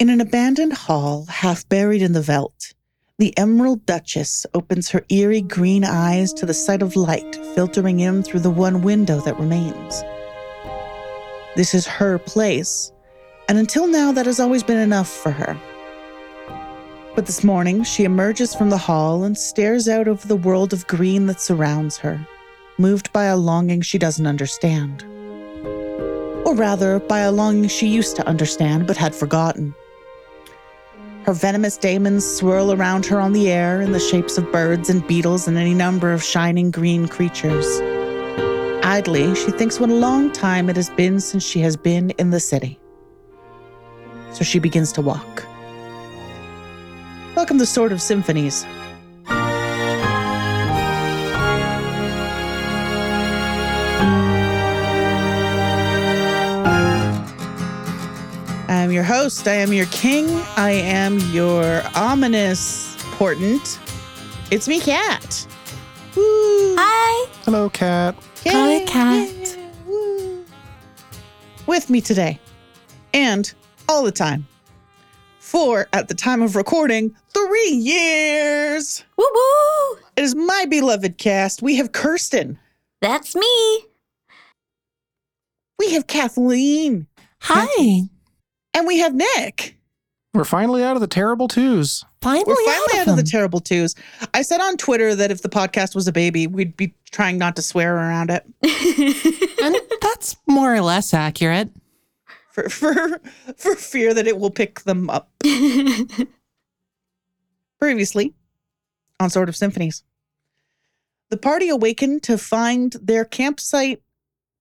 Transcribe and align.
In 0.00 0.10
an 0.10 0.20
abandoned 0.20 0.72
hall, 0.72 1.24
half 1.26 1.68
buried 1.68 2.02
in 2.02 2.14
the 2.14 2.20
veldt, 2.20 2.74
the 3.18 3.32
Emerald 3.38 3.86
Duchess 3.86 4.44
opens 4.52 4.90
her 4.90 5.04
eerie 5.08 5.40
green 5.40 5.84
eyes 5.84 6.32
to 6.32 6.44
the 6.44 6.52
sight 6.52 6.82
of 6.82 6.96
light 6.96 7.36
filtering 7.54 8.00
in 8.00 8.24
through 8.24 8.40
the 8.40 8.50
one 8.50 8.82
window 8.82 9.20
that 9.20 9.38
remains. 9.38 10.02
This 11.54 11.74
is 11.74 11.86
her 11.86 12.18
place, 12.18 12.90
and 13.48 13.56
until 13.56 13.86
now, 13.86 14.10
that 14.10 14.26
has 14.26 14.40
always 14.40 14.64
been 14.64 14.78
enough 14.78 15.08
for 15.08 15.30
her. 15.30 15.56
But 17.14 17.26
this 17.26 17.44
morning, 17.44 17.84
she 17.84 18.02
emerges 18.02 18.52
from 18.52 18.70
the 18.70 18.76
hall 18.76 19.22
and 19.22 19.38
stares 19.38 19.88
out 19.88 20.08
over 20.08 20.26
the 20.26 20.34
world 20.34 20.72
of 20.72 20.88
green 20.88 21.26
that 21.26 21.40
surrounds 21.40 21.98
her, 21.98 22.26
moved 22.78 23.12
by 23.12 23.26
a 23.26 23.36
longing 23.36 23.80
she 23.80 23.98
doesn't 23.98 24.26
understand. 24.26 25.04
Or 26.44 26.56
rather, 26.56 26.98
by 26.98 27.20
a 27.20 27.30
longing 27.30 27.68
she 27.68 27.86
used 27.86 28.16
to 28.16 28.26
understand 28.26 28.88
but 28.88 28.96
had 28.96 29.14
forgotten. 29.14 29.72
Her 31.24 31.32
venomous 31.32 31.78
daemons 31.78 32.22
swirl 32.22 32.70
around 32.70 33.06
her 33.06 33.18
on 33.18 33.32
the 33.32 33.50
air 33.50 33.80
in 33.80 33.92
the 33.92 33.98
shapes 33.98 34.36
of 34.36 34.52
birds 34.52 34.90
and 34.90 35.06
beetles 35.06 35.48
and 35.48 35.56
any 35.56 35.72
number 35.72 36.12
of 36.12 36.22
shining 36.22 36.70
green 36.70 37.08
creatures. 37.08 37.66
Idly, 38.84 39.34
she 39.34 39.50
thinks 39.52 39.80
what 39.80 39.88
a 39.88 39.94
long 39.94 40.30
time 40.32 40.68
it 40.68 40.76
has 40.76 40.90
been 40.90 41.20
since 41.20 41.42
she 41.42 41.60
has 41.60 41.78
been 41.78 42.10
in 42.18 42.28
the 42.28 42.40
city. 42.40 42.78
So 44.32 44.44
she 44.44 44.58
begins 44.58 44.92
to 44.92 45.00
walk. 45.00 45.46
Welcome 47.34 47.56
to 47.58 47.64
Sword 47.64 47.92
of 47.92 48.02
Symphonies. 48.02 48.66
Your 58.94 59.02
host. 59.02 59.48
I 59.48 59.54
am 59.54 59.72
your 59.72 59.86
king. 59.86 60.30
I 60.56 60.70
am 60.70 61.18
your 61.32 61.82
ominous 61.96 62.96
portent. 63.16 63.80
It's 64.52 64.68
me, 64.68 64.80
Cat. 64.80 65.46
Hi. 66.16 67.28
Hello, 67.44 67.68
cat. 67.68 68.14
Hi, 68.46 68.84
Cat. 68.84 69.58
With 71.66 71.90
me 71.90 72.00
today, 72.00 72.38
and 73.12 73.52
all 73.88 74.04
the 74.04 74.12
time, 74.12 74.46
for 75.40 75.88
at 75.92 76.08
the 76.08 76.14
time 76.14 76.40
of 76.40 76.54
recording, 76.54 77.14
three 77.30 77.70
years. 77.70 79.04
Woo 79.16 79.26
woo. 79.34 79.98
It 80.16 80.22
is 80.22 80.36
my 80.36 80.66
beloved 80.70 81.18
cast. 81.18 81.62
We 81.62 81.76
have 81.76 81.90
Kirsten. 81.92 82.58
That's 83.00 83.34
me. 83.34 83.84
We 85.80 85.94
have 85.94 86.06
Kathleen. 86.06 87.08
Hi. 87.40 88.02
And 88.74 88.86
we 88.86 88.98
have 88.98 89.14
Nick. 89.14 89.76
We're 90.34 90.44
finally 90.44 90.82
out 90.82 90.96
of 90.96 91.00
the 91.00 91.06
terrible 91.06 91.46
twos. 91.46 92.04
Finally, 92.20 92.44
We're 92.48 92.56
finally 92.64 92.98
out 92.98 93.06
of 93.08 93.16
the 93.16 93.22
them. 93.22 93.26
terrible 93.30 93.60
twos. 93.60 93.94
I 94.32 94.42
said 94.42 94.60
on 94.60 94.76
Twitter 94.76 95.14
that 95.14 95.30
if 95.30 95.42
the 95.42 95.48
podcast 95.48 95.94
was 95.94 96.08
a 96.08 96.12
baby, 96.12 96.48
we'd 96.48 96.76
be 96.76 96.92
trying 97.12 97.38
not 97.38 97.54
to 97.56 97.62
swear 97.62 97.94
around 97.96 98.30
it. 98.30 98.44
and 99.62 99.76
that's 100.00 100.36
more 100.48 100.74
or 100.74 100.80
less 100.80 101.14
accurate. 101.14 101.70
For 102.50 102.68
for 102.68 103.20
for 103.56 103.74
fear 103.76 104.12
that 104.14 104.26
it 104.26 104.38
will 104.38 104.50
pick 104.50 104.80
them 104.80 105.08
up. 105.10 105.30
Previously 107.80 108.34
on 109.20 109.30
Sword 109.30 109.48
of 109.48 109.56
Symphonies. 109.56 110.02
The 111.30 111.36
party 111.36 111.68
awakened 111.68 112.22
to 112.24 112.38
find 112.38 112.92
their 113.00 113.24
campsite 113.24 114.02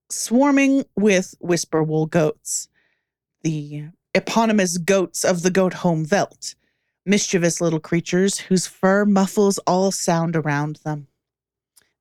swarming 0.09 0.83
with 0.95 1.33
whisperwool 1.43 2.09
goats, 2.09 2.67
the 3.41 3.85
eponymous 4.13 4.77
goats 4.77 5.23
of 5.23 5.41
the 5.41 5.51
goat 5.51 5.73
home 5.73 6.05
veldt, 6.05 6.55
mischievous 7.05 7.59
little 7.59 7.79
creatures 7.79 8.39
whose 8.39 8.67
fur 8.67 9.05
muffles 9.05 9.57
all 9.59 9.91
sound 9.91 10.35
around 10.35 10.77
them. 10.85 11.07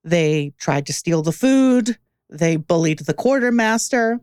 They 0.03 0.53
tried 0.57 0.85
to 0.87 0.93
steal 0.93 1.21
the 1.21 1.31
food, 1.31 1.97
they 2.29 2.55
bullied 2.55 2.99
the 2.99 3.13
quartermaster, 3.13 4.19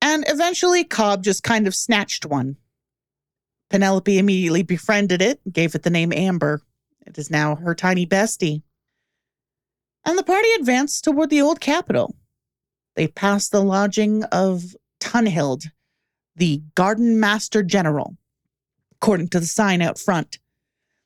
and 0.00 0.24
eventually 0.28 0.84
Cobb 0.84 1.22
just 1.22 1.42
kind 1.42 1.66
of 1.66 1.74
snatched 1.74 2.24
one. 2.24 2.56
Penelope 3.70 4.18
immediately 4.18 4.62
befriended 4.62 5.20
it, 5.20 5.40
gave 5.52 5.74
it 5.74 5.82
the 5.82 5.90
name 5.90 6.12
Amber. 6.12 6.62
It 7.06 7.18
is 7.18 7.30
now 7.30 7.56
her 7.56 7.74
tiny 7.74 8.06
bestie. 8.06 8.62
And 10.04 10.16
the 10.16 10.22
party 10.22 10.48
advanced 10.58 11.04
toward 11.04 11.30
the 11.30 11.42
old 11.42 11.60
capital. 11.60 12.14
They 12.96 13.08
passed 13.08 13.52
the 13.52 13.62
lodging 13.62 14.24
of 14.24 14.74
Tunhild, 15.00 15.70
the 16.38 16.62
Garden 16.74 17.20
Master 17.20 17.62
General, 17.62 18.16
according 19.00 19.28
to 19.28 19.40
the 19.40 19.46
sign 19.46 19.82
out 19.82 19.98
front, 19.98 20.38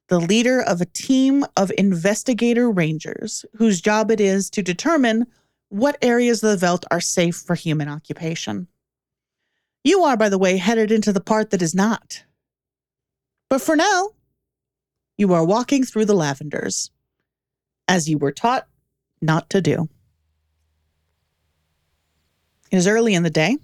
the 0.09 0.21
leader 0.21 0.61
of 0.61 0.81
a 0.81 0.87
team 0.87 1.45
of 1.57 1.73
investigator 1.79 2.71
rangers 2.71 3.45
whose 3.57 3.81
job 3.81 4.11
it 4.11 4.21
is 4.21 4.51
to 4.51 4.63
determine 4.63 5.27
what 5.71 5.97
areas 6.03 6.43
of 6.43 6.51
the 6.51 6.57
Veldt 6.59 6.85
are 6.91 7.01
safe 7.01 7.37
for 7.37 7.55
human 7.55 7.89
occupation. 7.89 8.69
You 9.85 10.03
are, 10.03 10.17
by 10.17 10.29
the 10.29 10.39
way, 10.39 10.59
headed 10.59 10.93
into 10.93 11.13
the 11.13 11.21
part 11.21 11.51
that 11.51 11.63
is 11.63 11.75
not. 11.75 12.25
But 13.49 13.63
for 13.63 13.75
now, 13.75 14.11
you 15.17 15.33
are 15.33 15.45
walking 15.45 15.85
through 15.85 16.05
the 16.05 16.15
lavenders, 16.15 16.91
as 17.89 18.09
you 18.09 18.19
were 18.19 18.33
taught 18.33 18.67
not 19.21 19.49
to 19.51 19.63
do. 19.63 19.89
It 22.71 22.77
is 22.77 22.87
early 22.87 23.15
in 23.15 23.23
the 23.23 23.31
day. 23.31 23.59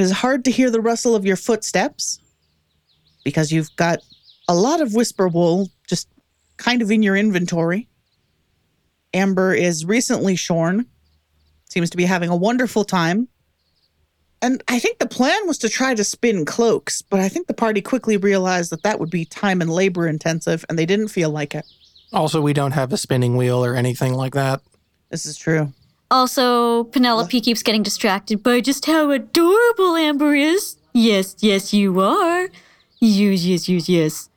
It 0.00 0.04
is 0.04 0.12
hard 0.12 0.46
to 0.46 0.50
hear 0.50 0.70
the 0.70 0.80
rustle 0.80 1.14
of 1.14 1.26
your 1.26 1.36
footsteps 1.36 2.20
because 3.22 3.52
you've 3.52 3.68
got 3.76 3.98
a 4.48 4.54
lot 4.54 4.80
of 4.80 4.94
whisper 4.94 5.28
wool 5.28 5.68
just 5.86 6.08
kind 6.56 6.80
of 6.80 6.90
in 6.90 7.02
your 7.02 7.16
inventory. 7.16 7.86
Amber 9.12 9.52
is 9.52 9.84
recently 9.84 10.36
shorn, 10.36 10.86
seems 11.68 11.90
to 11.90 11.98
be 11.98 12.06
having 12.06 12.30
a 12.30 12.34
wonderful 12.34 12.82
time. 12.82 13.28
And 14.40 14.62
I 14.68 14.78
think 14.78 15.00
the 15.00 15.06
plan 15.06 15.46
was 15.46 15.58
to 15.58 15.68
try 15.68 15.94
to 15.94 16.02
spin 16.02 16.46
cloaks, 16.46 17.02
but 17.02 17.20
I 17.20 17.28
think 17.28 17.46
the 17.46 17.52
party 17.52 17.82
quickly 17.82 18.16
realized 18.16 18.72
that 18.72 18.82
that 18.84 19.00
would 19.00 19.10
be 19.10 19.26
time 19.26 19.60
and 19.60 19.70
labor 19.70 20.08
intensive, 20.08 20.64
and 20.70 20.78
they 20.78 20.86
didn't 20.86 21.08
feel 21.08 21.28
like 21.28 21.54
it. 21.54 21.66
Also, 22.10 22.40
we 22.40 22.54
don't 22.54 22.72
have 22.72 22.90
a 22.94 22.96
spinning 22.96 23.36
wheel 23.36 23.62
or 23.62 23.76
anything 23.76 24.14
like 24.14 24.32
that. 24.32 24.62
This 25.10 25.26
is 25.26 25.36
true. 25.36 25.74
Also, 26.10 26.84
Penelope 26.84 27.40
keeps 27.40 27.62
getting 27.62 27.82
distracted 27.82 28.42
by 28.42 28.60
just 28.60 28.86
how 28.86 29.10
adorable 29.10 29.96
Amber 29.96 30.34
is. 30.34 30.76
Yes, 30.92 31.36
yes, 31.38 31.72
you 31.72 32.00
are. 32.00 32.48
Yes, 33.00 33.44
yes, 33.44 33.68
yes, 33.68 33.88
yes. 33.88 34.28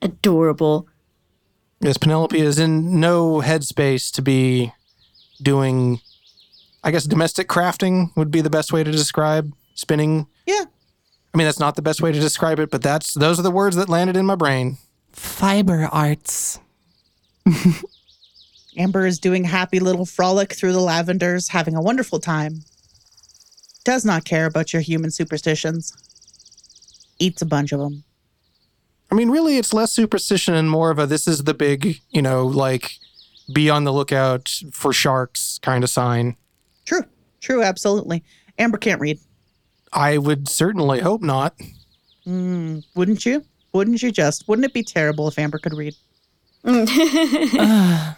Adorable. 0.00 0.88
Yes, 1.80 1.98
Penelope 1.98 2.38
is 2.38 2.58
in 2.58 3.00
no 3.00 3.40
headspace 3.40 4.12
to 4.12 4.22
be 4.22 4.72
doing, 5.42 6.00
I 6.84 6.90
guess, 6.90 7.04
domestic 7.04 7.48
crafting 7.48 8.16
would 8.16 8.30
be 8.30 8.40
the 8.40 8.50
best 8.50 8.72
way 8.72 8.84
to 8.84 8.90
describe 8.90 9.52
spinning. 9.74 10.26
Yeah. 10.46 10.64
I 11.34 11.38
mean, 11.38 11.46
that's 11.46 11.60
not 11.60 11.76
the 11.76 11.82
best 11.82 12.00
way 12.00 12.12
to 12.12 12.20
describe 12.20 12.58
it, 12.58 12.70
but 12.70 12.82
that's 12.82 13.14
those 13.14 13.38
are 13.38 13.42
the 13.42 13.50
words 13.50 13.76
that 13.76 13.88
landed 13.88 14.16
in 14.16 14.26
my 14.26 14.34
brain. 14.34 14.78
Fiber 15.12 15.88
arts. 15.92 16.60
Amber 18.78 19.06
is 19.06 19.18
doing 19.18 19.42
happy 19.42 19.80
little 19.80 20.06
frolic 20.06 20.52
through 20.54 20.72
the 20.72 20.80
lavenders, 20.80 21.48
having 21.48 21.74
a 21.74 21.82
wonderful 21.82 22.20
time. 22.20 22.62
Does 23.84 24.04
not 24.04 24.24
care 24.24 24.46
about 24.46 24.72
your 24.72 24.82
human 24.82 25.10
superstitions. 25.10 25.92
Eats 27.18 27.42
a 27.42 27.46
bunch 27.46 27.72
of 27.72 27.80
them. 27.80 28.04
I 29.10 29.14
mean, 29.16 29.30
really, 29.30 29.56
it's 29.56 29.72
less 29.72 29.92
superstition 29.92 30.54
and 30.54 30.70
more 30.70 30.90
of 30.90 30.98
a 30.98 31.06
this 31.06 31.26
is 31.26 31.44
the 31.44 31.54
big, 31.54 31.98
you 32.10 32.22
know, 32.22 32.46
like 32.46 32.92
be 33.52 33.68
on 33.68 33.84
the 33.84 33.92
lookout 33.92 34.48
for 34.70 34.92
sharks 34.92 35.58
kind 35.62 35.82
of 35.82 35.90
sign. 35.90 36.36
True. 36.84 37.04
True, 37.40 37.62
absolutely. 37.62 38.22
Amber 38.58 38.78
can't 38.78 39.00
read. 39.00 39.18
I 39.92 40.18
would 40.18 40.48
certainly 40.48 41.00
hope 41.00 41.22
not. 41.22 41.56
Mm, 42.26 42.84
wouldn't 42.94 43.24
you? 43.24 43.44
Wouldn't 43.72 44.02
you 44.02 44.12
just? 44.12 44.46
Wouldn't 44.46 44.66
it 44.66 44.74
be 44.74 44.82
terrible 44.82 45.26
if 45.28 45.38
Amber 45.38 45.58
could 45.58 45.74
read? 45.74 45.94
Ugh. 46.64 48.14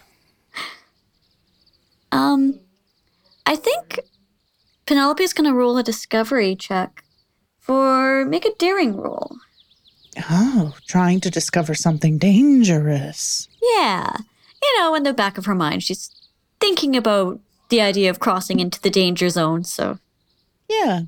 Um, 2.11 2.59
I 3.45 3.55
think 3.55 3.99
Penelope 4.85 5.23
is 5.23 5.33
gonna 5.33 5.53
roll 5.53 5.77
a 5.77 5.83
discovery 5.83 6.55
check 6.55 7.03
for 7.59 8.25
make 8.25 8.45
a 8.45 8.53
daring 8.57 8.95
roll. 8.97 9.37
Oh, 10.29 10.73
trying 10.87 11.21
to 11.21 11.29
discover 11.29 11.73
something 11.73 12.17
dangerous. 12.17 13.47
Yeah. 13.77 14.17
You 14.61 14.77
know, 14.79 14.93
in 14.95 15.03
the 15.03 15.13
back 15.13 15.37
of 15.37 15.45
her 15.45 15.55
mind, 15.55 15.83
she's 15.83 16.11
thinking 16.59 16.95
about 16.95 17.39
the 17.69 17.81
idea 17.81 18.09
of 18.09 18.19
crossing 18.19 18.59
into 18.59 18.81
the 18.81 18.89
danger 18.89 19.29
zone, 19.29 19.63
so 19.63 19.99
Yeah. 20.69 21.01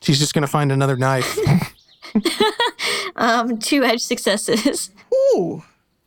She's 0.00 0.18
just 0.18 0.32
going 0.32 0.42
to 0.42 0.48
find 0.48 0.70
another 0.70 0.96
knife. 0.96 1.36
um 3.16 3.58
two 3.58 3.84
edge 3.84 4.00
successes. 4.00 4.90
Ooh. 5.12 5.62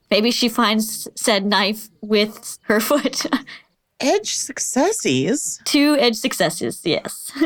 Maybe 0.10 0.32
she 0.32 0.50
finds 0.50 1.08
said 1.16 1.46
knife 1.46 1.90
with 2.02 2.58
her 2.64 2.80
foot. 2.80 3.26
Edge 4.02 4.34
successes. 4.36 5.60
two 5.66 5.96
edge 6.00 6.16
successes, 6.16 6.82
yes. 6.84 7.32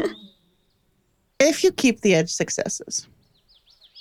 If 1.39 1.63
you 1.65 1.71
keep 1.73 1.99
the 2.01 2.15
edge 2.15 2.31
successes, 2.31 3.07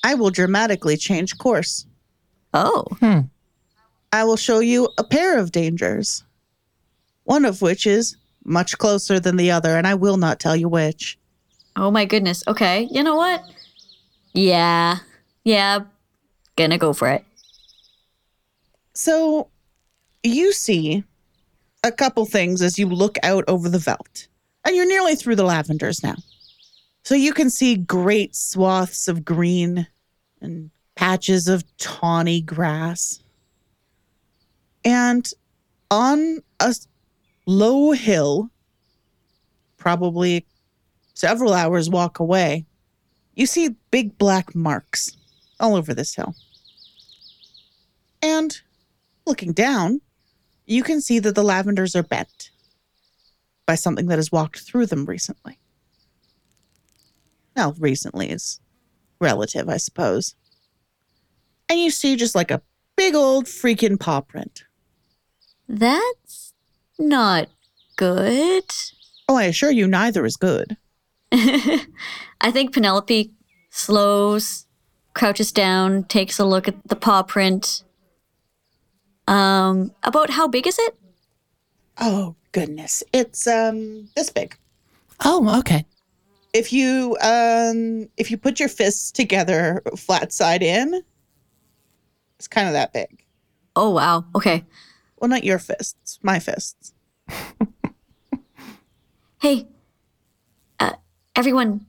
I 0.05 0.15
will 0.15 0.31
dramatically 0.31 0.97
change 0.97 1.37
course. 1.37 1.85
Oh, 2.55 2.85
Hmm. 3.01 3.21
I 4.13 4.23
will 4.23 4.37
show 4.37 4.61
you 4.61 4.89
a 4.99 5.05
pair 5.05 5.39
of 5.41 5.51
dangers, 5.51 6.23
one 7.25 7.45
of 7.45 7.61
which 7.61 7.87
is 7.89 8.17
much 8.45 8.79
closer 8.79 9.19
than 9.19 9.37
the 9.37 9.51
other, 9.51 9.77
and 9.77 9.85
I 9.87 9.95
will 9.95 10.17
not 10.17 10.39
tell 10.39 10.55
you 10.55 10.69
which. 10.69 11.19
oh 11.77 11.91
my 11.91 12.05
goodness. 12.05 12.45
Okay, 12.47 12.87
you 12.93 13.03
know 13.03 13.17
what? 13.17 13.43
Yeah, 14.33 14.99
yeah, 15.43 15.81
gonna 16.55 16.79
go 16.79 16.93
for 16.93 17.09
it. 17.09 17.25
So, 18.95 19.49
you 20.23 20.53
see 20.53 21.03
a 21.85 21.93
couple 21.93 22.25
things 22.25 22.63
as 22.63 22.79
you 22.79 22.89
look 22.89 23.19
out 23.23 23.45
over 23.47 23.69
the 23.69 23.79
veldt, 23.79 24.27
and 24.65 24.75
you're 24.75 24.89
nearly 24.89 25.15
through 25.15 25.37
the 25.37 25.45
lavenders 25.45 26.03
now. 26.03 26.17
So, 27.05 27.15
you 27.15 27.35
can 27.35 27.51
see 27.51 27.77
great 27.77 28.35
swaths 28.35 29.09
of 29.09 29.25
green 29.25 29.87
and 30.41 30.71
patches 30.95 31.47
of 31.49 31.63
tawny 31.77 32.41
grass. 32.41 33.21
And 34.85 35.31
on 35.91 36.39
a 36.61 36.75
low 37.47 37.93
hill, 37.93 38.51
probably 39.77 40.47
several 41.13 41.53
hours' 41.53 41.91
walk 41.91 42.19
away, 42.19 42.65
you 43.35 43.47
see 43.47 43.77
big 43.91 44.17
black 44.17 44.55
marks 44.55 45.15
all 45.61 45.77
over 45.77 45.93
this 45.93 46.15
hill. 46.15 46.35
And 48.23 48.59
looking 49.27 49.53
down, 49.53 50.01
you 50.67 50.83
can 50.83 51.01
see 51.01 51.19
that 51.19 51.35
the 51.35 51.43
lavenders 51.43 51.95
are 51.95 52.03
bent 52.03 52.51
by 53.67 53.75
something 53.75 54.07
that 54.07 54.19
has 54.19 54.33
walked 54.33 54.61
through 54.61 54.87
them 54.87 55.07
recently. 55.07 55.59
Now, 57.57 57.75
recently 57.79 58.31
is 58.31 58.61
relative, 59.21 59.69
I 59.69 59.77
suppose. 59.77 60.35
And 61.69 61.79
you 61.79 61.91
see 61.91 62.17
just 62.17 62.35
like 62.35 62.51
a 62.51 62.63
big 62.97 63.15
old 63.15 63.47
freaking 63.47 63.99
paw 63.99 64.21
print. 64.21 64.65
That's 65.69 66.53
not 66.99 67.49
good. 67.97 68.65
Oh, 69.29 69.37
I 69.37 69.45
assure 69.45 69.71
you, 69.71 69.87
neither 69.87 70.27
is 70.27 70.37
good. 70.37 70.77
I 71.33 72.51
think 72.51 72.75
Penelope 72.75 73.33
slows, 73.71 74.67
crouches 75.15 75.53
down, 75.53 76.05
takes 76.05 76.39
a 76.39 76.45
look 76.45 76.69
at 76.69 76.77
the 76.87 76.97
paw 76.97 77.23
print. 77.23 77.83
Um, 79.27 79.93
about 80.03 80.31
how 80.31 80.49
big 80.49 80.67
is 80.67 80.79
it? 80.79 80.97
Oh, 81.99 82.35
goodness. 82.53 83.03
It's 83.13 83.47
um 83.47 84.09
this 84.17 84.31
big. 84.31 84.57
Oh, 85.25 85.59
okay. 85.61 85.87
If 86.53 86.73
you 86.73 87.17
um 87.23 88.09
if 88.17 88.31
you 88.31 88.37
put 88.37 88.61
your 88.61 88.69
fists 88.69 89.11
together 89.11 89.83
flat 89.97 90.33
side 90.33 90.63
in, 90.63 91.03
it's 92.39 92.49
kind 92.49 92.67
of 92.69 92.75
that 92.75 92.93
big. 92.93 93.25
Oh 93.77 93.91
wow. 93.91 94.25
Okay. 94.35 94.65
Well, 95.19 95.29
not 95.31 95.45
your 95.45 95.59
fists, 95.59 96.19
my 96.23 96.39
fists. 96.39 96.93
Hey, 99.41 99.67
uh, 100.81 100.93
everyone, 101.37 101.85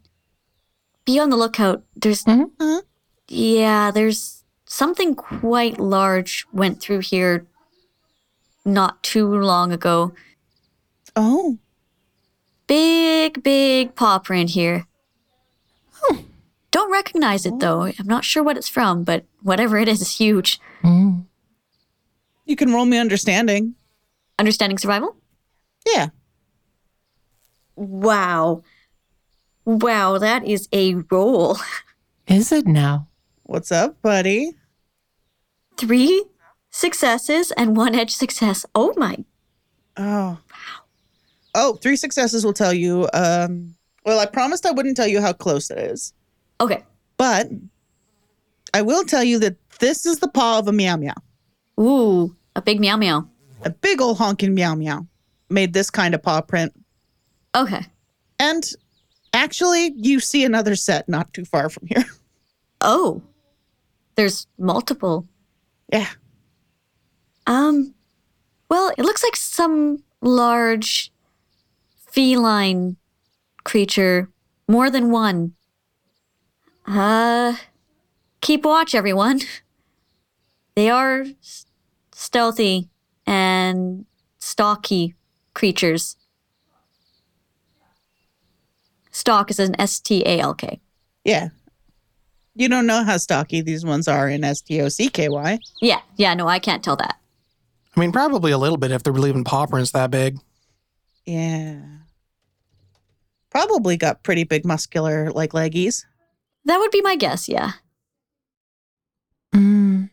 be 1.05 1.17
on 1.19 1.29
the 1.29 1.37
lookout. 1.37 1.83
There's, 1.95 2.25
Mhm. 2.25 2.81
Yeah, 3.29 3.91
there's 3.91 4.34
something 4.75 5.15
quite 5.15 5.79
large 5.79 6.45
went 6.51 6.81
through 6.81 6.99
here 6.99 7.45
not 8.65 9.01
too 9.03 9.25
long 9.27 9.71
ago. 9.71 10.13
Oh, 11.15 11.57
Big, 12.67 13.43
big 13.43 13.95
paw 13.95 14.17
print 14.19 14.49
here. 14.49 14.87
Don't 16.71 16.91
recognize 16.91 17.45
it 17.45 17.59
though. 17.59 17.83
I'm 17.83 18.07
not 18.07 18.25
sure 18.25 18.43
what 18.43 18.57
it's 18.57 18.67
from, 18.67 19.03
but 19.03 19.23
whatever 19.41 19.77
it 19.77 19.87
is 19.87 20.01
is 20.01 20.17
huge. 20.17 20.59
Mm. 20.83 21.25
you 22.45 22.55
can 22.55 22.73
roll 22.73 22.85
me 22.85 22.97
understanding. 22.97 23.75
Understanding 24.37 24.77
survival? 24.77 25.15
Yeah. 25.85 26.07
Wow. 27.75 28.63
Wow, 29.63 30.17
that 30.17 30.45
is 30.45 30.67
a 30.73 30.95
roll. 31.09 31.57
Is 32.27 32.51
it 32.51 32.65
now? 32.67 33.07
What's 33.43 33.71
up, 33.71 34.01
buddy? 34.01 34.51
Three 35.77 36.25
successes 36.71 37.51
and 37.51 37.75
one 37.75 37.95
edge 37.95 38.13
success. 38.15 38.65
Oh 38.75 38.93
my. 38.97 39.17
Oh. 39.97 40.03
Wow. 40.03 40.37
Oh, 41.57 41.73
three 41.75 41.95
successes 41.95 42.43
will 42.45 42.53
tell 42.53 42.73
you. 42.73 43.07
Um, 43.13 43.75
well, 44.05 44.19
I 44.19 44.25
promised 44.25 44.65
I 44.65 44.71
wouldn't 44.71 44.97
tell 44.97 45.07
you 45.07 45.21
how 45.21 45.31
close 45.33 45.69
it 45.71 45.77
is, 45.77 46.13
Okay. 46.59 46.83
but 47.17 47.47
I 48.73 48.81
will 48.81 49.05
tell 49.05 49.23
you 49.23 49.39
that 49.39 49.55
this 49.79 50.05
is 50.05 50.19
the 50.19 50.27
paw 50.27 50.59
of 50.59 50.67
a 50.67 50.73
meow 50.73 50.97
meow. 50.97 51.13
Ooh, 51.79 52.35
a 52.57 52.61
big 52.61 52.79
meow 52.81 52.97
meow. 52.97 53.27
A 53.63 53.69
big 53.69 54.01
old 54.01 54.17
honking 54.17 54.53
meow 54.53 54.75
meow 54.75 55.07
made 55.49 55.73
this 55.73 55.89
kind 55.89 56.13
of 56.13 56.21
paw 56.21 56.41
print. 56.41 56.73
Okay. 57.55 57.85
And 58.37 58.63
actually, 59.33 59.93
you 59.95 60.19
see 60.19 60.43
another 60.43 60.75
set 60.75 61.07
not 61.07 61.33
too 61.33 61.45
far 61.45 61.69
from 61.69 61.87
here. 61.87 62.03
Oh. 62.81 63.23
There's 64.15 64.45
multiple. 64.59 65.25
Yeah. 65.91 66.09
Um 67.47 67.93
well, 68.69 68.91
it 68.97 69.03
looks 69.03 69.23
like 69.23 69.35
some 69.35 70.03
large 70.21 71.11
feline 72.09 72.97
creature, 73.63 74.29
more 74.67 74.89
than 74.89 75.11
one. 75.11 75.53
Uh 76.87 77.55
keep 78.41 78.65
watch 78.65 78.95
everyone. 78.95 79.41
They 80.75 80.89
are 80.89 81.21
s- 81.21 81.65
stealthy 82.11 82.89
and 83.25 84.05
stalky 84.39 85.15
creatures. 85.53 86.17
Stalk 89.09 89.49
is 89.49 89.59
an 89.59 89.79
S 89.79 90.01
T 90.01 90.21
A 90.25 90.39
L 90.41 90.53
K. 90.53 90.81
Yeah. 91.23 91.49
You 92.55 92.69
don't 92.69 92.87
know 92.87 93.03
how 93.03 93.17
stocky 93.17 93.61
these 93.61 93.85
ones 93.85 94.07
are 94.07 94.29
in 94.29 94.43
S 94.43 94.61
T 94.61 94.81
O 94.81 94.87
C 94.87 95.09
K 95.09 95.27
Y. 95.29 95.59
Yeah, 95.81 95.99
yeah, 96.15 96.33
no, 96.33 96.47
I 96.47 96.59
can't 96.59 96.83
tell 96.83 96.95
that. 96.95 97.17
I 97.95 97.99
mean, 97.99 98.11
probably 98.11 98.51
a 98.51 98.57
little 98.57 98.77
bit 98.77 98.91
if 98.91 99.03
they're 99.03 99.13
leaving 99.13 99.43
paw 99.43 99.65
prints 99.65 99.91
that 99.91 100.11
big. 100.11 100.37
Yeah. 101.25 101.81
Probably 103.49 103.97
got 103.97 104.23
pretty 104.23 104.43
big 104.43 104.65
muscular 104.65 105.31
like 105.31 105.51
leggies. 105.51 106.05
That 106.65 106.77
would 106.77 106.91
be 106.91 107.01
my 107.01 107.15
guess, 107.15 107.47
yeah. 107.47 107.73
Mm. 109.53 110.09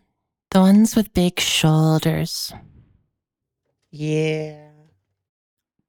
The 0.50 0.60
ones 0.60 0.94
with 0.94 1.14
big 1.14 1.40
shoulders. 1.40 2.52
Yeah. 3.90 4.68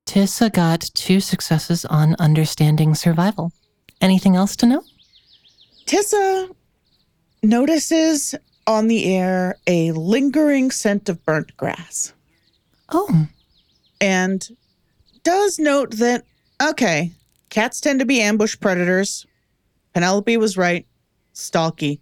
Tissa 0.05 0.51
got 0.51 0.81
two 0.93 1.19
successes 1.19 1.85
on 1.85 2.15
understanding 2.19 2.95
survival. 2.95 3.51
Anything 4.01 4.35
else 4.35 4.55
to 4.57 4.65
know? 4.65 4.83
Tissa 5.85 6.53
notices 7.41 8.35
on 8.65 8.87
the 8.87 9.13
air 9.13 9.57
a 9.67 9.91
lingering 9.91 10.71
scent 10.71 11.09
of 11.09 11.23
burnt 11.25 11.55
grass 11.57 12.13
Oh, 12.93 13.27
and 13.99 14.47
does 15.23 15.57
note 15.57 15.91
that, 15.97 16.23
okay, 16.61 17.11
cats 17.49 17.81
tend 17.81 17.99
to 17.99 18.05
be 18.05 18.21
ambush 18.21 18.55
predators. 18.59 19.25
Penelope 19.93 20.37
was 20.37 20.57
right. 20.57 20.85
Stalky. 21.33 21.99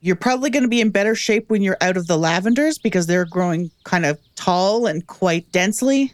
You're 0.00 0.16
probably 0.16 0.50
going 0.50 0.62
to 0.62 0.68
be 0.68 0.80
in 0.80 0.90
better 0.90 1.14
shape 1.14 1.50
when 1.50 1.62
you're 1.62 1.76
out 1.80 1.96
of 1.96 2.06
the 2.06 2.18
lavenders 2.18 2.78
because 2.78 3.06
they're 3.06 3.24
growing 3.24 3.70
kind 3.84 4.04
of 4.04 4.18
tall 4.36 4.86
and 4.86 5.06
quite 5.06 5.50
densely. 5.52 6.12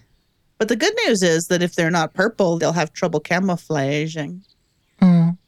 But 0.59 0.69
the 0.69 0.77
good 0.77 0.95
news 1.07 1.23
is 1.23 1.49
that 1.49 1.63
if 1.63 1.75
they're 1.75 1.91
not 1.91 2.15
purple, 2.15 2.59
they'll 2.59 2.73
have 2.73 2.93
trouble 2.93 3.21
camouflaging. 3.21 4.43
Mm. 5.03 5.39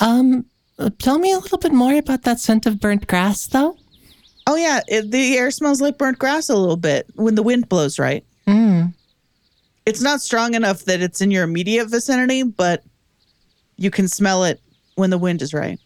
Um, 0.00 0.46
uh, 0.78 0.90
tell 0.98 1.18
me 1.18 1.32
a 1.32 1.38
little 1.38 1.58
bit 1.58 1.72
more 1.72 1.94
about 1.94 2.22
that 2.22 2.40
scent 2.40 2.66
of 2.66 2.80
burnt 2.80 3.06
grass, 3.06 3.46
though. 3.46 3.76
Oh, 4.46 4.56
yeah, 4.56 4.80
it, 4.88 5.10
the 5.10 5.36
air 5.36 5.50
smells 5.50 5.80
like 5.80 5.98
burnt 5.98 6.18
grass 6.18 6.48
a 6.48 6.56
little 6.56 6.76
bit 6.76 7.06
when 7.14 7.34
the 7.34 7.42
wind 7.42 7.68
blows 7.68 7.98
right. 7.98 8.24
Mm. 8.46 8.94
It's 9.84 10.00
not 10.00 10.20
strong 10.20 10.54
enough 10.54 10.84
that 10.84 11.00
it's 11.00 11.20
in 11.20 11.30
your 11.30 11.44
immediate 11.44 11.86
vicinity, 11.86 12.42
but 12.42 12.82
you 13.76 13.90
can 13.90 14.08
smell 14.08 14.44
it 14.44 14.60
when 14.94 15.10
the 15.10 15.18
wind 15.18 15.42
is 15.42 15.52
right. 15.52 15.78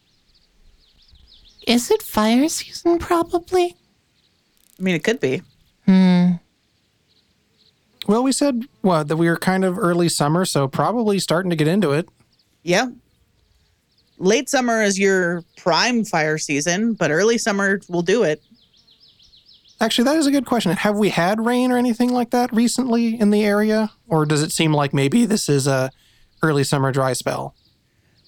Is 1.67 1.89
it 1.89 2.01
fire 2.01 2.49
season? 2.49 2.99
Probably. 2.99 3.75
I 4.79 4.81
mean, 4.81 4.95
it 4.95 5.03
could 5.03 5.19
be. 5.19 5.41
Hmm. 5.85 6.33
Well, 8.07 8.23
we 8.23 8.31
said 8.31 8.63
what 8.81 9.07
that 9.07 9.17
we 9.17 9.29
were 9.29 9.37
kind 9.37 9.63
of 9.63 9.77
early 9.79 10.09
summer, 10.09 10.43
so 10.45 10.67
probably 10.67 11.19
starting 11.19 11.49
to 11.49 11.55
get 11.55 11.67
into 11.67 11.91
it. 11.91 12.09
Yeah. 12.63 12.87
Late 14.17 14.49
summer 14.49 14.81
is 14.81 14.99
your 14.99 15.43
prime 15.57 16.05
fire 16.05 16.37
season, 16.37 16.93
but 16.93 17.11
early 17.11 17.37
summer 17.37 17.81
will 17.89 18.01
do 18.01 18.23
it. 18.23 18.41
Actually, 19.81 20.05
that 20.05 20.15
is 20.15 20.27
a 20.27 20.31
good 20.31 20.45
question. 20.45 20.71
Have 20.71 20.97
we 20.97 21.09
had 21.09 21.45
rain 21.45 21.71
or 21.71 21.77
anything 21.77 22.13
like 22.13 22.29
that 22.29 22.53
recently 22.53 23.19
in 23.19 23.31
the 23.31 23.43
area, 23.43 23.91
or 24.07 24.25
does 24.25 24.41
it 24.41 24.51
seem 24.51 24.73
like 24.73 24.93
maybe 24.93 25.25
this 25.25 25.49
is 25.49 25.67
a 25.67 25.91
early 26.41 26.63
summer 26.63 26.91
dry 26.91 27.13
spell? 27.13 27.55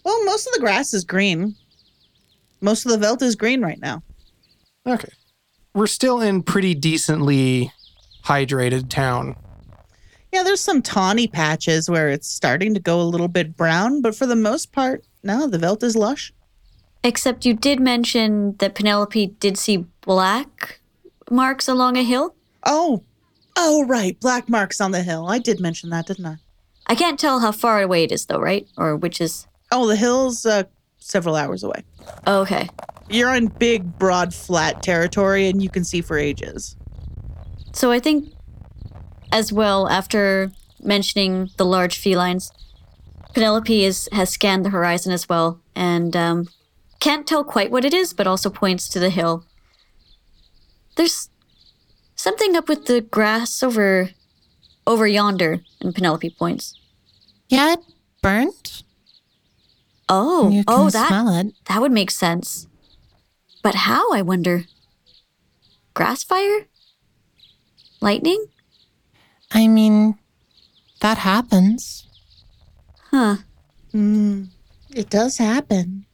Well, 0.04 0.24
most 0.26 0.48
of 0.48 0.54
the 0.54 0.60
grass 0.60 0.94
is 0.94 1.06
green. 1.06 1.56
Most 2.62 2.86
of 2.86 2.92
the 2.92 2.98
Veld 2.98 3.22
is 3.22 3.36
green 3.36 3.62
right 3.62 3.80
now. 3.80 4.04
Okay. 4.86 5.12
We're 5.74 5.88
still 5.88 6.22
in 6.22 6.44
pretty 6.44 6.74
decently 6.74 7.72
hydrated 8.24 8.90
town. 8.90 9.36
Yeah, 10.36 10.44
there's 10.44 10.60
some 10.60 10.82
tawny 10.82 11.28
patches 11.28 11.90
where 11.90 12.10
it's 12.10 12.28
starting 12.28 12.74
to 12.74 12.80
go 12.82 13.00
a 13.00 13.04
little 13.04 13.30
bit 13.30 13.56
brown, 13.56 14.02
but 14.02 14.14
for 14.14 14.26
the 14.26 14.36
most 14.36 14.74
part, 14.74 15.02
no, 15.24 15.48
the 15.48 15.58
Veld 15.58 15.82
is 15.82 15.96
lush. 15.96 16.34
Except 17.06 17.46
you 17.46 17.54
did 17.54 17.80
mention 17.80 18.58
that 18.58 18.76
Penelope 18.76 19.28
did 19.40 19.58
see 19.58 19.86
black 20.02 20.82
marks 21.32 21.70
along 21.70 21.96
a 21.96 22.04
hill. 22.04 22.36
Oh, 22.64 23.02
oh, 23.56 23.86
right. 23.86 24.20
Black 24.20 24.50
marks 24.50 24.82
on 24.82 24.92
the 24.92 25.04
hill. 25.04 25.30
I 25.30 25.40
did 25.40 25.62
mention 25.62 25.90
that, 25.92 26.08
didn't 26.08 26.26
I? 26.26 26.36
I 26.88 26.96
can't 26.96 27.18
tell 27.18 27.40
how 27.40 27.54
far 27.54 27.82
away 27.82 28.04
it 28.04 28.12
is, 28.12 28.26
though, 28.26 28.40
right? 28.40 28.68
Or 28.76 28.98
which 28.98 29.22
is. 29.22 29.48
Oh, 29.72 29.88
the 29.88 29.96
hill's 29.96 30.46
uh, 30.46 30.64
several 30.98 31.38
hours 31.38 31.64
away. 31.64 31.86
Okay. 32.28 32.68
You're 33.10 33.30
on 33.30 33.48
big, 33.48 33.98
broad, 33.98 34.34
flat 34.34 34.84
territory, 34.84 35.48
and 35.48 35.64
you 35.64 35.70
can 35.70 35.86
see 35.86 36.02
for 36.02 36.18
ages. 36.18 36.76
So 37.72 37.90
I 37.90 38.02
think, 38.02 38.35
as 39.32 39.52
well, 39.52 39.88
after 39.90 40.52
mentioning 40.82 41.50
the 41.58 41.66
large 41.66 41.98
felines, 41.98 42.52
Penelope 43.34 43.84
is 43.84 44.08
has 44.12 44.30
scanned 44.30 44.64
the 44.66 44.70
horizon 44.70 45.12
as 45.12 45.28
well, 45.28 45.60
and 45.76 46.16
um, 46.16 46.48
can't 47.00 47.28
tell 47.28 47.44
quite 47.44 47.72
what 47.72 47.86
it 47.86 47.94
is, 47.94 48.14
but 48.14 48.28
also 48.28 48.50
points 48.50 48.88
to 48.90 49.00
the 49.00 49.10
hill. 49.10 49.46
There's 50.96 51.30
something 52.16 52.56
up 52.56 52.70
with 52.70 52.86
the 52.86 53.02
grass 53.02 53.62
over 53.62 54.12
over 54.88 55.06
yonder, 55.06 55.62
and 55.82 55.94
Penelope 55.94 56.36
points. 56.40 56.80
Yeah, 57.50 57.74
it 57.74 57.80
burnt. 58.22 58.84
Oh, 60.08 60.64
oh, 60.68 60.90
that 60.92 61.52
that 61.66 61.82
would 61.82 61.92
make 61.92 62.12
sense. 62.12 62.68
But 63.62 63.76
how? 63.76 64.14
I 64.14 64.22
wonder. 64.22 64.66
Grass 65.94 66.24
fire? 66.24 66.68
Lightning? 68.02 68.46
I 69.56 69.68
mean, 69.68 70.20
that 71.00 71.18
happens. 71.18 72.06
Huh. 73.10 73.38
Hmm. 73.92 74.44
It 74.94 75.10
does 75.10 75.38
happen. 75.38 76.06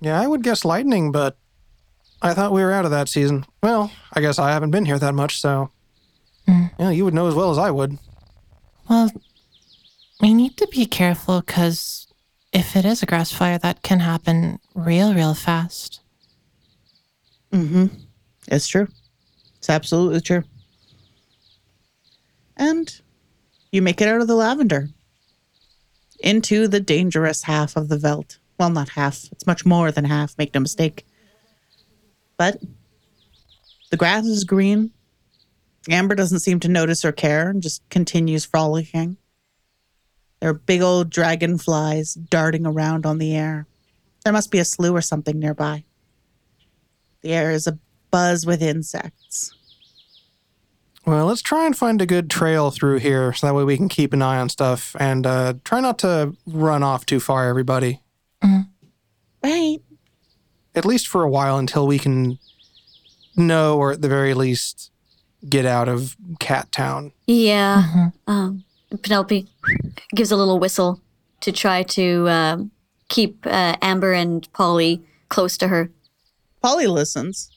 Yeah, 0.00 0.20
I 0.20 0.26
would 0.26 0.42
guess 0.42 0.64
lightning, 0.64 1.10
but 1.10 1.38
I 2.20 2.34
thought 2.34 2.52
we 2.52 2.62
were 2.62 2.70
out 2.70 2.84
of 2.84 2.90
that 2.90 3.08
season. 3.08 3.46
Well, 3.62 3.90
I 4.12 4.20
guess 4.20 4.38
I 4.38 4.50
haven't 4.50 4.70
been 4.72 4.84
here 4.84 4.98
that 4.98 5.14
much, 5.14 5.40
so. 5.40 5.70
Hmm. 6.46 6.66
Yeah, 6.78 6.90
you 6.90 7.06
would 7.06 7.14
know 7.14 7.28
as 7.28 7.34
well 7.34 7.50
as 7.50 7.56
I 7.56 7.70
would. 7.70 7.98
Well, 8.90 9.10
we 10.20 10.34
need 10.34 10.58
to 10.58 10.68
be 10.68 10.84
careful 10.84 11.40
because 11.40 12.06
if 12.52 12.76
it 12.76 12.84
is 12.84 13.02
a 13.02 13.06
grass 13.06 13.32
fire, 13.32 13.56
that 13.58 13.82
can 13.82 14.00
happen 14.00 14.58
real, 14.74 15.14
real 15.14 15.32
fast. 15.32 16.00
Mm-hmm. 17.52 17.86
It's 18.48 18.66
true. 18.66 18.88
It's 19.56 19.70
absolutely 19.70 20.20
true. 20.20 20.44
And 22.56 23.00
you 23.72 23.82
make 23.82 24.00
it 24.00 24.08
out 24.08 24.20
of 24.20 24.28
the 24.28 24.34
lavender 24.34 24.88
into 26.20 26.68
the 26.68 26.80
dangerous 26.80 27.42
half 27.42 27.76
of 27.76 27.88
the 27.88 27.98
Veld. 27.98 28.38
Well, 28.58 28.70
not 28.70 28.90
half. 28.90 29.24
It's 29.32 29.46
much 29.46 29.66
more 29.66 29.90
than 29.90 30.04
half, 30.04 30.38
make 30.38 30.54
no 30.54 30.60
mistake. 30.60 31.04
But 32.36 32.62
the 33.90 33.96
grass 33.96 34.24
is 34.24 34.44
green. 34.44 34.90
Amber 35.88 36.14
doesn't 36.14 36.40
seem 36.40 36.60
to 36.60 36.68
notice 36.68 37.04
or 37.04 37.12
care 37.12 37.50
and 37.50 37.62
just 37.62 37.88
continues 37.90 38.44
frolicking. 38.44 39.16
There 40.40 40.50
are 40.50 40.54
big 40.54 40.82
old 40.82 41.10
dragonflies 41.10 42.14
darting 42.14 42.66
around 42.66 43.06
on 43.06 43.18
the 43.18 43.34
air. 43.34 43.66
There 44.24 44.32
must 44.32 44.50
be 44.50 44.58
a 44.58 44.64
slough 44.64 44.94
or 44.94 45.00
something 45.00 45.38
nearby. 45.38 45.84
The 47.22 47.32
air 47.32 47.50
is 47.50 47.66
a 47.66 47.78
buzz 48.10 48.46
with 48.46 48.62
insects. 48.62 49.54
Well, 51.06 51.26
let's 51.26 51.42
try 51.42 51.66
and 51.66 51.76
find 51.76 52.00
a 52.00 52.06
good 52.06 52.30
trail 52.30 52.70
through 52.70 52.98
here 52.98 53.32
so 53.34 53.46
that 53.46 53.54
way 53.54 53.64
we 53.64 53.76
can 53.76 53.88
keep 53.90 54.12
an 54.14 54.22
eye 54.22 54.38
on 54.38 54.48
stuff 54.48 54.96
and 54.98 55.26
uh, 55.26 55.54
try 55.64 55.80
not 55.80 55.98
to 56.00 56.34
run 56.46 56.82
off 56.82 57.04
too 57.04 57.20
far, 57.20 57.48
everybody. 57.48 58.00
Right. 59.42 59.78
At 60.74 60.86
least 60.86 61.06
for 61.08 61.22
a 61.22 61.28
while 61.28 61.58
until 61.58 61.86
we 61.86 61.98
can 61.98 62.38
know 63.36 63.76
or 63.78 63.92
at 63.92 64.00
the 64.00 64.08
very 64.08 64.32
least 64.32 64.90
get 65.48 65.66
out 65.66 65.88
of 65.88 66.16
Cat 66.40 66.72
Town. 66.72 67.12
Yeah. 67.26 67.82
Mhm. 67.86 68.12
Um, 68.26 68.64
Penelope 69.02 69.46
gives 70.14 70.30
a 70.30 70.36
little 70.36 70.58
whistle 70.58 71.00
to 71.40 71.52
try 71.52 71.82
to 71.82 72.28
um, 72.30 72.70
keep 73.08 73.46
uh, 73.46 73.76
Amber 73.82 74.14
and 74.14 74.50
Polly 74.54 75.02
close 75.28 75.58
to 75.58 75.68
her. 75.68 75.90
Polly 76.62 76.86
listens. 76.86 77.50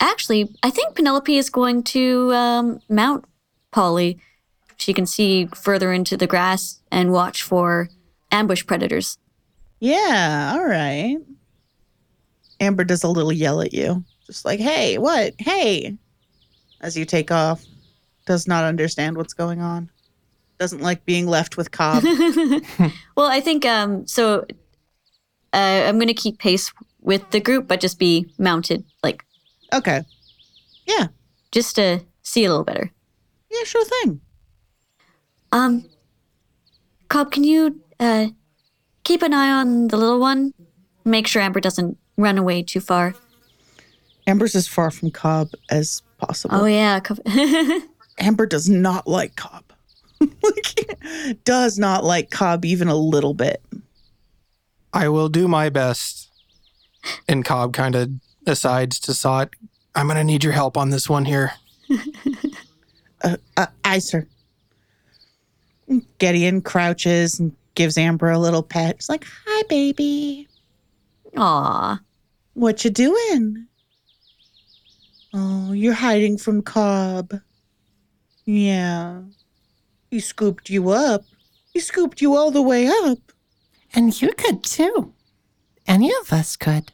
Actually, 0.00 0.48
I 0.62 0.70
think 0.70 0.94
Penelope 0.94 1.36
is 1.36 1.50
going 1.50 1.82
to 1.84 2.32
um, 2.32 2.80
mount 2.88 3.26
Polly. 3.70 4.18
She 4.76 4.94
can 4.94 5.04
see 5.04 5.46
further 5.54 5.92
into 5.92 6.16
the 6.16 6.26
grass 6.26 6.80
and 6.90 7.12
watch 7.12 7.42
for 7.42 7.90
ambush 8.32 8.64
predators. 8.66 9.18
Yeah, 9.78 10.52
all 10.54 10.64
right. 10.64 11.18
Amber 12.60 12.84
does 12.84 13.04
a 13.04 13.08
little 13.08 13.32
yell 13.32 13.60
at 13.60 13.74
you. 13.74 14.04
Just 14.26 14.44
like, 14.44 14.60
hey, 14.60 14.98
what? 14.98 15.34
Hey. 15.38 15.96
As 16.80 16.96
you 16.96 17.04
take 17.04 17.30
off. 17.30 17.64
Does 18.26 18.46
not 18.46 18.64
understand 18.64 19.16
what's 19.16 19.32
going 19.32 19.60
on. 19.60 19.90
Doesn't 20.58 20.82
like 20.82 21.04
being 21.04 21.26
left 21.26 21.56
with 21.56 21.70
Cobb. 21.70 22.04
well, 23.16 23.26
I 23.26 23.40
think 23.40 23.66
um, 23.66 24.06
so. 24.06 24.46
Uh, 25.52 25.84
I'm 25.86 25.96
going 25.96 26.06
to 26.06 26.14
keep 26.14 26.38
pace 26.38 26.72
with 27.00 27.28
the 27.32 27.40
group, 27.40 27.66
but 27.66 27.80
just 27.80 27.98
be 27.98 28.32
mounted, 28.38 28.84
like 29.02 29.24
okay. 29.72 30.04
Yeah. 30.86 31.08
Just 31.52 31.76
to 31.76 32.00
see 32.22 32.44
a 32.44 32.48
little 32.48 32.64
better. 32.64 32.90
Yeah, 33.50 33.64
sure 33.64 33.84
thing. 33.84 34.20
Um, 35.52 35.88
Cobb, 37.08 37.32
can 37.32 37.44
you 37.44 37.80
uh, 37.98 38.28
keep 39.04 39.22
an 39.22 39.34
eye 39.34 39.50
on 39.50 39.88
the 39.88 39.96
little 39.96 40.20
one? 40.20 40.54
Make 41.04 41.26
sure 41.26 41.42
Amber 41.42 41.60
doesn't 41.60 41.98
run 42.16 42.38
away 42.38 42.62
too 42.62 42.80
far. 42.80 43.14
Amber's 44.26 44.54
as 44.54 44.68
far 44.68 44.90
from 44.90 45.10
Cobb 45.10 45.50
as 45.70 46.02
possible. 46.18 46.56
Oh 46.56 46.66
yeah, 46.66 47.00
Cobb- 47.00 47.26
Amber 48.18 48.46
does 48.46 48.68
not 48.68 49.08
like 49.08 49.34
Cobb. 49.34 49.64
like, 50.20 51.40
does 51.44 51.78
not 51.78 52.04
like 52.04 52.30
Cobb 52.30 52.64
even 52.64 52.88
a 52.88 52.94
little 52.94 53.34
bit. 53.34 53.62
I 54.92 55.08
will 55.08 55.28
do 55.28 55.48
my 55.48 55.68
best. 55.68 56.28
And 57.28 57.44
Cobb 57.44 57.72
kind 57.72 57.94
of 57.94 58.10
asides 58.50 59.00
to 59.00 59.14
Sot. 59.14 59.50
I'm 59.94 60.06
going 60.06 60.18
to 60.18 60.24
need 60.24 60.44
your 60.44 60.52
help 60.52 60.76
on 60.76 60.90
this 60.90 61.08
one 61.08 61.24
here. 61.24 61.52
Uh, 63.22 63.36
uh, 63.58 63.66
aye, 63.84 63.98
sir. 63.98 64.26
Gideon 66.16 66.62
crouches 66.62 67.38
and 67.38 67.54
gives 67.74 67.98
Amber 67.98 68.30
a 68.30 68.38
little 68.38 68.62
pet. 68.62 68.96
He's 68.96 69.10
like, 69.10 69.26
"Hi, 69.46 69.62
baby. 69.68 70.48
Aw, 71.36 72.00
What 72.54 72.82
you 72.82 72.88
doing? 72.90 73.66
Oh, 75.34 75.72
you're 75.72 75.92
hiding 75.92 76.38
from 76.38 76.62
Cobb. 76.62 77.34
Yeah. 78.46 79.20
He 80.10 80.18
scooped 80.18 80.70
you 80.70 80.88
up. 80.88 81.22
He 81.74 81.80
scooped 81.80 82.22
you 82.22 82.34
all 82.36 82.50
the 82.50 82.62
way 82.62 82.86
up. 82.88 83.18
And 83.92 84.18
you 84.20 84.32
could 84.32 84.64
too. 84.64 85.12
Any 85.86 86.10
of 86.22 86.32
us 86.32 86.56
could. 86.56 86.90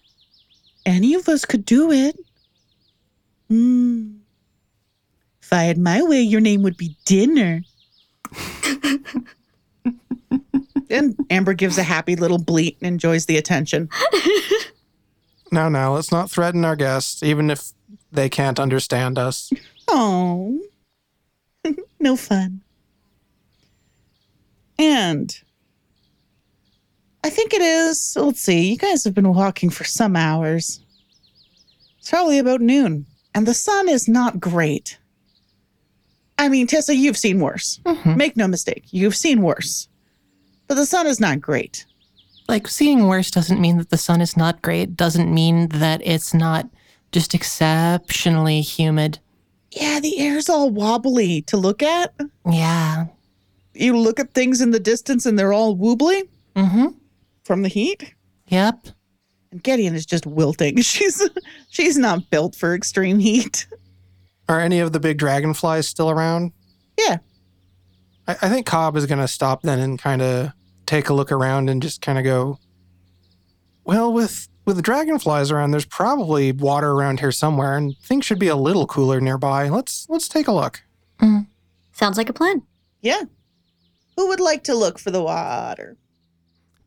Any 0.86 1.12
of 1.14 1.28
us 1.28 1.44
could 1.44 1.66
do 1.66 1.92
it. 1.92 2.18
Hmm. 3.48 4.12
If 5.42 5.52
I 5.52 5.64
had 5.64 5.76
my 5.78 6.02
way, 6.02 6.22
your 6.22 6.40
name 6.40 6.62
would 6.62 6.78
be 6.78 6.96
Dinner. 7.04 7.62
and 10.90 11.16
Amber 11.28 11.52
gives 11.52 11.76
a 11.76 11.82
happy 11.82 12.16
little 12.16 12.38
bleat 12.38 12.78
and 12.80 12.88
enjoys 12.88 13.26
the 13.26 13.36
attention. 13.36 13.90
Now, 15.52 15.68
now, 15.68 15.94
let's 15.94 16.10
not 16.10 16.30
threaten 16.30 16.64
our 16.64 16.76
guests, 16.76 17.22
even 17.22 17.50
if 17.50 17.72
they 18.10 18.28
can't 18.28 18.60
understand 18.60 19.18
us. 19.18 19.50
Oh, 19.88 20.60
no 22.00 22.16
fun. 22.16 22.60
And 24.80 25.40
I 27.26 27.30
think 27.30 27.52
it 27.52 27.60
is, 27.60 28.16
let's 28.16 28.40
see, 28.40 28.70
you 28.70 28.76
guys 28.76 29.02
have 29.02 29.12
been 29.12 29.34
walking 29.34 29.68
for 29.68 29.82
some 29.82 30.14
hours. 30.14 30.78
It's 31.98 32.08
probably 32.08 32.38
about 32.38 32.60
noon, 32.60 33.04
and 33.34 33.46
the 33.46 33.52
sun 33.52 33.88
is 33.88 34.06
not 34.06 34.38
great. 34.38 34.96
I 36.38 36.48
mean, 36.48 36.68
Tessa, 36.68 36.94
you've 36.94 37.16
seen 37.18 37.40
worse. 37.40 37.80
Mhm. 37.84 38.16
Make 38.16 38.36
no 38.36 38.46
mistake, 38.46 38.84
you've 38.92 39.16
seen 39.16 39.42
worse. 39.42 39.88
But 40.68 40.76
the 40.76 40.86
sun 40.86 41.08
is 41.08 41.18
not 41.18 41.40
great. 41.40 41.84
Like 42.48 42.68
seeing 42.68 43.08
worse 43.08 43.32
doesn't 43.32 43.60
mean 43.60 43.78
that 43.78 43.90
the 43.90 43.96
sun 43.98 44.20
is 44.20 44.36
not 44.36 44.62
great, 44.62 44.94
doesn't 44.96 45.34
mean 45.34 45.66
that 45.70 46.00
it's 46.04 46.32
not 46.32 46.68
just 47.10 47.34
exceptionally 47.34 48.60
humid. 48.60 49.18
Yeah, 49.72 49.98
the 49.98 50.20
air's 50.20 50.48
all 50.48 50.70
wobbly 50.70 51.42
to 51.42 51.56
look 51.56 51.82
at. 51.82 52.14
Yeah. 52.48 53.06
You 53.74 53.98
look 53.98 54.20
at 54.20 54.32
things 54.32 54.60
in 54.60 54.70
the 54.70 54.78
distance 54.78 55.26
and 55.26 55.36
they're 55.36 55.52
all 55.52 55.74
wobbly 55.74 56.22
Mm-hmm. 56.54 56.86
From 57.46 57.62
the 57.62 57.68
heat. 57.68 58.12
Yep. 58.48 58.88
And 59.52 59.62
Gideon 59.62 59.94
is 59.94 60.04
just 60.04 60.26
wilting. 60.26 60.76
She's 60.82 61.28
she's 61.70 61.96
not 61.96 62.28
built 62.30 62.56
for 62.56 62.74
extreme 62.74 63.18
heat. 63.18 63.66
Are 64.48 64.60
any 64.60 64.80
of 64.80 64.92
the 64.92 65.00
big 65.00 65.18
dragonflies 65.18 65.88
still 65.88 66.10
around? 66.10 66.52
Yeah. 66.98 67.18
I, 68.26 68.32
I 68.42 68.48
think 68.48 68.66
Cobb 68.66 68.96
is 68.96 69.06
going 69.06 69.20
to 69.20 69.28
stop 69.28 69.62
then 69.62 69.78
and 69.78 69.98
kind 69.98 70.22
of 70.22 70.52
take 70.86 71.08
a 71.08 71.14
look 71.14 71.32
around 71.32 71.68
and 71.70 71.82
just 71.82 72.00
kind 72.00 72.18
of 72.18 72.24
go, 72.24 72.58
well, 73.84 74.12
with 74.12 74.48
with 74.64 74.76
the 74.76 74.82
dragonflies 74.82 75.52
around, 75.52 75.70
there's 75.70 75.84
probably 75.84 76.50
water 76.50 76.90
around 76.90 77.20
here 77.20 77.32
somewhere, 77.32 77.76
and 77.76 77.96
things 78.02 78.24
should 78.24 78.40
be 78.40 78.48
a 78.48 78.56
little 78.56 78.86
cooler 78.86 79.20
nearby. 79.20 79.68
Let's 79.68 80.06
let's 80.08 80.28
take 80.28 80.48
a 80.48 80.52
look. 80.52 80.82
Mm-hmm. 81.20 81.42
Sounds 81.92 82.18
like 82.18 82.28
a 82.28 82.32
plan. 82.32 82.62
Yeah. 83.00 83.22
Who 84.16 84.28
would 84.28 84.40
like 84.40 84.64
to 84.64 84.74
look 84.74 84.98
for 84.98 85.10
the 85.10 85.22
water? 85.22 85.96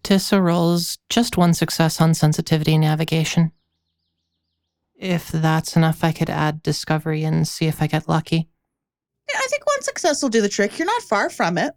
Tissa 0.03 0.41
rolls 0.41 0.97
just 1.09 1.37
one 1.37 1.53
success 1.53 1.99
on 2.01 2.13
sensitivity 2.13 2.77
navigation. 2.77 3.51
If 4.95 5.29
that's 5.29 5.75
enough, 5.75 6.03
I 6.03 6.11
could 6.11 6.29
add 6.29 6.63
discovery 6.63 7.23
and 7.23 7.47
see 7.47 7.65
if 7.67 7.81
I 7.81 7.87
get 7.87 8.09
lucky. 8.09 8.49
Yeah, 9.29 9.37
I 9.37 9.47
think 9.49 9.65
one 9.65 9.81
success 9.81 10.21
will 10.21 10.29
do 10.29 10.41
the 10.41 10.49
trick. 10.49 10.77
You're 10.77 10.85
not 10.85 11.01
far 11.03 11.29
from 11.29 11.57
it. 11.57 11.73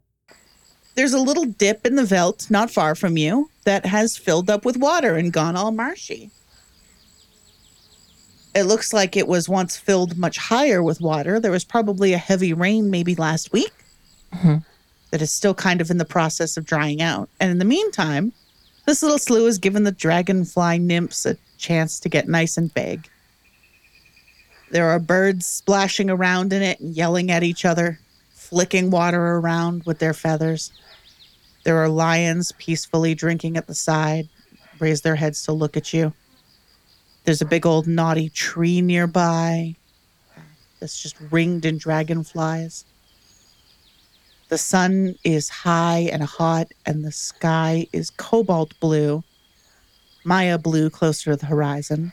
There's 0.94 1.12
a 1.12 1.18
little 1.20 1.44
dip 1.44 1.86
in 1.86 1.96
the 1.96 2.04
veldt 2.04 2.50
not 2.50 2.70
far 2.70 2.94
from 2.94 3.16
you 3.16 3.50
that 3.64 3.86
has 3.86 4.16
filled 4.16 4.50
up 4.50 4.64
with 4.64 4.76
water 4.76 5.16
and 5.16 5.32
gone 5.32 5.56
all 5.56 5.72
marshy. 5.72 6.30
It 8.54 8.64
looks 8.64 8.92
like 8.92 9.16
it 9.16 9.26
was 9.28 9.48
once 9.48 9.76
filled 9.76 10.18
much 10.18 10.36
higher 10.36 10.82
with 10.82 11.00
water. 11.00 11.40
There 11.40 11.50
was 11.50 11.64
probably 11.64 12.12
a 12.12 12.18
heavy 12.18 12.52
rain 12.52 12.90
maybe 12.90 13.14
last 13.14 13.52
week 13.52 13.72
Mhm. 14.34 14.64
That 15.12 15.22
is 15.22 15.30
still 15.30 15.54
kind 15.54 15.80
of 15.80 15.90
in 15.90 15.98
the 15.98 16.04
process 16.06 16.56
of 16.56 16.64
drying 16.64 17.02
out. 17.02 17.28
And 17.38 17.50
in 17.50 17.58
the 17.58 17.66
meantime, 17.66 18.32
this 18.86 19.02
little 19.02 19.18
slough 19.18 19.44
has 19.44 19.58
given 19.58 19.84
the 19.84 19.92
dragonfly 19.92 20.78
nymphs 20.78 21.26
a 21.26 21.36
chance 21.58 22.00
to 22.00 22.08
get 22.08 22.28
nice 22.28 22.56
and 22.56 22.72
big. 22.72 23.08
There 24.70 24.88
are 24.88 24.98
birds 24.98 25.44
splashing 25.44 26.08
around 26.08 26.54
in 26.54 26.62
it 26.62 26.80
and 26.80 26.94
yelling 26.94 27.30
at 27.30 27.42
each 27.42 27.66
other, 27.66 28.00
flicking 28.32 28.90
water 28.90 29.36
around 29.36 29.84
with 29.84 29.98
their 29.98 30.14
feathers. 30.14 30.72
There 31.64 31.76
are 31.76 31.90
lions 31.90 32.50
peacefully 32.52 33.14
drinking 33.14 33.58
at 33.58 33.66
the 33.66 33.74
side, 33.74 34.30
raise 34.78 35.02
their 35.02 35.14
heads 35.14 35.44
to 35.44 35.52
look 35.52 35.76
at 35.76 35.92
you. 35.92 36.14
There's 37.24 37.42
a 37.42 37.46
big 37.46 37.66
old 37.66 37.86
knotty 37.86 38.30
tree 38.30 38.80
nearby 38.80 39.76
that's 40.80 41.00
just 41.00 41.16
ringed 41.30 41.66
in 41.66 41.76
dragonflies. 41.76 42.86
The 44.52 44.58
sun 44.58 45.14
is 45.24 45.48
high 45.48 46.10
and 46.12 46.22
hot, 46.22 46.66
and 46.84 47.02
the 47.02 47.10
sky 47.10 47.86
is 47.90 48.10
cobalt 48.10 48.78
blue, 48.80 49.24
Maya 50.24 50.58
blue 50.58 50.90
closer 50.90 51.30
to 51.30 51.36
the 51.38 51.46
horizon. 51.46 52.12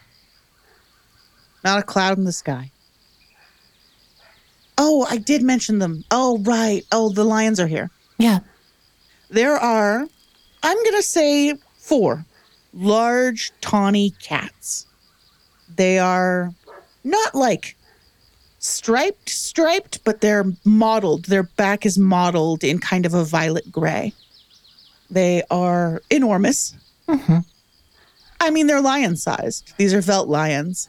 Not 1.65 1.79
a 1.79 1.84
cloud 1.84 2.17
in 2.17 2.24
the 2.24 2.31
sky. 2.31 2.72
Oh, 4.77 5.05
I 5.10 5.17
did 5.17 5.41
mention 5.41 5.79
them. 5.79 6.05
Oh, 6.12 6.38
right. 6.43 6.86
Oh, 6.93 7.10
the 7.10 7.25
lions 7.25 7.60
are 7.60 7.67
here. 7.67 7.91
Yeah. 8.17 8.39
There 9.29 9.58
are, 9.58 10.08
I'm 10.63 10.77
going 10.77 10.96
to 10.96 11.03
say 11.03 11.55
four 11.77 12.25
large, 12.74 13.51
tawny 13.60 14.12
cats. 14.12 14.88
They 15.75 16.00
are 16.00 16.53
not 17.03 17.36
like 17.36 17.75
striped, 18.59 19.29
striped, 19.29 20.03
but 20.03 20.21
they're 20.21 20.45
mottled. 20.63 21.25
Their 21.25 21.43
back 21.43 21.85
is 21.85 21.97
mottled 21.97 22.63
in 22.63 22.79
kind 22.79 23.05
of 23.05 23.13
a 23.13 23.23
violet 23.23 23.71
gray. 23.71 24.13
They 25.09 25.43
are 25.49 26.01
enormous. 26.09 26.75
hmm 27.07 27.39
I 28.41 28.51
mean, 28.51 28.67
they're 28.67 28.81
lion 28.81 29.17
sized. 29.17 29.73
These 29.77 29.93
are 29.93 30.01
Velt 30.01 30.29
lions. 30.29 30.87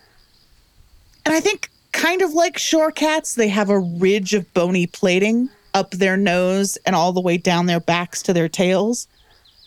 And 1.26 1.34
I 1.34 1.40
think, 1.40 1.68
kind 1.92 2.22
of 2.22 2.32
like 2.32 2.56
shore 2.56 2.92
cats, 2.92 3.34
they 3.34 3.48
have 3.48 3.70
a 3.70 3.80
ridge 3.80 4.34
of 4.34 4.52
bony 4.54 4.86
plating 4.86 5.48
up 5.74 5.90
their 5.90 6.16
nose 6.16 6.78
and 6.86 6.94
all 6.94 7.12
the 7.12 7.20
way 7.20 7.36
down 7.36 7.66
their 7.66 7.80
backs 7.80 8.22
to 8.22 8.32
their 8.32 8.48
tails. 8.48 9.08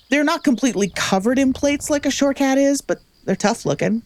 They're 0.10 0.24
not 0.24 0.44
completely 0.44 0.92
covered 0.96 1.38
in 1.38 1.52
plates 1.54 1.90
like 1.90 2.06
a 2.06 2.12
shore 2.12 2.34
cat 2.34 2.58
is, 2.58 2.82
but 2.82 3.02
they're 3.26 3.36
tough 3.36 3.66
looking. 3.66 4.04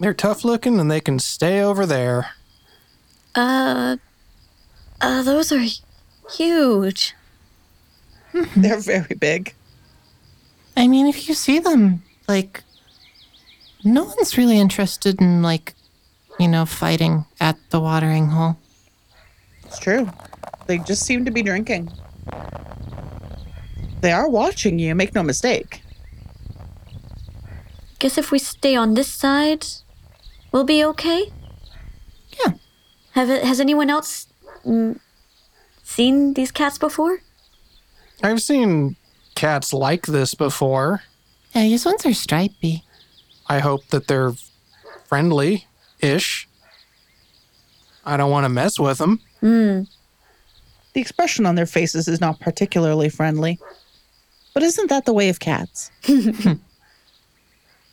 They're 0.00 0.14
tough 0.14 0.44
looking 0.44 0.80
and 0.80 0.90
they 0.90 1.00
can 1.00 1.18
stay 1.18 1.60
over 1.60 1.86
there. 1.86 2.30
Uh, 3.34 3.96
uh, 5.00 5.22
those 5.22 5.52
are 5.52 5.64
huge. 6.30 7.14
They're 8.56 8.80
very 8.80 9.14
big. 9.14 9.54
I 10.76 10.86
mean, 10.88 11.06
if 11.06 11.28
you 11.28 11.34
see 11.34 11.58
them, 11.58 12.02
like, 12.28 12.62
no 13.84 14.04
one's 14.04 14.36
really 14.38 14.58
interested 14.58 15.20
in, 15.20 15.42
like, 15.42 15.74
you 16.38 16.48
know, 16.48 16.64
fighting 16.64 17.24
at 17.40 17.56
the 17.70 17.80
watering 17.80 18.28
hole. 18.28 18.56
It's 19.64 19.78
true. 19.78 20.10
They 20.66 20.78
just 20.78 21.04
seem 21.04 21.24
to 21.24 21.30
be 21.30 21.42
drinking. 21.42 21.90
They 24.00 24.12
are 24.12 24.28
watching 24.28 24.78
you, 24.78 24.94
make 24.94 25.14
no 25.14 25.22
mistake. 25.22 25.82
Guess 27.98 28.16
if 28.16 28.30
we 28.30 28.38
stay 28.38 28.74
on 28.74 28.94
this 28.94 29.08
side, 29.08 29.66
we'll 30.52 30.64
be 30.64 30.82
okay. 30.84 31.30
Yeah. 33.14 33.24
Have 33.24 33.42
has 33.42 33.60
anyone 33.60 33.90
else 33.90 34.26
mm, 34.64 34.98
seen 35.82 36.34
these 36.34 36.50
cats 36.50 36.78
before? 36.78 37.20
I've 38.22 38.42
seen 38.42 38.96
cats 39.34 39.72
like 39.72 40.06
this 40.06 40.34
before. 40.34 41.02
Yeah, 41.54 41.62
these 41.62 41.84
ones 41.84 42.04
are 42.06 42.14
stripy. 42.14 42.84
I 43.48 43.58
hope 43.58 43.86
that 43.88 44.06
they're 44.06 44.32
friendly 45.06 45.66
ish. 46.00 46.48
I 48.04 48.16
don't 48.16 48.30
want 48.30 48.44
to 48.44 48.48
mess 48.48 48.78
with 48.78 48.98
them. 48.98 49.20
Hmm. 49.40 49.82
The 50.92 51.00
expression 51.00 51.46
on 51.46 51.54
their 51.54 51.66
faces 51.66 52.08
is 52.08 52.20
not 52.20 52.40
particularly 52.40 53.08
friendly. 53.08 53.58
But 54.54 54.62
isn't 54.62 54.88
that 54.88 55.04
the 55.04 55.12
way 55.12 55.28
of 55.28 55.38
cats? 55.38 55.90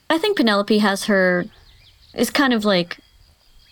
I 0.09 0.17
think 0.17 0.37
Penelope 0.37 0.77
has 0.79 1.05
her 1.05 1.45
is 2.13 2.29
kind 2.29 2.53
of 2.53 2.65
like 2.65 2.97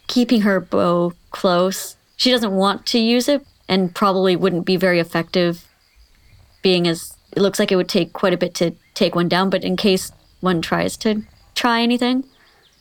keeping 0.07 0.41
her 0.41 0.59
bow 0.59 1.13
close. 1.31 1.95
She 2.17 2.31
doesn't 2.31 2.51
want 2.51 2.85
to 2.87 2.99
use 2.99 3.27
it 3.27 3.45
and 3.67 3.93
probably 3.93 4.35
wouldn't 4.35 4.65
be 4.65 4.77
very 4.77 4.99
effective 4.99 5.67
being 6.61 6.87
as 6.87 7.15
it 7.35 7.41
looks 7.41 7.59
like 7.59 7.71
it 7.71 7.75
would 7.75 7.89
take 7.89 8.13
quite 8.13 8.33
a 8.33 8.37
bit 8.37 8.53
to 8.55 8.71
take 8.93 9.13
one 9.13 9.27
down, 9.27 9.49
but 9.49 9.63
in 9.63 9.75
case 9.75 10.11
one 10.39 10.61
tries 10.61 10.97
to 10.97 11.23
try 11.53 11.81
anything, 11.81 12.23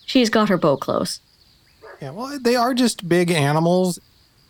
she's 0.07 0.31
got 0.31 0.49
her 0.49 0.57
bow 0.57 0.77
close. 0.77 1.21
Yeah, 2.01 2.11
well, 2.11 2.39
they 2.41 2.57
are 2.57 2.73
just 2.73 3.09
big 3.09 3.31
animals. 3.31 3.99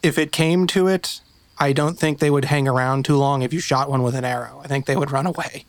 If 0.02 0.18
it 0.18 0.30
came 0.30 0.66
to 0.68 0.88
it, 0.88 1.20
I 1.58 1.72
don't 1.72 1.98
think 1.98 2.18
they 2.18 2.30
would 2.30 2.46
hang 2.46 2.68
around 2.68 3.04
too 3.04 3.16
long 3.16 3.42
if 3.42 3.52
you 3.52 3.60
shot 3.60 3.88
one 3.88 4.02
with 4.02 4.14
an 4.14 4.24
arrow. 4.24 4.60
I 4.62 4.68
think 4.68 4.86
they 4.86 4.96
would 4.96 5.10
run 5.10 5.26
away. 5.26 5.64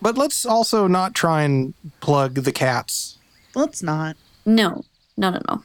But 0.00 0.16
let's 0.16 0.46
also 0.46 0.86
not 0.86 1.14
try 1.14 1.42
and 1.42 1.74
plug 2.00 2.34
the 2.34 2.52
cats. 2.52 3.18
Let's 3.54 3.82
not. 3.82 4.16
No, 4.46 4.84
no, 5.18 5.30
no, 5.30 5.40
no. 5.48 5.62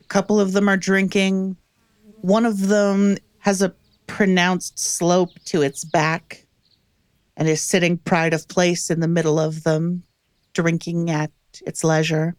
A 0.00 0.04
couple 0.08 0.40
of 0.40 0.52
them 0.52 0.68
are 0.68 0.76
drinking. 0.76 1.56
One 2.20 2.44
of 2.44 2.66
them 2.66 3.16
has 3.38 3.62
a 3.62 3.74
pronounced 4.08 4.78
slope 4.78 5.30
to 5.46 5.62
its 5.62 5.84
back 5.84 6.46
and 7.36 7.48
is 7.48 7.62
sitting 7.62 7.98
pride 7.98 8.34
of 8.34 8.48
place 8.48 8.90
in 8.90 9.00
the 9.00 9.08
middle 9.08 9.38
of 9.38 9.62
them, 9.62 10.02
drinking 10.52 11.10
at 11.10 11.30
its 11.64 11.84
leisure. 11.84 12.34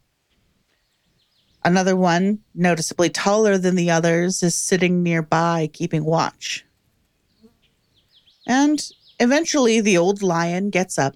Another 1.63 1.95
one, 1.95 2.39
noticeably 2.53 3.09
taller 3.09 3.57
than 3.57 3.75
the 3.75 3.89
others, 3.89 4.43
is 4.43 4.55
sitting 4.55 5.01
nearby, 5.01 5.69
keeping 5.71 6.03
watch. 6.03 6.65
And 8.45 8.85
eventually, 9.19 9.79
the 9.81 9.97
old 9.97 10.21
lion 10.21 10.69
gets 10.69 10.97
up. 10.97 11.15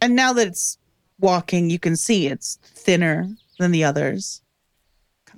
And 0.00 0.16
now 0.16 0.32
that 0.32 0.48
it's 0.48 0.78
walking, 1.20 1.70
you 1.70 1.78
can 1.78 1.96
see 1.96 2.26
it's 2.26 2.58
thinner 2.62 3.28
than 3.58 3.70
the 3.70 3.84
others, 3.84 4.42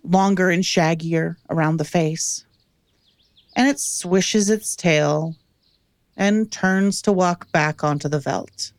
longer 0.03 0.51
and 0.51 0.65
shaggier 0.65 1.37
around 1.51 1.77
the 1.77 1.85
face. 1.85 2.45
And 3.55 3.69
it 3.69 3.79
swishes 3.79 4.49
its 4.49 4.75
tail 4.75 5.37
and 6.17 6.51
turns 6.51 7.03
to 7.03 7.13
walk 7.13 7.51
back 7.53 7.85
onto 7.85 8.09
the 8.09 8.19
veldt. 8.21 8.73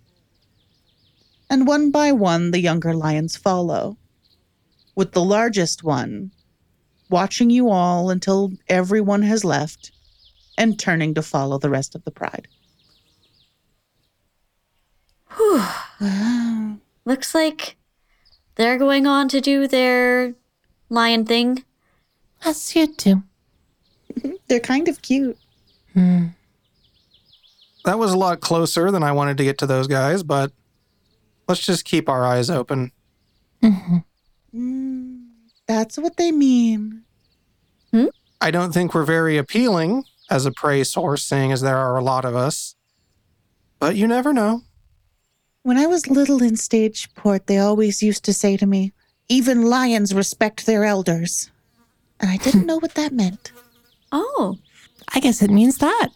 And 1.49 1.67
one 1.67 1.91
by 1.91 2.11
one, 2.11 2.51
the 2.51 2.59
younger 2.59 2.93
lions 2.95 3.37
follow, 3.37 3.97
with 4.95 5.11
the 5.11 5.23
largest 5.23 5.83
one 5.83 6.31
watching 7.09 7.51
you 7.51 7.69
all 7.69 8.09
until 8.09 8.51
everyone 8.67 9.21
has 9.21 9.45
left 9.45 9.91
and 10.57 10.79
turning 10.79 11.13
to 11.13 11.21
follow 11.21 11.59
the 11.59 11.69
rest 11.69 11.93
of 11.93 12.03
the 12.05 12.11
pride. 12.11 12.47
Whew. 15.35 16.79
Looks 17.05 17.35
like 17.35 17.75
they're 18.55 18.77
going 18.77 19.05
on 19.07 19.27
to 19.29 19.41
do 19.41 19.67
their 19.67 20.35
lion 20.89 21.25
thing. 21.25 21.63
As 22.45 22.75
you 22.75 22.87
do. 22.87 23.23
They're 24.47 24.59
kind 24.59 24.87
of 24.87 25.01
cute. 25.01 25.37
Hmm. 25.93 26.27
That 27.85 27.99
was 27.99 28.13
a 28.13 28.17
lot 28.17 28.41
closer 28.41 28.91
than 28.91 29.03
I 29.03 29.11
wanted 29.11 29.37
to 29.37 29.43
get 29.43 29.57
to 29.59 29.65
those 29.65 29.87
guys, 29.87 30.23
but 30.23 30.51
Let's 31.47 31.65
just 31.65 31.85
keep 31.85 32.07
our 32.07 32.25
eyes 32.25 32.49
open. 32.49 32.91
hmm 33.61 33.97
Mm, 34.55 35.29
that's 35.67 35.97
what 35.97 36.17
they 36.17 36.31
mean. 36.31 37.03
I 38.39 38.51
don't 38.51 38.71
think 38.73 38.93
we're 38.93 39.05
very 39.05 39.37
appealing 39.37 40.03
as 40.29 40.45
a 40.45 40.51
prey 40.51 40.83
source, 40.83 41.23
seeing 41.23 41.51
as 41.51 41.61
there 41.61 41.77
are 41.77 41.97
a 41.97 42.03
lot 42.03 42.23
of 42.25 42.35
us. 42.35 42.75
But 43.79 43.95
you 43.95 44.05
never 44.05 44.31
know. 44.33 44.61
When 45.63 45.77
I 45.77 45.87
was 45.87 46.07
little 46.09 46.43
in 46.43 46.53
Stageport, 46.55 47.45
they 47.45 47.57
always 47.57 48.03
used 48.03 48.23
to 48.25 48.33
say 48.33 48.57
to 48.57 48.65
me, 48.65 48.91
even 49.29 49.63
lions 49.69 50.13
respect 50.13 50.65
their 50.65 50.83
elders. 50.83 51.49
And 52.19 52.29
I 52.29 52.37
didn't 52.37 52.65
know 52.67 52.77
what 52.77 52.95
that 52.95 53.13
meant. 53.13 53.51
Oh, 54.11 54.57
I 55.13 55.19
guess 55.19 55.41
it 55.41 55.49
means 55.49 55.77
that. 55.77 56.09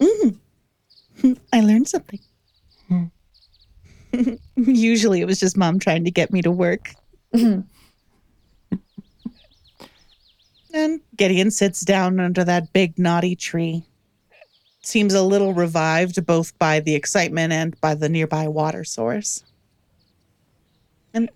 Mm. 0.00 0.36
I 1.52 1.60
learned 1.60 1.88
something. 1.88 2.20
Hmm. 2.88 3.04
Usually 4.56 5.20
it 5.20 5.26
was 5.26 5.38
just 5.40 5.56
mom 5.56 5.78
trying 5.78 6.04
to 6.04 6.10
get 6.10 6.32
me 6.32 6.42
to 6.42 6.50
work. 6.50 6.92
Mhm. 7.34 7.64
And 10.74 11.00
Gideon 11.16 11.50
sits 11.50 11.80
down 11.80 12.20
under 12.20 12.44
that 12.44 12.72
big 12.72 12.98
knotty 12.98 13.34
tree. 13.34 13.84
Seems 14.86 15.14
a 15.14 15.22
little 15.22 15.52
revived 15.52 16.24
both 16.24 16.56
by 16.60 16.78
the 16.78 16.94
excitement 16.94 17.52
and 17.52 17.78
by 17.80 17.96
the 17.96 18.08
nearby 18.08 18.46
water 18.46 18.84
source. 18.84 19.42
And 21.12 21.28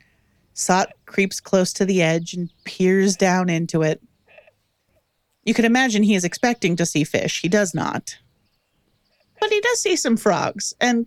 Sot 0.55 0.93
creeps 1.07 1.41
close 1.41 1.73
to 1.73 1.85
the 1.85 2.01
edge 2.01 2.33
and 2.33 2.49
peers 2.63 3.17
down 3.17 3.49
into 3.49 3.83
it. 3.83 4.01
You 5.43 5.53
can 5.53 5.65
imagine 5.65 6.05
he 6.05 6.15
is 6.15 6.23
expecting 6.23 6.77
to 6.77 6.87
see 6.87 7.03
fish. 7.03 7.41
He 7.41 7.49
does 7.49 7.75
not. 7.75 8.17
But 9.41 9.51
he 9.51 9.61
does 9.61 9.83
see 9.83 9.97
some 9.97 10.17
frogs. 10.17 10.73
And 10.81 11.07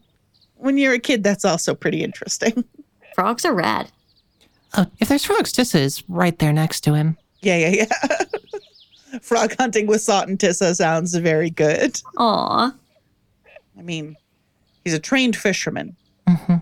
when 0.55 0.77
you're 0.77 0.95
a 0.95 0.99
kid, 0.99 1.23
that's 1.23 1.45
also 1.45 1.73
pretty 1.73 2.03
interesting. 2.03 2.65
frogs 3.15 3.45
are 3.45 3.53
rad. 3.53 3.89
Oh, 4.75 4.87
if 4.99 5.07
there's 5.07 5.23
frogs, 5.23 5.53
Tissa 5.53 5.79
is 5.79 6.03
right 6.09 6.37
there 6.39 6.51
next 6.51 6.81
to 6.81 6.93
him. 6.93 7.17
Yeah, 7.39 7.55
yeah, 7.55 7.87
yeah. 8.09 8.25
Frog 9.21 9.55
hunting 9.59 9.87
with 9.87 10.01
Sot 10.01 10.27
and 10.27 10.39
Tissa 10.39 10.75
sounds 10.75 11.15
very 11.15 11.49
good. 11.49 12.01
Aw. 12.17 12.73
I 13.77 13.81
mean, 13.81 14.15
he's 14.83 14.93
a 14.93 14.99
trained 14.99 15.35
fisherman. 15.35 15.95
hmm 16.27 16.55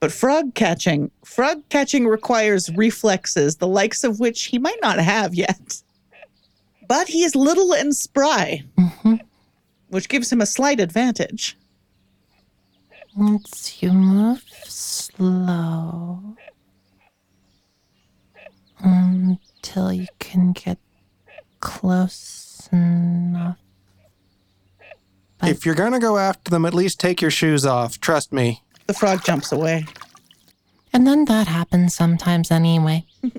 But 0.00 0.12
frog 0.12 0.54
catching, 0.54 1.10
frog 1.24 1.62
catching 1.68 2.06
requires 2.06 2.70
reflexes, 2.76 3.56
the 3.56 3.68
likes 3.68 4.04
of 4.04 4.20
which 4.20 4.44
he 4.44 4.58
might 4.58 4.80
not 4.80 4.98
have 4.98 5.34
yet. 5.34 5.82
But 6.88 7.08
he 7.08 7.22
is 7.24 7.34
little 7.36 7.72
and 7.74 7.94
spry, 7.94 8.62
hmm 8.78 9.14
which 9.88 10.08
gives 10.08 10.30
him 10.30 10.40
a 10.40 10.46
slight 10.46 10.78
advantage. 10.78 11.56
Once 13.16 13.82
you 13.82 13.92
move 13.92 14.44
slow 14.64 16.36
until 18.78 19.92
you 19.92 20.06
can 20.20 20.52
get 20.52 20.78
close 21.60 22.68
enough. 22.72 23.56
But- 25.38 25.48
If 25.50 25.64
you're 25.64 25.74
going 25.74 25.92
to 25.92 25.98
go 25.98 26.18
after 26.18 26.50
them, 26.50 26.64
at 26.64 26.74
least 26.74 26.98
take 27.00 27.20
your 27.22 27.30
shoes 27.30 27.64
off. 27.64 28.00
Trust 28.00 28.32
me. 28.32 28.62
The 28.86 28.94
frog 28.94 29.24
jumps 29.24 29.52
away. 29.52 29.86
And 30.92 31.06
then 31.06 31.24
that 31.26 31.46
happens 31.46 31.94
sometimes 31.94 32.50
anyway. 32.50 33.04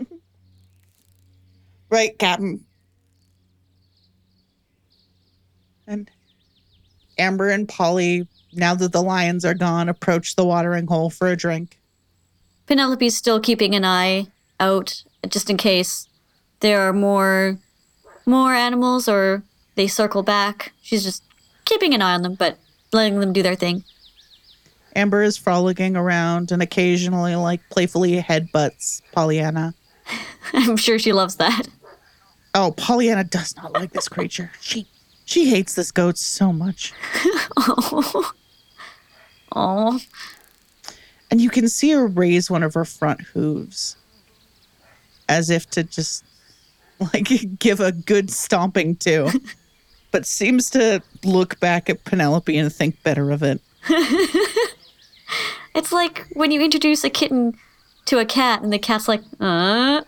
Right, 1.89 2.17
Captain. 2.17 2.63
And 5.85 6.09
Amber 7.17 7.49
and 7.49 7.67
Polly, 7.67 8.27
now 8.53 8.75
that 8.75 8.93
the 8.93 9.01
lions 9.03 9.43
are 9.43 9.53
gone, 9.53 9.89
approach 9.89 10.37
the 10.37 10.45
watering 10.45 10.87
hole 10.87 11.09
for 11.09 11.27
a 11.27 11.35
drink. 11.35 11.81
Penelope's 12.65 13.15
still 13.15 13.41
keeping 13.41 13.75
an 13.75 13.83
eye 13.83 14.27
out 14.59 15.03
just 15.27 15.49
in 15.49 15.57
case 15.57 16.07
there 16.61 16.79
are 16.87 16.93
more 16.93 17.57
more 18.31 18.53
animals 18.53 19.07
or 19.07 19.43
they 19.75 19.87
circle 19.87 20.23
back. 20.23 20.71
She's 20.81 21.03
just 21.03 21.23
keeping 21.65 21.93
an 21.93 22.01
eye 22.01 22.15
on 22.15 22.23
them, 22.23 22.35
but 22.35 22.57
letting 22.91 23.19
them 23.19 23.33
do 23.33 23.43
their 23.43 23.55
thing. 23.55 23.83
Amber 24.95 25.21
is 25.21 25.37
frolicking 25.37 25.95
around 25.95 26.51
and 26.51 26.61
occasionally, 26.61 27.35
like, 27.35 27.61
playfully 27.69 28.21
headbutts 28.21 29.01
Pollyanna. 29.11 29.73
I'm 30.53 30.77
sure 30.77 30.97
she 30.97 31.13
loves 31.13 31.35
that. 31.35 31.67
Oh, 32.53 32.73
Pollyanna 32.75 33.23
does 33.23 33.55
not 33.55 33.73
like 33.73 33.91
this 33.91 34.09
creature. 34.09 34.51
She 34.59 34.87
she 35.25 35.49
hates 35.49 35.75
this 35.75 35.91
goat 35.91 36.17
so 36.17 36.51
much. 36.51 36.93
Oh. 37.63 38.31
Oh. 39.53 39.99
And 41.29 41.39
you 41.39 41.49
can 41.49 41.69
see 41.69 41.91
her 41.91 42.07
raise 42.07 42.49
one 42.49 42.63
of 42.63 42.73
her 42.73 42.85
front 42.85 43.21
hooves 43.21 43.97
as 45.29 45.49
if 45.49 45.69
to 45.71 45.83
just 45.83 46.23
like 47.13 47.59
give 47.59 47.79
a 47.79 47.91
good 47.91 48.29
stomping 48.29 48.95
to. 48.97 49.31
but 50.11 50.25
seems 50.25 50.69
to 50.71 51.01
look 51.23 51.59
back 51.59 51.89
at 51.89 52.03
Penelope 52.03 52.55
and 52.57 52.71
think 52.73 53.01
better 53.03 53.31
of 53.31 53.43
it. 53.43 53.61
It's 55.73 55.91
like 55.91 56.27
when 56.33 56.51
you 56.51 56.61
introduce 56.61 57.03
a 57.03 57.09
kitten 57.09 57.57
to 58.05 58.19
a 58.19 58.25
cat 58.25 58.61
and 58.61 58.73
the 58.73 58.79
cat's 58.79 59.07
like, 59.07 59.21
uh. 59.39 60.01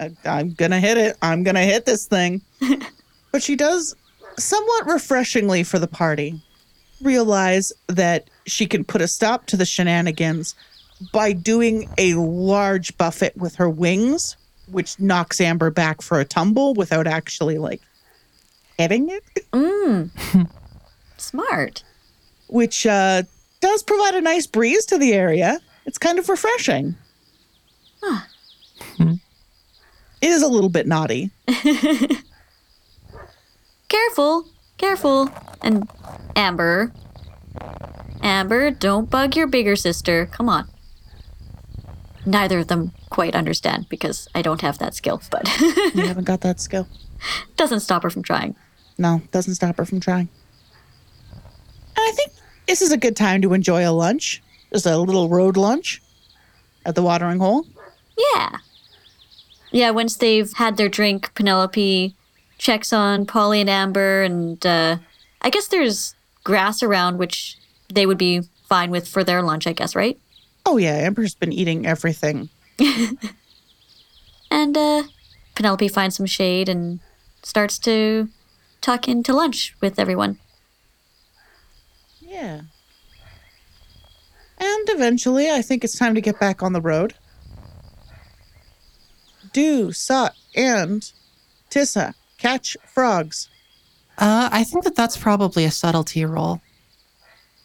I, 0.00 0.10
I'm 0.24 0.52
gonna 0.52 0.80
hit 0.80 0.98
it. 0.98 1.16
I'm 1.22 1.42
gonna 1.42 1.64
hit 1.64 1.86
this 1.86 2.06
thing. 2.06 2.40
but 3.32 3.42
she 3.42 3.56
does 3.56 3.94
somewhat 4.38 4.86
refreshingly 4.86 5.62
for 5.62 5.78
the 5.78 5.88
party 5.88 6.40
realize 7.00 7.72
that 7.88 8.30
she 8.46 8.66
can 8.66 8.84
put 8.84 9.00
a 9.00 9.08
stop 9.08 9.46
to 9.46 9.56
the 9.56 9.64
shenanigans 9.64 10.54
by 11.12 11.32
doing 11.32 11.88
a 11.98 12.14
large 12.14 12.96
buffet 12.96 13.36
with 13.36 13.56
her 13.56 13.68
wings, 13.68 14.36
which 14.70 14.98
knocks 15.00 15.40
Amber 15.40 15.70
back 15.70 16.02
for 16.02 16.20
a 16.20 16.24
tumble 16.24 16.74
without 16.74 17.06
actually 17.06 17.58
like 17.58 17.80
hitting 18.78 19.08
it, 19.10 19.22
Mmm. 19.52 20.10
Smart. 21.16 21.84
which 22.48 22.86
uh, 22.86 23.22
does 23.60 23.82
provide 23.82 24.14
a 24.14 24.20
nice 24.20 24.46
breeze 24.46 24.84
to 24.86 24.98
the 24.98 25.12
area. 25.12 25.58
It's 25.86 25.98
kind 25.98 26.18
of 26.18 26.28
refreshing. 26.28 26.94
Huh. 28.02 28.26
It 28.98 30.28
is 30.30 30.42
a 30.42 30.48
little 30.48 30.70
bit 30.70 30.86
naughty. 30.86 31.30
Careful. 33.88 34.46
Careful. 34.78 35.28
And 35.60 35.88
Amber. 36.36 36.92
Amber, 38.22 38.70
don't 38.70 39.10
bug 39.10 39.34
your 39.36 39.46
bigger 39.48 39.74
sister. 39.76 40.26
Come 40.26 40.48
on. 40.48 40.68
Neither 42.24 42.60
of 42.60 42.68
them 42.68 42.92
quite 43.12 43.34
understand 43.36 43.86
because 43.90 44.26
I 44.34 44.40
don't 44.40 44.62
have 44.62 44.78
that 44.78 44.94
skill, 44.94 45.20
but 45.30 45.46
You 45.94 46.06
haven't 46.06 46.24
got 46.24 46.40
that 46.40 46.60
skill. 46.60 46.88
doesn't 47.56 47.80
stop 47.80 48.02
her 48.04 48.10
from 48.10 48.22
trying. 48.22 48.56
No, 48.96 49.20
doesn't 49.32 49.54
stop 49.54 49.76
her 49.76 49.84
from 49.84 50.00
trying. 50.00 50.30
And 51.30 51.98
I 51.98 52.12
think 52.16 52.32
this 52.66 52.80
is 52.80 52.90
a 52.90 52.96
good 52.96 53.14
time 53.14 53.42
to 53.42 53.52
enjoy 53.52 53.86
a 53.88 53.92
lunch. 53.92 54.42
Just 54.72 54.86
a 54.86 54.96
little 54.96 55.28
road 55.28 55.58
lunch 55.58 56.00
at 56.86 56.94
the 56.94 57.02
watering 57.02 57.38
hole. 57.38 57.66
Yeah. 58.34 58.56
Yeah, 59.70 59.90
once 59.90 60.16
they've 60.16 60.50
had 60.54 60.78
their 60.78 60.88
drink, 60.88 61.34
Penelope 61.34 62.14
checks 62.56 62.92
on 62.94 63.26
Polly 63.26 63.60
and 63.60 63.68
Amber, 63.68 64.22
and 64.22 64.64
uh, 64.64 64.96
I 65.42 65.50
guess 65.50 65.68
there's 65.68 66.14
grass 66.44 66.82
around, 66.82 67.18
which 67.18 67.58
they 67.92 68.06
would 68.06 68.18
be 68.18 68.40
fine 68.70 68.90
with 68.90 69.06
for 69.06 69.22
their 69.22 69.42
lunch, 69.42 69.66
I 69.66 69.74
guess, 69.74 69.94
right? 69.94 70.18
Oh 70.64 70.78
yeah, 70.78 70.94
Amber's 70.96 71.34
been 71.34 71.52
eating 71.52 71.86
everything. 71.86 72.48
And 74.52 74.76
uh, 74.76 75.04
Penelope 75.54 75.88
finds 75.88 76.16
some 76.16 76.26
shade 76.26 76.68
and 76.68 77.00
starts 77.42 77.78
to 77.78 78.28
tuck 78.82 79.08
into 79.08 79.32
lunch 79.32 79.74
with 79.80 79.98
everyone. 79.98 80.38
Yeah. 82.20 82.60
And 84.58 84.88
eventually, 84.90 85.50
I 85.50 85.62
think 85.62 85.82
it's 85.82 85.98
time 85.98 86.14
to 86.14 86.20
get 86.20 86.38
back 86.38 86.62
on 86.62 86.74
the 86.74 86.82
road. 86.82 87.14
Do, 89.54 89.90
Sot, 89.90 90.34
and 90.54 91.10
Tissa 91.70 92.12
catch 92.36 92.76
frogs. 92.86 93.48
Uh, 94.18 94.50
I 94.52 94.64
think 94.64 94.84
that 94.84 94.94
that's 94.94 95.16
probably 95.16 95.64
a 95.64 95.70
subtlety 95.70 96.26
roll. 96.26 96.60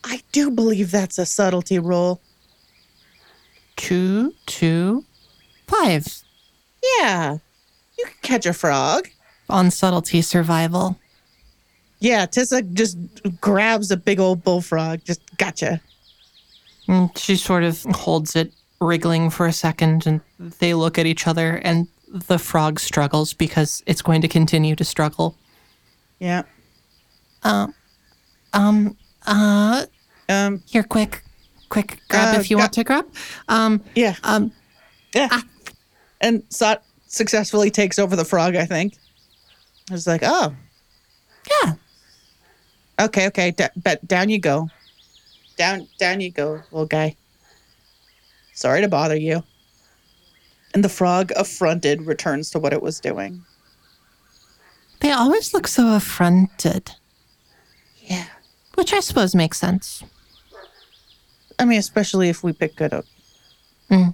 I 0.05 0.21
do 0.31 0.49
believe 0.49 0.91
that's 0.91 1.17
a 1.17 1.25
subtlety 1.25 1.79
roll. 1.79 2.21
Two, 3.77 4.33
two, 4.47 5.05
five 5.67 6.05
Yeah, 6.99 7.37
you 7.97 8.05
can 8.05 8.13
catch 8.21 8.45
a 8.45 8.53
frog. 8.53 9.07
on 9.49 9.71
subtlety 9.71 10.21
survival. 10.21 10.99
Yeah, 11.99 12.25
Tissa 12.25 12.73
just 12.73 12.97
grabs 13.41 13.89
a 13.91 13.97
big 13.97 14.19
old 14.19 14.43
bullfrog. 14.43 14.99
Just 15.05 15.21
gotcha. 15.37 15.79
And 16.87 17.15
she 17.17 17.35
sort 17.37 17.63
of 17.63 17.81
holds 17.83 18.35
it, 18.35 18.51
wriggling 18.81 19.29
for 19.29 19.45
a 19.47 19.53
second, 19.53 20.05
and 20.05 20.21
they 20.59 20.73
look 20.73 20.97
at 20.99 21.05
each 21.05 21.27
other, 21.27 21.55
and 21.63 21.87
the 22.07 22.37
frog 22.39 22.79
struggles 22.79 23.33
because 23.33 23.83
it's 23.87 24.01
going 24.01 24.21
to 24.21 24.27
continue 24.27 24.75
to 24.75 24.83
struggle. 24.83 25.35
Yeah. 26.19 26.43
Um, 27.43 27.73
um, 28.53 28.97
uh, 29.25 29.85
Um. 30.29 30.61
here, 30.67 30.83
quick. 30.83 31.23
Quick 31.69 31.99
grab 32.09 32.35
Uh, 32.35 32.39
if 32.39 32.49
you 32.49 32.55
gra- 32.57 32.63
want 32.63 32.73
to 32.73 32.83
grab. 32.83 33.05
Um, 33.47 33.83
Yeah. 33.95 34.15
um, 34.23 34.51
Yeah. 35.13 35.41
And 36.21 36.43
Sot 36.49 36.83
successfully 37.07 37.69
takes 37.71 37.97
over 37.99 38.15
the 38.15 38.25
frog, 38.25 38.55
I 38.55 38.65
think. 38.65 38.95
It's 39.91 40.07
like, 40.07 40.21
oh, 40.23 40.53
yeah. 41.63 41.73
okay, 42.99 43.27
okay. 43.27 43.51
D- 43.51 43.65
but 43.77 44.05
down 44.07 44.29
you 44.29 44.39
go. 44.39 44.69
Down, 45.57 45.87
down 45.97 46.21
you 46.21 46.31
go, 46.31 46.61
little 46.71 46.85
guy. 46.85 47.15
Sorry 48.53 48.81
to 48.81 48.87
bother 48.87 49.15
you. 49.15 49.43
And 50.73 50.83
the 50.83 50.89
frog, 50.89 51.31
affronted, 51.35 52.01
returns 52.03 52.49
to 52.51 52.59
what 52.59 52.73
it 52.73 52.81
was 52.81 52.99
doing. 52.99 53.43
They 54.99 55.11
always 55.11 55.53
look 55.53 55.67
so 55.67 55.95
affronted, 55.95 56.91
Yeah. 58.01 58.25
which 58.75 58.93
I 58.93 58.99
suppose 58.99 59.33
makes 59.35 59.57
sense. 59.59 60.03
I 61.59 61.65
mean, 61.65 61.79
especially 61.79 62.29
if 62.29 62.43
we 62.43 62.53
pick 62.53 62.75
good 62.75 62.93
up. 62.93 63.05
Mm. 63.89 64.13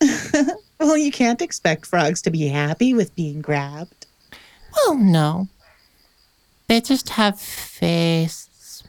well, 0.80 0.96
you 0.96 1.10
can't 1.10 1.42
expect 1.42 1.86
frogs 1.86 2.22
to 2.22 2.30
be 2.30 2.46
happy 2.48 2.94
with 2.94 3.14
being 3.16 3.40
grabbed. 3.40 4.06
Well, 4.74 4.96
no. 4.96 5.48
They 6.68 6.80
just 6.80 7.10
have 7.10 7.40
faces. 7.40 8.82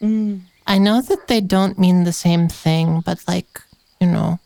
Mm. 0.00 0.42
I 0.66 0.78
know 0.78 1.00
that 1.02 1.28
they 1.28 1.40
don't 1.40 1.78
mean 1.78 2.04
the 2.04 2.12
same 2.12 2.48
thing, 2.48 3.00
but 3.04 3.22
like, 3.28 3.60
you 4.00 4.06
know, 4.06 4.38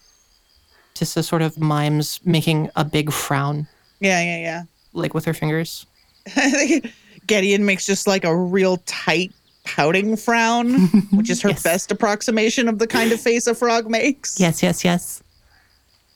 just 0.94 1.16
a 1.16 1.22
sort 1.22 1.42
of 1.42 1.58
mimes 1.58 2.20
making 2.24 2.70
a 2.76 2.84
big 2.84 3.12
frown, 3.12 3.68
Yeah, 4.00 4.22
yeah, 4.22 4.38
yeah. 4.38 4.62
like 4.92 5.12
with 5.14 5.24
her 5.26 5.34
fingers. 5.34 5.86
Gideon 7.26 7.64
makes 7.66 7.84
just 7.86 8.06
like 8.06 8.24
a 8.24 8.34
real 8.36 8.78
tight 8.86 9.32
pouting 9.66 10.16
frown, 10.16 10.86
which 11.12 11.28
is 11.30 11.42
her 11.42 11.50
Yes. 11.50 11.62
best 11.62 11.90
approximation 11.92 12.68
of 12.68 12.78
the 12.78 12.86
kind 12.86 13.12
of 13.12 13.20
face 13.20 13.46
a 13.46 13.54
frog 13.54 13.90
makes. 13.90 14.40
Yes, 14.40 14.62
yes, 14.62 14.84
yes. 14.84 15.22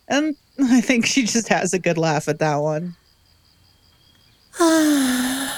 And 0.09 0.35
I 0.59 0.81
think 0.81 1.05
she 1.07 1.25
just 1.25 1.49
has 1.49 1.75
a 1.75 1.79
good 1.79 1.99
laugh 1.99 2.29
at 2.29 2.39
that 2.39 2.57
one. 2.57 2.97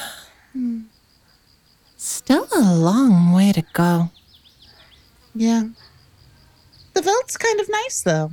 Still 1.96 2.48
a 2.55 2.61
long 2.74 3.33
way 3.33 3.52
to 3.52 3.62
go. 3.72 4.11
Yeah. 5.35 5.64
The 6.94 7.02
velt's 7.02 7.37
kind 7.37 7.61
of 7.61 7.68
nice 7.70 8.02
though. 8.02 8.33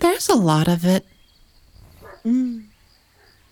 There's 0.00 0.28
a 0.28 0.34
lot 0.34 0.66
of 0.68 0.84
it. 0.84 1.06
Mm. 2.24 2.64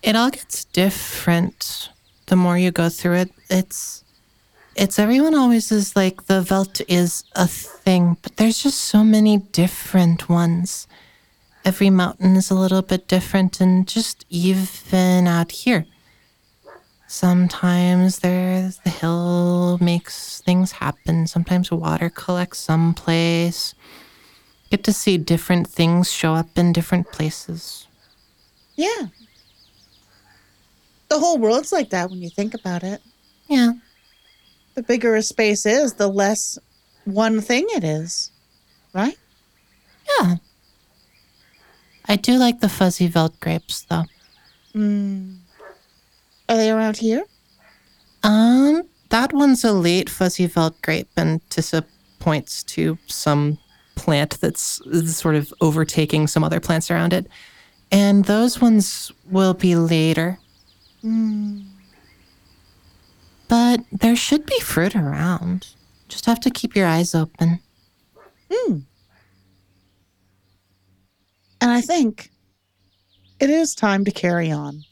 It 0.03 0.17
all 0.17 0.31
gets 0.31 0.65
different 0.65 1.91
the 2.31 2.37
more 2.37 2.57
you 2.57 2.71
go 2.71 2.89
through 2.89 3.17
it. 3.17 3.31
It's 3.51 4.05
it's 4.77 4.99
everyone 4.99 5.35
always 5.35 5.71
is 5.73 5.97
like 5.97 6.27
the 6.27 6.41
Velt 6.41 6.81
is 6.89 7.25
a 7.35 7.47
thing, 7.47 8.17
but 8.23 8.37
there's 8.37 8.63
just 8.63 8.81
so 8.81 9.03
many 9.03 9.39
different 9.39 10.29
ones. 10.29 10.87
Every 11.65 11.91
mountain 11.91 12.37
is 12.37 12.51
a 12.51 12.55
little 12.55 12.83
bit 12.83 13.09
different 13.09 13.61
and 13.61 13.87
just 13.87 14.25
even 14.31 15.27
out 15.27 15.51
here. 15.51 15.85
Sometimes 17.09 18.21
there's 18.21 18.79
the 18.79 18.91
hill 18.91 19.77
makes 19.81 20.41
things 20.41 20.71
happen. 20.71 21.27
Sometimes 21.27 21.73
water 21.73 22.09
collects 22.09 22.61
someplace. 22.61 23.75
Get 24.71 24.85
to 24.85 24.93
see 24.93 25.19
different 25.19 25.67
things 25.67 26.13
show 26.13 26.35
up 26.35 26.57
in 26.57 26.73
different 26.73 27.11
places. 27.11 27.89
Yeah. 28.77 29.09
The 31.11 31.19
whole 31.19 31.37
world's 31.39 31.73
like 31.73 31.91
that 31.91 32.09
when 32.09 32.23
you 32.23 32.31
think 32.31 32.55
about 32.55 32.83
it. 32.83 33.03
Yeah. 33.49 33.73
The 34.75 34.83
bigger 34.83 35.15
a 35.17 35.23
space 35.23 35.67
is, 35.67 35.95
the 35.95 36.09
less 36.09 36.59
one 37.05 37.41
thing 37.43 37.67
it 37.71 37.85
is. 37.85 38.33
Right? 38.95 39.19
Yeah. 40.19 40.37
I 42.07 42.17
do 42.17 42.39
like 42.39 42.61
the 42.61 42.69
fuzzy 42.69 43.07
Veld 43.07 43.39
grapes 43.41 43.83
though. 43.83 44.05
Mm. 44.75 45.37
Are 46.49 46.57
they 46.57 46.71
around 46.71 46.97
here? 46.97 47.25
Um, 48.25 48.83
that 49.11 49.33
one's 49.33 49.63
a 49.65 49.73
late 49.73 50.11
fuzzy 50.11 50.47
Veld 50.47 50.81
grape, 50.83 51.09
and 51.17 51.41
Tissa 51.49 51.85
points 52.19 52.65
to 52.65 52.99
some 53.07 53.59
plant 53.95 54.41
that's 54.41 54.81
sort 55.15 55.37
of 55.37 55.55
overtaking 55.61 56.27
some 56.27 56.43
other 56.43 56.59
plants 56.59 56.91
around 56.91 57.13
it. 57.13 57.29
And 57.93 58.25
those 58.25 58.61
ones 58.61 59.13
will 59.31 59.55
be 59.55 59.77
later. 59.77 60.40
Mm. 61.05 61.67
But 63.49 63.81
there 63.91 64.17
should 64.17 64.47
be 64.47 64.61
fruit 64.61 64.95
around. 64.95 65.69
Just 66.09 66.27
have 66.27 66.41
to 66.41 66.51
keep 66.51 66.77
your 66.77 66.87
eyes 66.87 67.15
open. 67.15 67.61
Hmm. 68.51 68.79
And 71.61 71.71
I 71.71 71.81
think 71.81 72.31
it 73.39 73.51
is 73.51 73.75
time 73.75 74.05
to 74.05 74.11
carry 74.11 74.51
on. 74.51 74.83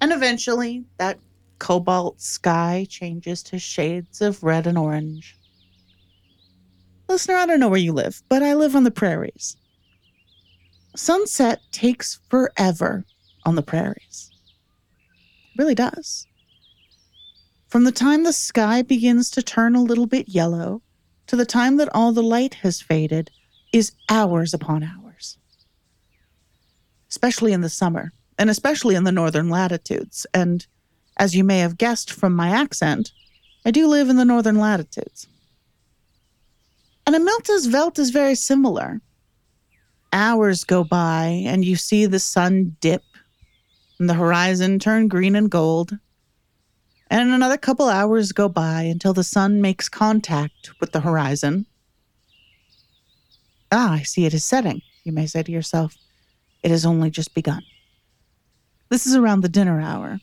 And 0.00 0.12
eventually, 0.12 0.84
that 0.98 1.18
cobalt 1.58 2.20
sky 2.20 2.86
changes 2.88 3.42
to 3.44 3.58
shades 3.58 4.20
of 4.20 4.42
red 4.42 4.66
and 4.66 4.78
orange. 4.78 5.36
Listener, 7.08 7.36
I 7.36 7.46
don't 7.46 7.60
know 7.60 7.68
where 7.68 7.80
you 7.80 7.92
live, 7.92 8.22
but 8.28 8.42
I 8.42 8.54
live 8.54 8.76
on 8.76 8.84
the 8.84 8.90
prairies. 8.90 9.56
Sunset 10.94 11.60
takes 11.72 12.20
forever 12.28 13.04
on 13.44 13.54
the 13.54 13.62
prairies. 13.62 14.27
Really 15.58 15.74
does. 15.74 16.26
From 17.66 17.84
the 17.84 17.92
time 17.92 18.22
the 18.22 18.32
sky 18.32 18.80
begins 18.80 19.30
to 19.32 19.42
turn 19.42 19.74
a 19.74 19.82
little 19.82 20.06
bit 20.06 20.28
yellow 20.28 20.80
to 21.26 21.36
the 21.36 21.44
time 21.44 21.76
that 21.76 21.94
all 21.94 22.12
the 22.12 22.22
light 22.22 22.54
has 22.54 22.80
faded 22.80 23.30
is 23.72 23.92
hours 24.08 24.54
upon 24.54 24.82
hours. 24.82 25.36
Especially 27.10 27.52
in 27.52 27.60
the 27.60 27.68
summer, 27.68 28.12
and 28.38 28.48
especially 28.48 28.94
in 28.94 29.04
the 29.04 29.12
northern 29.12 29.50
latitudes. 29.50 30.26
And 30.32 30.66
as 31.18 31.34
you 31.34 31.42
may 31.44 31.58
have 31.58 31.76
guessed 31.76 32.10
from 32.10 32.34
my 32.34 32.50
accent, 32.50 33.12
I 33.66 33.70
do 33.72 33.88
live 33.88 34.08
in 34.08 34.16
the 34.16 34.24
northern 34.24 34.56
latitudes. 34.56 35.26
And 37.06 37.16
Amilta's 37.16 37.66
Velt 37.66 37.98
is 37.98 38.10
very 38.10 38.34
similar. 38.34 39.00
Hours 40.12 40.64
go 40.64 40.84
by, 40.84 41.42
and 41.46 41.64
you 41.64 41.76
see 41.76 42.06
the 42.06 42.20
sun 42.20 42.76
dip, 42.80 43.02
and 43.98 44.08
the 44.08 44.14
horizon 44.14 44.78
turn 44.78 45.08
green 45.08 45.34
and 45.34 45.50
gold. 45.50 45.98
And 47.10 47.30
another 47.30 47.56
couple 47.56 47.88
hours 47.88 48.32
go 48.32 48.48
by 48.48 48.82
until 48.82 49.14
the 49.14 49.24
sun 49.24 49.60
makes 49.60 49.88
contact 49.88 50.70
with 50.80 50.92
the 50.92 51.00
horizon. 51.00 51.66
Ah, 53.72 53.92
I 53.92 54.02
see 54.02 54.26
it 54.26 54.34
is 54.34 54.44
setting, 54.44 54.82
you 55.04 55.12
may 55.12 55.26
say 55.26 55.42
to 55.42 55.52
yourself. 55.52 55.96
It 56.62 56.70
has 56.70 56.84
only 56.84 57.10
just 57.10 57.34
begun. 57.34 57.62
This 58.88 59.06
is 59.06 59.14
around 59.14 59.42
the 59.42 59.48
dinner 59.48 59.80
hour, 59.80 60.18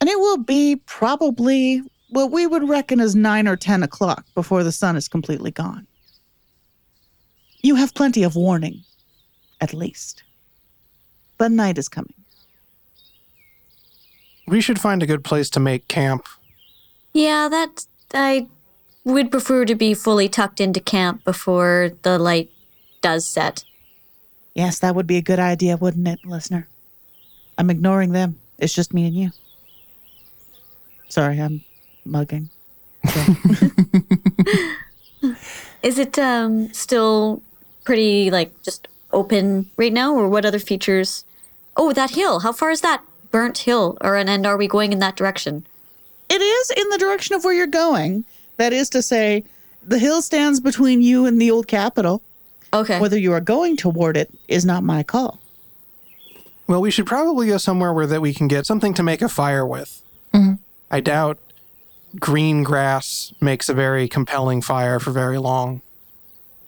and 0.00 0.08
it 0.08 0.18
will 0.18 0.38
be 0.38 0.76
probably 0.86 1.82
what 2.10 2.30
we 2.30 2.46
would 2.46 2.68
reckon 2.68 3.00
as 3.00 3.14
9 3.14 3.48
or 3.48 3.56
10 3.56 3.82
o'clock 3.82 4.24
before 4.34 4.62
the 4.62 4.72
sun 4.72 4.96
is 4.96 5.08
completely 5.08 5.50
gone. 5.50 5.86
You 7.62 7.74
have 7.74 7.94
plenty 7.94 8.22
of 8.22 8.36
warning, 8.36 8.84
at 9.60 9.74
least. 9.74 10.22
But 11.38 11.50
night 11.50 11.76
is 11.76 11.88
coming. 11.88 12.14
We 14.48 14.60
should 14.60 14.80
find 14.80 15.02
a 15.02 15.06
good 15.06 15.24
place 15.24 15.50
to 15.50 15.60
make 15.60 15.86
camp. 15.88 16.26
Yeah, 17.12 17.48
that 17.48 17.86
I 18.14 18.46
would 19.04 19.30
prefer 19.30 19.64
to 19.64 19.74
be 19.74 19.94
fully 19.94 20.28
tucked 20.28 20.60
into 20.60 20.80
camp 20.80 21.24
before 21.24 21.92
the 22.02 22.18
light 22.18 22.50
does 23.02 23.26
set. 23.26 23.64
Yes, 24.54 24.78
that 24.80 24.94
would 24.94 25.06
be 25.06 25.18
a 25.18 25.22
good 25.22 25.38
idea, 25.38 25.76
wouldn't 25.76 26.08
it, 26.08 26.20
listener? 26.24 26.66
I'm 27.58 27.70
ignoring 27.70 28.12
them. 28.12 28.38
It's 28.58 28.74
just 28.74 28.94
me 28.94 29.06
and 29.06 29.14
you. 29.14 29.30
Sorry, 31.08 31.40
I'm 31.40 31.64
mugging. 32.04 32.50
Is 35.82 35.98
it 35.98 36.18
um 36.18 36.72
still 36.72 37.42
pretty 37.84 38.30
like 38.30 38.52
just 38.62 38.88
open 39.12 39.70
right 39.76 39.92
now, 39.92 40.14
or 40.14 40.28
what 40.28 40.44
other 40.44 40.58
features? 40.58 41.24
Oh, 41.76 41.92
that 41.92 42.10
hill. 42.10 42.40
How 42.40 42.52
far 42.52 42.70
is 42.70 42.80
that 42.80 43.02
burnt 43.30 43.58
hill? 43.58 43.96
Or 44.00 44.16
and, 44.16 44.28
and 44.28 44.46
are 44.46 44.56
we 44.56 44.68
going 44.68 44.92
in 44.92 44.98
that 45.00 45.16
direction? 45.16 45.66
It 46.28 46.40
is 46.42 46.70
in 46.70 46.88
the 46.90 46.98
direction 46.98 47.34
of 47.36 47.44
where 47.44 47.54
you're 47.54 47.66
going. 47.66 48.24
That 48.56 48.72
is 48.72 48.90
to 48.90 49.02
say, 49.02 49.44
the 49.82 49.98
hill 49.98 50.20
stands 50.20 50.60
between 50.60 51.00
you 51.00 51.26
and 51.26 51.40
the 51.40 51.50
old 51.50 51.66
capital. 51.68 52.20
Okay. 52.72 53.00
Whether 53.00 53.18
you 53.18 53.32
are 53.32 53.40
going 53.40 53.76
toward 53.76 54.16
it 54.16 54.30
is 54.46 54.64
not 54.66 54.82
my 54.84 55.02
call. 55.02 55.38
Well, 56.66 56.82
we 56.82 56.90
should 56.90 57.06
probably 57.06 57.46
go 57.46 57.56
somewhere 57.56 57.94
where 57.94 58.06
that 58.06 58.20
we 58.20 58.34
can 58.34 58.46
get 58.46 58.66
something 58.66 58.92
to 58.94 59.02
make 59.02 59.22
a 59.22 59.28
fire 59.28 59.64
with. 59.66 60.02
I 60.90 61.00
doubt 61.00 61.38
green 62.18 62.62
grass 62.62 63.32
makes 63.40 63.68
a 63.68 63.74
very 63.74 64.08
compelling 64.08 64.62
fire 64.62 64.98
for 64.98 65.10
very 65.10 65.38
long. 65.38 65.82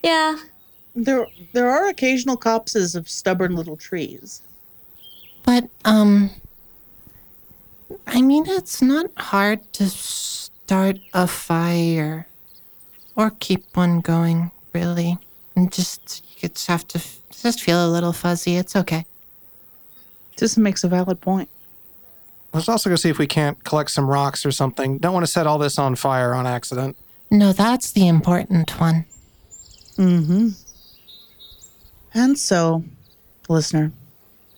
yeah. 0.03 0.37
There, 0.96 1.27
there 1.53 1.70
are 1.70 1.87
occasional 1.88 2.37
copses 2.37 2.94
of 2.96 3.09
stubborn 3.09 3.55
little 3.55 3.77
trees. 3.77 4.42
But, 5.44 5.68
um, 5.85 6.31
I 8.07 8.22
mean, 8.22 8.44
it's 8.46 8.81
not 8.81 9.07
hard 9.16 9.72
to 9.74 9.88
start 9.88 10.98
a 11.12 11.26
fire 11.26 12.26
or 13.16 13.31
keep 13.40 13.64
one 13.76 14.00
going, 14.00 14.50
really. 14.72 15.18
And 15.57 15.72
just, 15.72 16.24
you 16.38 16.48
just 16.48 16.66
have 16.68 16.87
to 16.88 17.03
just 17.42 17.61
feel 17.61 17.87
a 17.87 17.90
little 17.90 18.12
fuzzy. 18.12 18.57
It's 18.57 18.76
okay. 18.76 19.05
This 20.37 20.57
makes 20.57 20.85
a 20.85 20.88
valid 20.88 21.20
point. 21.20 21.48
Let's 22.53 22.68
also 22.68 22.90
go 22.90 22.96
see 22.96 23.11
if 23.11 23.18
we 23.18 23.26
can't 23.26 23.62
collect 23.64 23.90
some 23.90 24.09
rocks 24.09 24.44
or 24.44 24.50
something. 24.50 24.98
Don't 24.98 25.12
want 25.12 25.24
to 25.24 25.31
set 25.31 25.46
all 25.46 25.59
this 25.59 25.79
on 25.79 25.94
fire 25.94 26.35
on 26.35 26.46
accident. 26.46 26.96
No, 27.31 27.53
that's 27.53 27.92
the 27.92 28.09
important 28.09 28.70
one. 28.81 29.05
Mm-hmm. 29.96 30.48
And 32.14 32.38
so, 32.38 32.83
listener, 33.48 33.92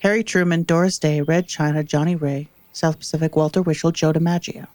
Harry 0.00 0.24
Truman, 0.24 0.62
Doris 0.62 0.98
Day, 0.98 1.20
Red 1.20 1.48
China, 1.48 1.84
Johnny 1.84 2.16
Ray, 2.16 2.48
South 2.72 2.98
Pacific, 2.98 3.36
Walter 3.36 3.62
Winchell, 3.62 3.92
Joe 3.92 4.12
DiMaggio, 4.12 4.66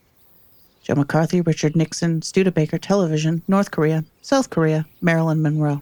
Joe 0.83 0.95
McCarthy, 0.95 1.41
Richard 1.41 1.75
Nixon, 1.75 2.21
Studebaker 2.21 2.77
Television, 2.77 3.41
North 3.47 3.71
Korea, 3.71 4.05
South 4.21 4.49
Korea, 4.49 4.85
Marilyn 5.01 5.41
Monroe. 5.41 5.81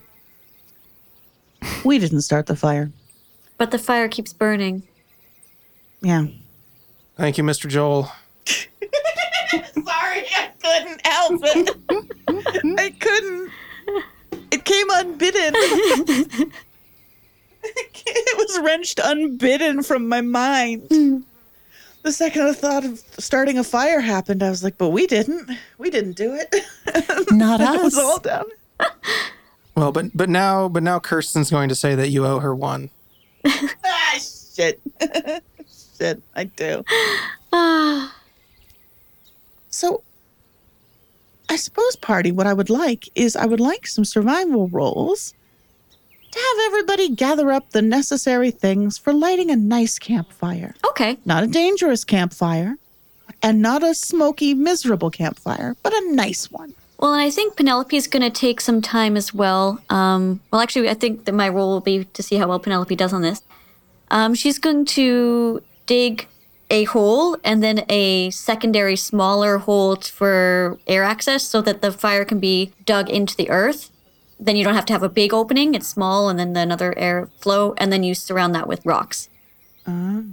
We 1.83 1.99
didn't 1.99 2.21
start 2.21 2.47
the 2.47 2.55
fire. 2.55 2.91
But 3.57 3.71
the 3.71 3.79
fire 3.79 4.07
keeps 4.07 4.33
burning. 4.33 4.83
Yeah. 6.01 6.27
Thank 7.17 7.37
you, 7.37 7.43
Mr. 7.43 7.67
Joel. 7.69 8.11
Sorry, 8.45 10.25
I 10.35 10.49
couldn't 10.61 11.07
help 11.07 11.41
it. 11.43 11.69
I 12.79 12.89
couldn't. 12.99 13.51
It 14.51 14.65
came 14.65 14.87
unbidden. 14.89 15.53
it 17.63 18.37
was 18.37 18.59
wrenched 18.63 18.99
unbidden 19.03 19.83
from 19.83 20.07
my 20.09 20.21
mind. 20.21 21.25
The 22.05 22.11
second 22.11 22.43
I 22.43 22.53
thought 22.53 22.85
of 22.85 23.01
starting 23.17 23.57
a 23.57 23.63
fire 23.63 23.99
happened, 23.99 24.43
I 24.43 24.51
was 24.51 24.63
like, 24.63 24.77
but 24.77 24.89
we 24.89 25.07
didn't. 25.07 25.49
We 25.79 25.89
didn't 25.89 26.11
do 26.15 26.35
it. 26.35 26.53
Not 27.31 27.61
it 27.61 27.83
was 27.83 27.97
us. 27.97 28.03
all 28.03 28.19
down. 28.19 28.45
Well, 29.75 29.91
but 29.91 30.15
but 30.15 30.29
now 30.29 30.69
but 30.69 30.83
now 30.83 30.99
Kirsten's 30.99 31.51
going 31.51 31.67
to 31.67 31.75
say 31.75 31.95
that 31.95 32.07
you 32.09 32.25
owe 32.25 32.39
her 32.39 32.55
one. 32.55 32.91
Ah, 33.45 34.19
shit. 34.55 34.79
shit, 35.97 36.21
I 36.33 36.45
do. 36.45 36.85
Ah, 37.51 38.15
So, 39.69 40.01
I 41.49 41.57
suppose, 41.57 41.97
party, 41.97 42.31
what 42.31 42.47
I 42.47 42.53
would 42.53 42.69
like 42.69 43.09
is 43.15 43.35
I 43.35 43.45
would 43.47 43.59
like 43.59 43.85
some 43.87 44.05
survival 44.05 44.69
rolls 44.69 45.33
to 46.35 46.39
have 46.41 46.67
everybody 46.67 47.09
gather 47.09 47.51
up 47.51 47.71
the 47.71 47.81
necessary 47.81 48.51
things 48.51 48.97
for 48.97 49.13
lighting 49.13 49.49
a 49.51 49.55
nice 49.55 49.97
campfire. 49.99 50.75
okay. 50.89 51.17
Not 51.25 51.43
a 51.43 51.47
dangerous 51.47 52.03
campfire, 52.03 52.77
and 53.41 53.61
not 53.61 53.83
a 53.83 53.93
smoky, 53.93 54.53
miserable 54.53 55.09
campfire, 55.09 55.75
but 55.83 55.93
a 55.93 56.11
nice 56.13 56.51
one. 56.51 56.73
Well, 56.99 57.13
and 57.13 57.21
I 57.21 57.29
think 57.29 57.57
Penelope's 57.57 58.07
going 58.07 58.23
to 58.23 58.29
take 58.29 58.61
some 58.61 58.81
time 58.81 59.17
as 59.17 59.33
well. 59.33 59.81
Um, 59.89 60.39
well, 60.51 60.61
actually, 60.61 60.89
I 60.89 60.93
think 60.93 61.25
that 61.25 61.33
my 61.33 61.49
role 61.49 61.71
will 61.73 61.81
be 61.81 62.05
to 62.05 62.23
see 62.23 62.37
how 62.37 62.47
well 62.47 62.59
Penelope 62.59 62.95
does 62.95 63.11
on 63.11 63.21
this. 63.21 63.41
Um, 64.11 64.33
she's 64.33 64.59
going 64.59 64.85
to 64.85 65.61
dig 65.85 66.27
a 66.69 66.85
hole 66.85 67.37
and 67.43 67.61
then 67.61 67.85
a 67.89 68.29
secondary 68.31 68.95
smaller 68.95 69.57
hole 69.59 69.97
for 69.97 70.79
air 70.87 71.03
access 71.03 71.43
so 71.43 71.61
that 71.61 71.81
the 71.81 71.91
fire 71.91 72.25
can 72.25 72.39
be 72.39 72.71
dug 72.85 73.09
into 73.09 73.35
the 73.35 73.49
earth. 73.49 73.91
Then 74.45 74.55
you 74.55 74.63
don't 74.63 74.75
have 74.75 74.85
to 74.85 74.93
have 74.93 75.01
a 75.01 75.09
big 75.09 75.33
opening, 75.33 75.73
it's 75.73 75.87
small, 75.87 76.29
and 76.29 76.37
then 76.37 76.55
another 76.55 76.95
air 76.97 77.29
flow, 77.39 77.73
and 77.77 77.91
then 77.91 78.03
you 78.03 78.13
surround 78.13 78.53
that 78.53 78.67
with 78.67 78.85
rocks. 78.85 79.27
Oh. 79.87 80.23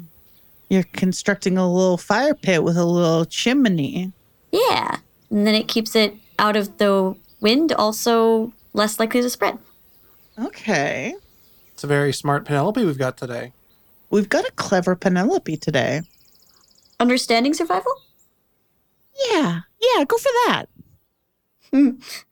You're 0.68 0.84
constructing 0.84 1.56
a 1.56 1.70
little 1.70 1.96
fire 1.96 2.34
pit 2.34 2.62
with 2.62 2.76
a 2.76 2.84
little 2.84 3.24
chimney. 3.24 4.12
Yeah. 4.50 4.98
And 5.30 5.46
then 5.46 5.54
it 5.54 5.66
keeps 5.66 5.96
it 5.96 6.14
out 6.38 6.56
of 6.56 6.76
the 6.76 7.16
wind, 7.40 7.72
also 7.72 8.52
less 8.74 9.00
likely 9.00 9.22
to 9.22 9.30
spread. 9.30 9.58
Okay. 10.38 11.14
It's 11.72 11.84
a 11.84 11.86
very 11.86 12.12
smart 12.12 12.44
Penelope 12.44 12.84
we've 12.84 12.98
got 12.98 13.16
today. 13.16 13.52
We've 14.10 14.28
got 14.28 14.46
a 14.46 14.52
clever 14.52 14.94
Penelope 14.94 15.56
today. 15.56 16.02
Understanding 17.00 17.54
survival? 17.54 17.92
Yeah, 19.30 19.60
yeah, 19.80 20.04
go 20.04 20.18
for 20.18 20.30
that. 20.46 20.66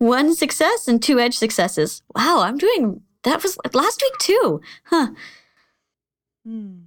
One 0.00 0.34
success 0.34 0.88
and 0.88 1.02
two 1.02 1.20
edge 1.20 1.36
successes. 1.36 2.00
Wow, 2.16 2.40
I'm 2.40 2.56
doing 2.56 3.02
that 3.24 3.42
was 3.42 3.58
last 3.74 4.00
week 4.00 4.18
too. 4.18 4.60
Huh. 4.84 5.08
Hmm. 6.46 6.78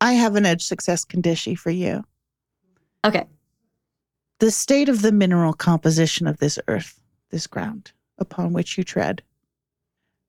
I 0.00 0.12
have 0.12 0.36
an 0.36 0.46
edge 0.46 0.62
success 0.62 1.04
condition 1.04 1.56
for 1.56 1.70
you. 1.70 2.04
Okay. 3.04 3.24
The 4.38 4.52
state 4.52 4.88
of 4.88 5.02
the 5.02 5.10
mineral 5.10 5.52
composition 5.52 6.28
of 6.28 6.38
this 6.38 6.60
earth, 6.68 7.00
this 7.30 7.48
ground 7.48 7.90
upon 8.18 8.52
which 8.52 8.78
you 8.78 8.84
tread, 8.84 9.20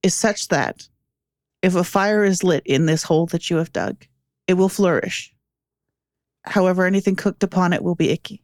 is 0.01 0.15
such 0.15 0.47
that 0.47 0.89
if 1.61 1.75
a 1.75 1.83
fire 1.83 2.23
is 2.23 2.43
lit 2.43 2.63
in 2.65 2.87
this 2.87 3.03
hole 3.03 3.27
that 3.27 3.51
you 3.51 3.57
have 3.57 3.71
dug, 3.71 4.03
it 4.47 4.55
will 4.55 4.67
flourish. 4.67 5.31
However, 6.41 6.87
anything 6.87 7.15
cooked 7.15 7.43
upon 7.43 7.71
it 7.71 7.83
will 7.83 7.93
be 7.93 8.09
icky, 8.09 8.40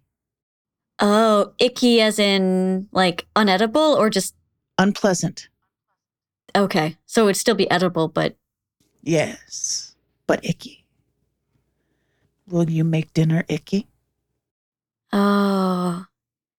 Oh, 1.00 1.54
icky 1.60 2.02
as 2.02 2.18
in 2.20 2.88
like 2.92 3.28
unedible 3.36 3.96
or 3.98 4.10
just 4.10 4.36
unpleasant. 4.78 5.50
okay. 6.56 6.98
So 7.06 7.26
it'd 7.26 7.38
still 7.38 7.56
be 7.56 7.70
edible, 7.70 8.08
but 8.08 8.36
Yes, 9.04 9.96
but 10.26 10.44
icky. 10.44 10.86
Will 12.48 12.70
you 12.70 12.84
make 12.84 13.14
dinner 13.14 13.46
icky? 13.48 13.88
oh. 15.14 16.06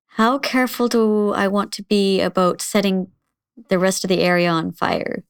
How 0.06 0.36
careful 0.38 0.88
do 0.88 1.30
I 1.32 1.46
want 1.46 1.70
to 1.72 1.82
be 1.84 2.20
about 2.20 2.60
setting 2.60 3.06
the 3.68 3.78
rest 3.78 4.02
of 4.02 4.08
the 4.08 4.20
area 4.20 4.50
on 4.50 4.72
fire? 4.72 5.22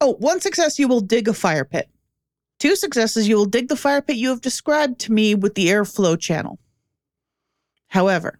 Oh, 0.00 0.14
one 0.14 0.40
success, 0.40 0.78
you 0.80 0.88
will 0.88 1.00
dig 1.00 1.28
a 1.28 1.32
fire 1.32 1.64
pit. 1.64 1.88
Two 2.58 2.74
successes, 2.74 3.28
you 3.28 3.36
will 3.36 3.44
dig 3.46 3.68
the 3.68 3.76
fire 3.76 4.02
pit 4.02 4.16
you 4.16 4.30
have 4.30 4.40
described 4.40 4.98
to 5.00 5.12
me 5.12 5.36
with 5.36 5.54
the 5.54 5.68
airflow 5.68 6.18
channel. 6.18 6.58
However, 7.90 8.38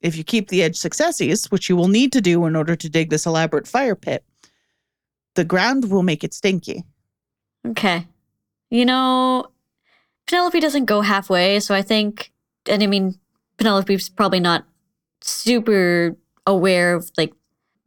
if 0.00 0.16
you 0.16 0.24
keep 0.24 0.48
the 0.48 0.62
edge 0.62 0.76
successes, 0.76 1.46
which 1.46 1.68
you 1.68 1.76
will 1.76 1.88
need 1.88 2.12
to 2.12 2.20
do 2.20 2.46
in 2.46 2.56
order 2.56 2.76
to 2.76 2.88
dig 2.88 3.10
this 3.10 3.26
elaborate 3.26 3.68
fire 3.68 3.94
pit, 3.94 4.24
the 5.34 5.44
ground 5.44 5.90
will 5.90 6.02
make 6.02 6.24
it 6.24 6.32
stinky. 6.32 6.84
Okay. 7.66 8.06
You 8.70 8.84
know, 8.84 9.46
Penelope 10.26 10.60
doesn't 10.60 10.84
go 10.86 11.00
halfway, 11.00 11.60
so 11.60 11.74
I 11.74 11.82
think, 11.82 12.32
and 12.68 12.82
I 12.82 12.86
mean, 12.86 13.18
Penelope's 13.56 14.08
probably 14.08 14.40
not 14.40 14.64
super 15.20 16.16
aware 16.46 16.94
of 16.94 17.10
like 17.16 17.32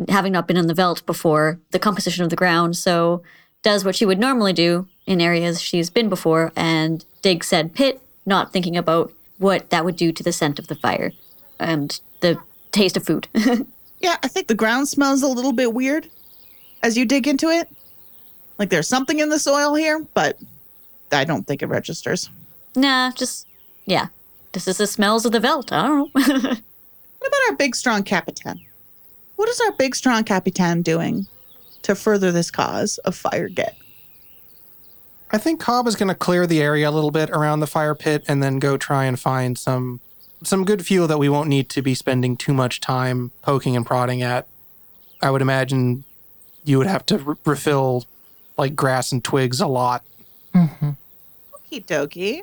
having 0.10 0.34
not 0.34 0.48
been 0.48 0.58
in 0.58 0.68
the 0.68 0.74
veldt 0.74 1.06
before 1.06 1.60
the 1.72 1.80
composition 1.80 2.24
of 2.24 2.30
the 2.30 2.36
ground, 2.36 2.76
so 2.78 3.24
does 3.64 3.86
what 3.86 3.96
she 3.96 4.06
would 4.06 4.20
normally 4.20 4.54
do 4.54 4.88
in 5.06 5.22
areas 5.22 5.62
she's 5.62 5.90
been 5.90 6.10
before 6.10 6.52
and 6.56 7.06
dig 7.22 7.44
said 7.44 7.74
pit, 7.74 8.02
not 8.26 8.52
thinking 8.52 8.76
about 8.76 9.14
what 9.38 9.70
that 9.70 9.86
would 9.86 9.96
do 9.96 10.12
to 10.12 10.24
the 10.24 10.32
scent 10.32 10.60
of 10.60 10.68
the 10.68 10.76
fire 10.76 11.12
and 11.60 12.00
the 12.22 12.40
taste 12.72 12.98
of 12.98 13.06
food. 13.06 13.28
Yeah, 14.00 14.16
I 14.22 14.28
think 14.28 14.48
the 14.48 14.54
ground 14.54 14.88
smells 14.88 15.24
a 15.24 15.28
little 15.28 15.54
bit 15.54 15.74
weird 15.74 16.08
as 16.84 16.96
you 16.96 17.04
dig 17.04 17.28
into 17.28 17.50
it. 17.50 17.68
Like 18.60 18.70
there's 18.70 18.88
something 18.88 19.18
in 19.18 19.30
the 19.30 19.40
soil 19.40 19.74
here, 19.74 20.06
but 20.14 20.38
I 21.12 21.24
don't 21.24 21.48
think 21.48 21.64
it 21.64 21.66
registers. 21.66 22.30
nah, 22.76 23.10
just, 23.12 23.48
yeah. 23.88 24.10
This 24.52 24.68
is 24.68 24.78
the 24.78 24.86
smells 24.86 25.26
of 25.26 25.32
the 25.32 25.40
veldt. 25.40 25.72
I 25.72 25.88
don't 25.88 26.14
know. 26.16 26.22
What 27.20 27.28
about 27.30 27.50
our 27.50 27.56
big, 27.56 27.76
strong 27.76 28.04
Capitan? 28.04 28.62
What 29.36 29.50
is 29.50 29.60
our 29.62 29.72
big, 29.72 29.96
strong 29.96 30.24
Capitan 30.24 30.84
doing 30.84 31.26
to 31.82 31.96
further 31.96 32.32
this 32.32 32.52
cause 32.52 33.00
of 33.00 33.16
fire 33.16 33.50
get? 33.50 33.76
I 35.32 35.38
think 35.38 35.60
Cobb 35.60 35.88
is 35.88 35.96
going 35.96 36.08
to 36.08 36.16
clear 36.16 36.48
the 36.48 36.62
area 36.62 36.90
a 36.90 36.92
little 36.92 37.12
bit 37.12 37.30
around 37.32 37.60
the 37.60 37.68
fire 37.68 37.96
pit 37.96 38.24
and 38.28 38.42
then 38.42 38.60
go 38.60 38.78
try 38.78 39.06
and 39.06 39.20
find 39.20 39.58
some 39.58 40.00
some 40.44 40.64
good 40.66 40.86
fuel 40.86 41.08
that 41.08 41.18
we 41.18 41.28
won't 41.30 41.50
need 41.50 41.68
to 41.70 41.82
be 41.82 41.96
spending 41.96 42.38
too 42.38 42.54
much 42.54 42.80
time 42.80 43.32
poking 43.42 43.76
and 43.76 43.86
prodding 43.86 44.22
at. 44.22 44.48
I 45.22 45.32
would 45.32 45.42
imagine 45.42 46.04
you 46.64 46.78
would 46.78 46.86
have 46.88 47.06
to 47.08 47.18
re- 47.18 47.36
refill 47.44 48.06
like 48.58 48.76
grass 48.76 49.12
and 49.12 49.24
twigs 49.24 49.60
a 49.60 49.68
lot. 49.68 50.04
hmm 50.54 50.92
Okie 51.72 51.84
dokie. 51.86 52.42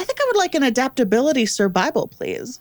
I 0.00 0.04
think 0.04 0.20
I 0.20 0.24
would 0.26 0.36
like 0.36 0.54
an 0.54 0.62
adaptability 0.62 1.46
survival, 1.46 2.08
please. 2.08 2.60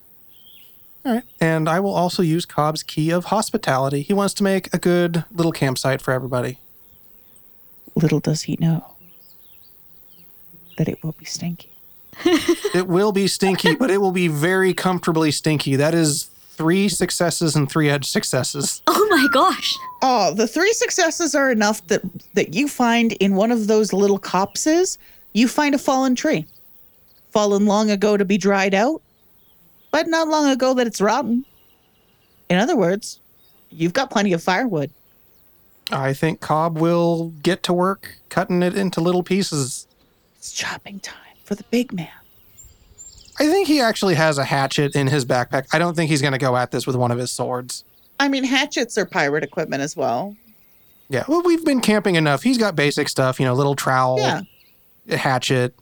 All 1.05 1.13
right. 1.13 1.24
And 1.41 1.68
I 1.68 1.80
will 1.80 1.93
also 1.93 2.22
use 2.22 2.45
Cobb's 2.45 2.84
key 2.84 3.11
of 3.11 3.26
hospitality. 3.26 4.01
He 4.01 4.13
wants 4.13 4.34
to 4.36 4.43
make 4.43 4.74
a 4.74 4.78
good 4.78 5.26
little 5.32 5.51
campsite 5.51 6.01
for 6.01 6.13
everybody. 6.13 6.59
Little 7.95 8.20
does 8.20 8.43
he 8.43 8.57
know 8.59 8.86
that 10.78 10.88
it 10.88 11.04
will 11.04 11.14
be 11.14 11.26
stinky. 11.26 11.70
It 12.74 12.88
will 12.88 13.12
be 13.12 13.28
stinky, 13.28 13.76
but 13.76 13.92
it 13.92 14.00
will 14.02 14.12
be 14.12 14.28
very 14.28 14.74
comfortably 14.74 15.32
stinky. 15.32 15.76
That 15.76 15.94
is 15.94 16.30
three 16.52 16.90
successes 16.90 17.56
and 17.56 17.70
three 17.70 17.90
edge 17.90 18.06
successes. 18.06 18.82
oh 18.88 19.08
my 19.12 19.28
gosh. 19.32 19.76
Oh, 20.02 20.34
the 20.34 20.48
three 20.48 20.74
successes 20.74 21.36
are 21.36 21.52
enough 21.52 21.86
that 21.88 22.02
that 22.34 22.54
you 22.56 22.68
find 22.68 23.14
in 23.14 23.36
one 23.36 23.52
of 23.52 23.68
those 23.68 23.94
little 23.94 24.18
copses, 24.18 24.98
you 25.34 25.48
find 25.48 25.76
a 25.76 25.78
fallen 25.78 26.16
tree. 26.16 26.46
Fallen 27.32 27.66
long 27.66 27.92
ago 27.92 28.18
to 28.18 28.26
be 28.26 28.38
dried 28.38 28.74
out. 28.74 29.02
but 29.92 30.08
not 30.08 30.28
long 30.28 30.50
ago 30.50 30.74
that 30.74 30.88
it's 30.88 31.02
rotten. 31.02 31.46
In 32.50 32.58
other 32.58 32.76
words, 32.76 33.20
you've 33.72 33.94
got 33.94 34.10
plenty 34.10 34.34
of 34.34 34.42
firewood. 34.44 34.90
I 35.92 36.14
think 36.14 36.40
Cobb 36.42 36.78
will 36.78 37.30
get 37.44 37.64
to 37.64 37.74
work 37.74 38.16
cutting 38.30 38.62
it 38.64 38.76
into 38.78 39.02
little 39.02 39.24
pieces. 39.24 39.87
It's 40.38 40.52
chopping 40.52 41.00
time 41.00 41.36
for 41.44 41.56
the 41.56 41.64
big 41.72 41.92
man. 41.94 42.08
I 43.40 43.48
think 43.48 43.68
he 43.68 43.80
actually 43.80 44.16
has 44.16 44.38
a 44.38 44.44
hatchet 44.46 44.96
in 44.96 45.08
his 45.08 45.26
backpack. 45.26 45.68
I 45.72 45.78
don't 45.80 45.96
think 45.96 46.10
he's 46.10 46.22
going 46.22 46.34
to 46.34 46.40
go 46.40 46.56
at 46.58 46.72
this 46.72 46.88
with 46.88 46.96
one 46.96 47.12
of 47.12 47.18
his 47.20 47.32
swords. 47.32 47.84
I 48.20 48.28
mean, 48.30 48.44
hatchets 48.44 48.98
are 48.98 49.06
pirate 49.06 49.44
equipment 49.44 49.82
as 49.84 49.96
well. 49.96 50.36
Yeah, 51.10 51.24
well, 51.28 51.42
we've 51.44 51.64
been 51.64 51.80
camping 51.82 52.16
enough. 52.16 52.44
He's 52.44 52.58
got 52.58 52.76
basic 52.76 53.08
stuff, 53.10 53.40
you 53.40 53.46
know, 53.46 53.54
little 53.54 53.76
trowel, 53.76 54.20
Yeah. 54.20 54.42
hatchet. 55.16 55.74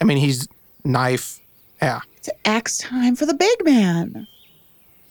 I 0.00 0.04
mean, 0.04 0.16
he's 0.16 0.48
knife. 0.84 1.38
Yeah. 1.80 2.00
It's 2.16 2.30
axe 2.44 2.78
time 2.78 3.14
for 3.14 3.26
the 3.26 3.34
big 3.34 3.64
man. 3.64 4.26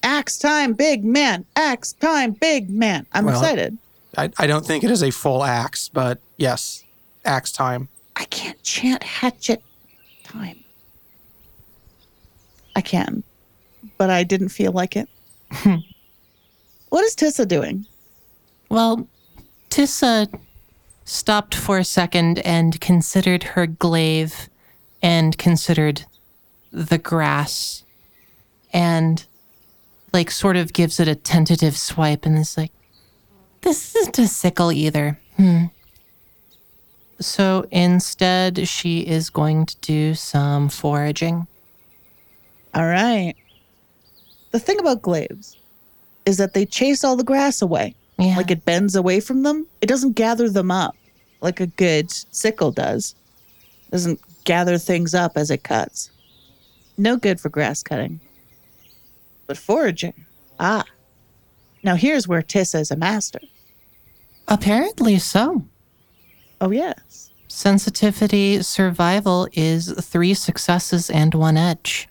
Axe 0.03 0.37
time, 0.37 0.73
big 0.73 1.05
man. 1.05 1.45
Axe 1.55 1.93
time, 1.93 2.31
big 2.31 2.69
man. 2.69 3.05
I'm 3.13 3.25
Well- 3.25 3.39
excited. 3.39 3.77
I, 4.17 4.29
I 4.37 4.47
don't 4.47 4.65
think 4.65 4.83
it 4.83 4.91
is 4.91 5.03
a 5.03 5.11
full 5.11 5.41
axe, 5.43 5.87
but 5.87 6.19
yes, 6.35 6.83
axe 7.23 7.51
time. 7.51 7.87
I 8.21 8.25
can't 8.25 8.61
chant 8.61 9.01
hatchet 9.01 9.63
time. 10.23 10.63
I 12.75 12.81
can, 12.81 13.23
but 13.97 14.11
I 14.11 14.23
didn't 14.23 14.49
feel 14.49 14.71
like 14.71 14.95
it. 14.95 15.09
what 16.89 17.03
is 17.03 17.15
Tissa 17.15 17.47
doing? 17.47 17.87
Well, 18.69 19.07
Tissa 19.71 20.31
stopped 21.03 21.55
for 21.55 21.79
a 21.79 21.83
second 21.83 22.37
and 22.45 22.79
considered 22.79 23.41
her 23.41 23.65
glaive 23.65 24.49
and 25.01 25.35
considered 25.39 26.05
the 26.71 26.99
grass 26.99 27.83
and 28.71 29.25
like 30.13 30.29
sort 30.29 30.57
of 30.57 30.73
gives 30.73 30.99
it 30.99 31.07
a 31.07 31.15
tentative 31.15 31.75
swipe 31.75 32.27
and 32.27 32.37
is 32.37 32.55
like, 32.55 32.71
this 33.61 33.95
isn't 33.95 34.19
a 34.19 34.27
sickle 34.27 34.71
either. 34.71 35.19
Hmm. 35.37 35.65
So 37.21 37.65
instead, 37.71 38.67
she 38.67 39.01
is 39.01 39.29
going 39.29 39.65
to 39.67 39.75
do 39.77 40.13
some 40.15 40.69
foraging. 40.69 41.47
All 42.73 42.85
right. 42.85 43.35
The 44.51 44.59
thing 44.59 44.79
about 44.79 45.01
glaives 45.01 45.57
is 46.25 46.37
that 46.37 46.53
they 46.53 46.65
chase 46.65 47.03
all 47.03 47.15
the 47.15 47.23
grass 47.23 47.61
away. 47.61 47.95
Yeah. 48.17 48.35
Like 48.37 48.51
it 48.51 48.65
bends 48.65 48.95
away 48.95 49.19
from 49.19 49.43
them. 49.43 49.67
It 49.81 49.87
doesn't 49.87 50.13
gather 50.13 50.49
them 50.49 50.71
up 50.71 50.95
like 51.41 51.59
a 51.59 51.67
good 51.67 52.11
sickle 52.11 52.71
does. 52.71 53.15
Doesn't 53.91 54.19
gather 54.43 54.77
things 54.77 55.13
up 55.13 55.33
as 55.35 55.51
it 55.51 55.63
cuts. 55.63 56.11
No 56.97 57.17
good 57.17 57.39
for 57.39 57.49
grass 57.49 57.83
cutting. 57.83 58.19
But 59.47 59.57
foraging, 59.57 60.25
ah. 60.59 60.85
Now 61.83 61.95
here's 61.95 62.27
where 62.27 62.41
Tissa 62.41 62.79
is 62.79 62.91
a 62.91 62.95
master. 62.95 63.39
Apparently 64.47 65.17
so. 65.17 65.65
Oh, 66.61 66.69
yes. 66.69 67.10
Sensitivity 67.51 68.61
survival 68.63 69.45
is 69.51 69.91
three 70.01 70.33
successes 70.33 71.09
and 71.09 71.33
one 71.35 71.57
edge. 71.57 72.07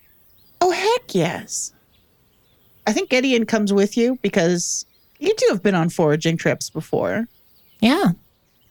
Oh, 0.60 0.70
heck 0.70 1.14
yes. 1.14 1.72
I 2.86 2.92
think 2.92 3.08
Gideon 3.08 3.46
comes 3.46 3.72
with 3.72 3.96
you 3.96 4.18
because 4.20 4.84
you 5.18 5.34
two 5.34 5.46
have 5.48 5.62
been 5.62 5.74
on 5.74 5.88
foraging 5.88 6.36
trips 6.36 6.68
before. 6.70 7.26
Yeah. 7.80 8.10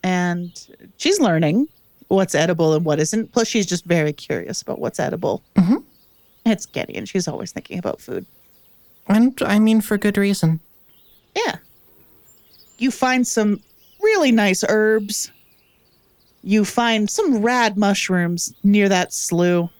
and 0.04 0.52
she's 0.98 1.20
learning 1.20 1.68
what's 2.08 2.34
edible 2.36 2.74
and 2.76 2.86
what 2.86 3.00
isn't. 3.00 3.34
Plus, 3.34 3.48
she's 3.48 3.66
just 3.66 3.84
very 3.86 4.14
curious 4.14 4.62
about 4.62 4.80
what's 4.80 5.00
edible. 5.00 5.42
Mhm. 5.56 5.84
It's 6.46 6.66
Gideon. 6.68 7.06
She's 7.06 7.28
always 7.28 7.52
thinking 7.52 7.80
about 7.80 8.00
food. 8.00 8.26
And 9.08 9.38
I 9.42 9.58
mean, 9.60 9.82
for 9.82 9.98
good 9.98 10.18
reason. 10.18 10.60
Yeah. 11.36 11.56
You 12.78 12.92
find 12.92 13.28
some 13.28 13.62
really 14.02 14.32
nice 14.32 14.64
herbs. 14.70 15.32
You 16.44 16.66
find 16.66 17.10
some 17.10 17.42
rad 17.42 17.78
mushrooms 17.78 18.54
near 18.64 18.90
that 18.90 19.14
slough. 19.14 19.72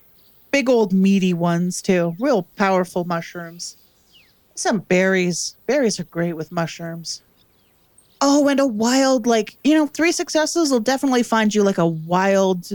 Big 0.52 0.70
old 0.70 0.94
meaty 0.94 1.34
ones, 1.34 1.82
too. 1.82 2.16
Real 2.20 2.44
powerful 2.58 3.06
mushrooms. 3.06 3.78
Some 4.56 4.80
berries. 4.80 5.56
Berries 5.68 6.00
are 6.00 6.06
great 6.06 6.34
with 6.34 6.52
mushrooms. 6.52 7.22
Oh, 8.22 8.48
and 8.50 8.60
a 8.60 8.68
wild, 8.68 9.26
like, 9.26 9.56
you 9.64 9.74
know, 9.74 9.88
three 9.88 10.12
successes 10.12 10.72
will 10.72 10.82
definitely 10.82 11.24
find 11.24 11.56
you 11.56 11.64
like 11.64 11.78
a 11.78 11.88
wild, 11.88 12.70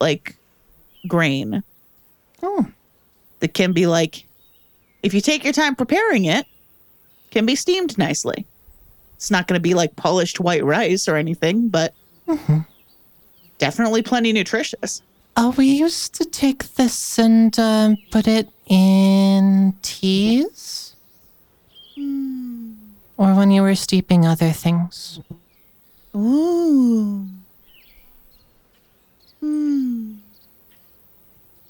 like, 0.00 0.36
grain 1.06 1.62
Oh, 2.42 2.66
that 3.40 3.54
can 3.54 3.72
be 3.72 3.86
like, 3.86 4.24
if 5.02 5.14
you 5.14 5.20
take 5.20 5.44
your 5.44 5.52
time 5.52 5.74
preparing 5.74 6.24
it, 6.24 6.46
can 7.30 7.46
be 7.46 7.56
steamed 7.56 7.98
nicely. 7.98 8.46
It's 9.16 9.30
not 9.30 9.46
going 9.46 9.58
to 9.58 9.62
be 9.62 9.74
like 9.74 9.96
polished 9.96 10.40
white 10.40 10.64
rice 10.64 11.08
or 11.08 11.16
anything, 11.16 11.68
but 11.68 11.94
definitely 13.58 14.02
plenty 14.02 14.32
nutritious. 14.32 15.02
oh, 15.36 15.54
we 15.56 15.66
used 15.66 16.14
to 16.14 16.24
take 16.24 16.74
this 16.74 17.18
and 17.18 17.58
um, 17.58 17.96
put 18.10 18.26
it 18.26 18.48
in 18.66 19.74
teas? 19.82 20.94
Or 23.16 23.34
when 23.34 23.50
you 23.50 23.62
were 23.62 23.74
steeping 23.74 24.24
other 24.26 24.50
things. 24.50 25.20
Ooh. 26.14 27.26
Hmm. 29.40 30.14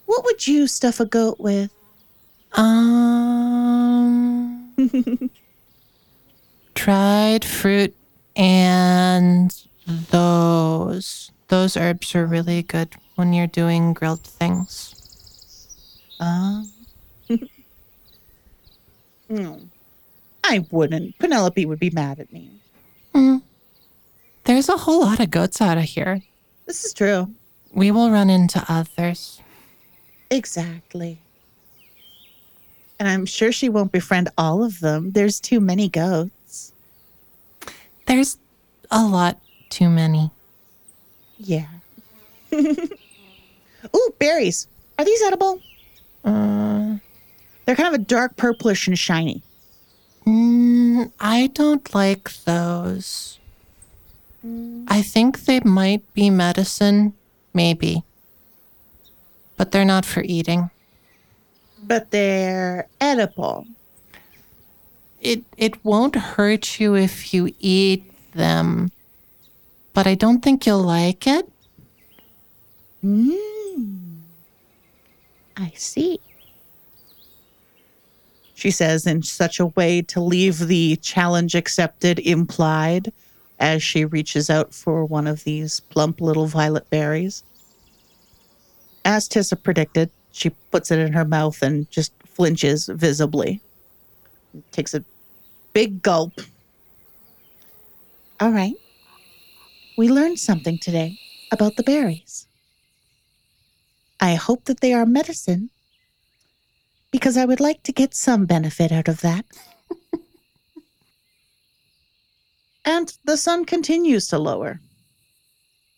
What 0.07 0.25
would 0.25 0.47
you 0.47 0.67
stuff 0.67 1.01
a 1.01 1.07
goat 1.07 1.39
with? 1.39 1.71
Um, 2.55 3.31
dried 6.75 7.45
fruit 7.45 7.95
and 8.37 9.55
those. 9.89 11.31
Those 11.49 11.77
herbs 11.77 12.15
are 12.15 12.27
really 12.27 12.63
good 12.63 12.95
when 13.17 13.33
you're 13.33 13.47
doing 13.47 13.95
grilled 13.95 14.21
things. 14.21 14.95
Um. 16.21 16.71
no. 19.29 19.61
I 20.45 20.67
wouldn't. 20.71 21.19
Penelope 21.19 21.65
would 21.67 21.79
be 21.79 21.91
mad 21.91 22.21
at 22.21 22.33
me. 22.33 22.51
There's 24.49 24.71
a 24.71 24.79
whole 24.79 25.03
lot 25.03 25.21
of 25.21 25.31
goats 25.31 25.61
out 25.61 25.77
of 25.77 25.85
here. 25.85 26.23
This 26.65 26.83
is 26.83 26.95
true. 26.95 27.29
We 27.71 27.91
will 27.91 28.11
run 28.11 28.31
into 28.31 28.65
others. 28.67 29.43
Exactly. 30.31 31.19
And 32.99 33.07
I'm 33.09 33.27
sure 33.27 33.53
she 33.53 33.69
won't 33.69 33.93
befriend 33.93 34.31
all 34.39 34.65
of 34.65 34.81
them. 34.81 35.11
There's 35.13 35.39
too 35.39 35.61
many 35.61 35.91
goats. 35.91 36.73
There's 38.07 38.39
a 38.91 39.05
lot 39.05 39.39
too 39.71 39.89
many. 39.89 40.31
Yeah. 41.39 41.67
Ooh, 42.53 44.15
berries. 44.19 44.67
Are 44.99 45.05
these 45.05 45.23
edible? 45.23 45.61
Uh, 46.25 46.97
They're 47.65 47.77
kind 47.77 47.95
of 47.95 48.01
a 48.01 48.05
dark 48.05 48.37
purplish 48.37 48.89
and 48.89 48.99
shiny. 48.99 49.43
mm, 50.27 51.11
I 51.21 51.49
don't 51.55 51.95
like 51.95 52.33
those. 52.45 53.39
I 54.89 55.03
think 55.03 55.45
they 55.45 55.61
might 55.61 56.03
be 56.15 56.31
medicine, 56.31 57.13
maybe. 57.53 58.03
But 59.57 59.73
they're 59.73 59.85
not 59.85 60.07
for 60.07 60.23
eating. 60.23 60.71
But 61.87 62.11
they're 62.11 62.87
edible. 63.01 63.67
It 65.21 65.43
it 65.57 65.85
won't 65.85 66.15
hurt 66.15 66.81
you 66.81 66.95
if 66.95 67.35
you 67.35 67.53
eat 67.61 68.05
them. 68.33 68.91
But 69.99 70.07
I 70.07 70.15
don't 70.15 70.45
think 70.45 70.65
you'll 70.65 70.85
like 70.85 71.27
it. 71.27 71.51
Mm. 73.05 74.21
I 75.57 75.73
see. 75.75 76.21
She 78.55 78.71
says 78.71 79.09
in 79.09 79.25
such 79.25 79.59
a 79.59 79.67
way 79.67 80.03
to 80.03 80.21
leave 80.21 80.61
the 80.61 80.95
challenge 81.03 81.57
accepted 81.57 82.21
implied 82.21 83.13
as 83.59 83.83
she 83.83 84.05
reaches 84.05 84.49
out 84.49 84.73
for 84.73 85.05
one 85.05 85.27
of 85.27 85.43
these 85.43 85.81
plump 85.81 86.21
little 86.21 86.47
violet 86.47 86.89
berries. 86.91 87.43
As 89.05 89.29
Tissa 89.29 89.61
predicted, 89.61 90.11
she 90.31 90.51
puts 90.71 90.93
it 90.93 91.01
in 91.01 91.13
her 91.13 91.25
mouth 91.25 91.61
and 91.61 91.91
just 91.91 92.13
flinches 92.25 92.87
visibly. 92.87 93.61
Takes 94.71 94.95
a 94.95 95.03
big 95.73 96.03
gulp. 96.03 96.35
All 98.39 98.53
right. 98.53 98.77
We 99.99 100.09
learned 100.09 100.39
something 100.39 100.79
today 100.79 101.19
about 101.51 101.75
the 101.75 101.83
berries. 101.83 102.47
I 104.21 104.37
hope 104.37 104.67
that 104.67 104.81
they 104.81 104.93
are 104.93 105.05
medicine 105.05 105.71
because 107.11 107.37
I 107.37 107.45
would 107.45 107.59
like 107.59 107.83
to 107.83 107.91
get 107.91 108.15
some 108.15 108.47
benefit 108.47 108.93
out 108.93 109.09
of 109.09 109.23
that. 109.23 109.45
and 112.85 113.13
the 113.25 113.37
sun 113.37 113.65
continues 113.65 114.29
to 114.29 114.39
lower. 114.39 114.81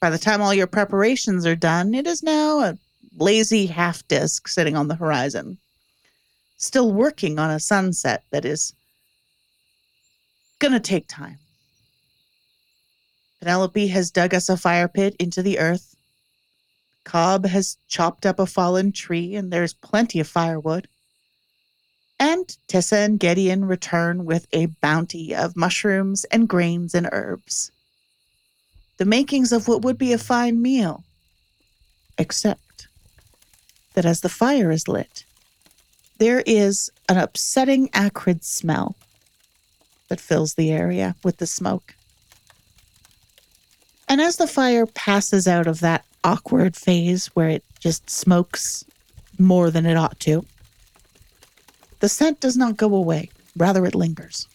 By 0.01 0.09
the 0.09 0.17
time 0.17 0.41
all 0.41 0.55
your 0.55 0.67
preparations 0.67 1.45
are 1.45 1.55
done, 1.55 1.93
it 1.93 2.07
is 2.07 2.23
now 2.23 2.61
a 2.61 2.79
lazy 3.19 3.67
half 3.67 4.09
disk 4.09 4.49
sitting 4.49 4.77
on 4.77 4.89
the 4.89 4.95
horizon. 4.95 5.59
still 6.57 6.91
working 6.91 7.39
on 7.39 7.51
a 7.51 7.61
sunset 7.61 8.25
that 8.31 8.47
is 8.47 8.73
gonna 10.59 10.81
take 10.81 11.07
time. 11.07 11.39
Penelope 13.41 13.87
has 13.89 14.11
dug 14.11 14.35
us 14.35 14.49
a 14.49 14.57
fire 14.57 14.89
pit 14.89 15.17
into 15.19 15.43
the 15.43 15.59
earth. 15.59 15.97
Cobb 17.05 17.47
has 17.47 17.79
chopped 17.89 18.27
up 18.27 18.39
a 18.39 18.47
fallen 18.47 18.93
tree, 18.93 19.35
and 19.35 19.51
there's 19.51 19.73
plenty 19.73 20.21
of 20.21 20.29
firewood. 20.29 20.87
And 22.19 22.55
Tissa 22.69 23.05
and 23.05 23.19
Gideon 23.19 23.65
return 23.65 24.27
with 24.27 24.47
a 24.53 24.67
bounty 24.67 25.35
of 25.35 25.57
mushrooms 25.57 26.25
and 26.25 26.47
grains 26.47 26.95
and 26.95 27.09
herbs. 27.11 27.73
The 28.99 29.07
makings 29.07 29.53
of 29.53 29.67
what 29.67 29.83
would 29.83 29.97
be 29.97 30.13
a 30.13 30.19
fine 30.19 30.61
meal. 30.61 31.03
Except 32.19 32.89
that 33.95 34.05
as 34.05 34.21
the 34.21 34.29
fire 34.29 34.71
is 34.71 34.87
lit, 34.87 35.25
there 36.19 36.43
is 36.45 36.91
an 37.09 37.17
upsetting 37.17 37.89
acrid 37.95 38.45
smell 38.45 38.95
that 40.09 40.21
fills 40.21 40.55
the 40.55 40.71
area 40.71 41.17
with 41.25 41.39
the 41.39 41.47
smoke. 41.47 41.95
And 44.11 44.21
as 44.21 44.39
the 44.39 44.49
fire 44.49 44.87
passes 44.87 45.47
out 45.47 45.69
of 45.69 45.79
that 45.81 46.05
awkward 46.25 46.75
phase 46.75 47.29
where 47.29 47.49
it 47.49 47.65
just 47.79 48.11
smokes 48.11 48.85
more 49.39 49.71
than 49.71 49.87
it 49.87 49.97
ought 49.97 50.19
to, 50.21 50.45
the 52.01 52.09
scent 52.09 52.41
does 52.41 52.57
not 52.57 52.77
go 52.77 52.93
away, 52.93 53.31
rather, 53.57 53.87
it 53.87 53.95
lingers. 53.95 54.49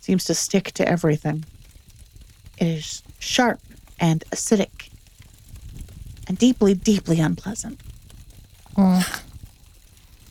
seems 0.00 0.24
to 0.24 0.34
stick 0.34 0.72
to 0.72 0.88
everything. 0.88 1.44
It 2.58 2.66
is 2.66 3.04
sharp 3.20 3.60
and 4.00 4.24
acidic 4.32 4.88
and 6.26 6.36
deeply, 6.36 6.74
deeply 6.74 7.20
unpleasant. 7.20 7.80
Mm. 8.76 9.22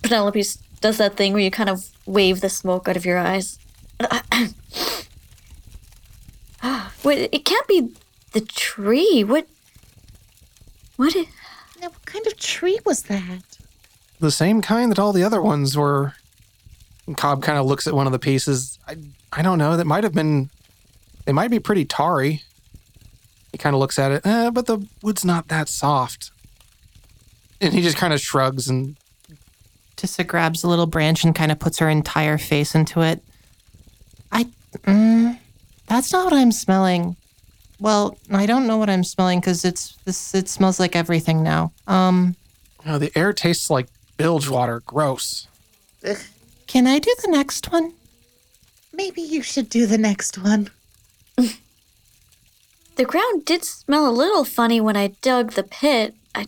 Penelope 0.02 0.44
does 0.82 0.98
that 0.98 1.16
thing 1.16 1.32
where 1.32 1.42
you 1.42 1.52
kind 1.52 1.70
of 1.70 1.88
wave 2.06 2.42
the 2.42 2.50
smoke 2.50 2.90
out 2.90 2.98
of 2.98 3.06
your 3.06 3.18
eyes. 3.18 3.60
Wait, 7.08 7.30
it 7.32 7.46
can't 7.46 7.66
be 7.68 7.90
the 8.34 8.42
tree. 8.42 9.24
What? 9.24 9.48
What? 10.98 11.16
i- 11.16 11.26
Now, 11.80 11.88
what 11.88 12.06
kind 12.06 12.28
of 12.28 12.38
tree 12.38 12.80
was 12.86 13.04
that? 13.04 13.44
The 14.20 14.30
same 14.30 14.62
kind 14.62 14.92
that 14.92 15.00
all 15.00 15.14
the 15.14 15.24
other 15.24 15.42
ones 15.42 15.78
were. 15.78 16.14
And 17.06 17.16
Cobb 17.16 17.42
kind 17.42 17.58
of 17.58 17.66
looks 17.66 17.88
at 17.88 17.94
one 17.94 18.08
of 18.08 18.12
the 18.12 18.20
pieces. 18.20 18.78
I, 18.88 18.98
I 19.32 19.42
don't 19.42 19.58
know. 19.58 19.78
That 19.78 19.88
might 19.88 20.04
have 20.04 20.14
been. 20.14 20.50
They 21.24 21.32
might 21.32 21.50
be 21.50 21.60
pretty 21.60 21.86
tarry. 21.86 22.44
He 23.54 23.58
kind 23.58 23.74
of 23.74 23.80
looks 23.80 23.98
at 23.98 24.12
it, 24.12 24.26
eh, 24.26 24.50
but 24.50 24.66
the 24.66 24.86
wood's 25.02 25.24
not 25.24 25.48
that 25.48 25.70
soft. 25.70 26.32
And 27.62 27.74
he 27.74 27.82
just 27.82 27.96
kind 27.96 28.12
of 28.12 28.20
shrugs 28.20 28.68
and 28.68 28.98
Tissa 29.96 30.28
grabs 30.28 30.64
a 30.64 30.68
little 30.68 30.86
branch 30.86 31.24
and 31.24 31.34
kind 31.34 31.52
of 31.54 31.58
puts 31.58 31.80
her 31.80 31.88
entire 31.90 32.38
face 32.38 32.76
into 32.76 33.02
it. 33.02 33.24
I, 34.32 34.48
mm, 34.84 35.40
that's 35.88 36.12
not 36.12 36.26
what 36.26 36.34
I'm 36.34 36.52
smelling. 36.52 37.16
Well, 37.80 38.18
I 38.32 38.46
don't 38.46 38.68
know 38.68 38.78
what 38.78 38.90
I'm 38.90 39.04
smelling 39.04 39.40
because 39.40 39.64
it's 39.66 39.96
this. 40.06 40.34
It 40.34 40.50
smells 40.50 40.80
like 40.80 40.96
everything 40.96 41.44
now. 41.44 41.72
Um, 41.88 42.36
you 42.86 42.98
the 42.98 43.12
air 43.18 43.34
tastes 43.34 43.70
like 43.70 43.88
bilge 44.18 44.50
water. 44.50 44.82
Gross. 44.86 45.48
Ugh, 46.08 46.18
can 46.66 46.88
I 46.88 47.00
do 47.00 47.14
the 47.22 47.30
next 47.30 47.72
one? 47.72 47.94
maybe 48.98 49.22
you 49.22 49.42
should 49.42 49.70
do 49.70 49.86
the 49.86 49.98
next 49.98 50.38
one. 50.38 50.70
The 52.96 53.06
ground 53.06 53.46
did 53.46 53.64
smell 53.64 54.10
a 54.10 54.12
little 54.12 54.44
funny 54.44 54.82
when 54.82 54.98
I 54.98 55.10
dug 55.22 55.52
the 55.52 55.62
pit. 55.62 56.16
I. 56.34 56.48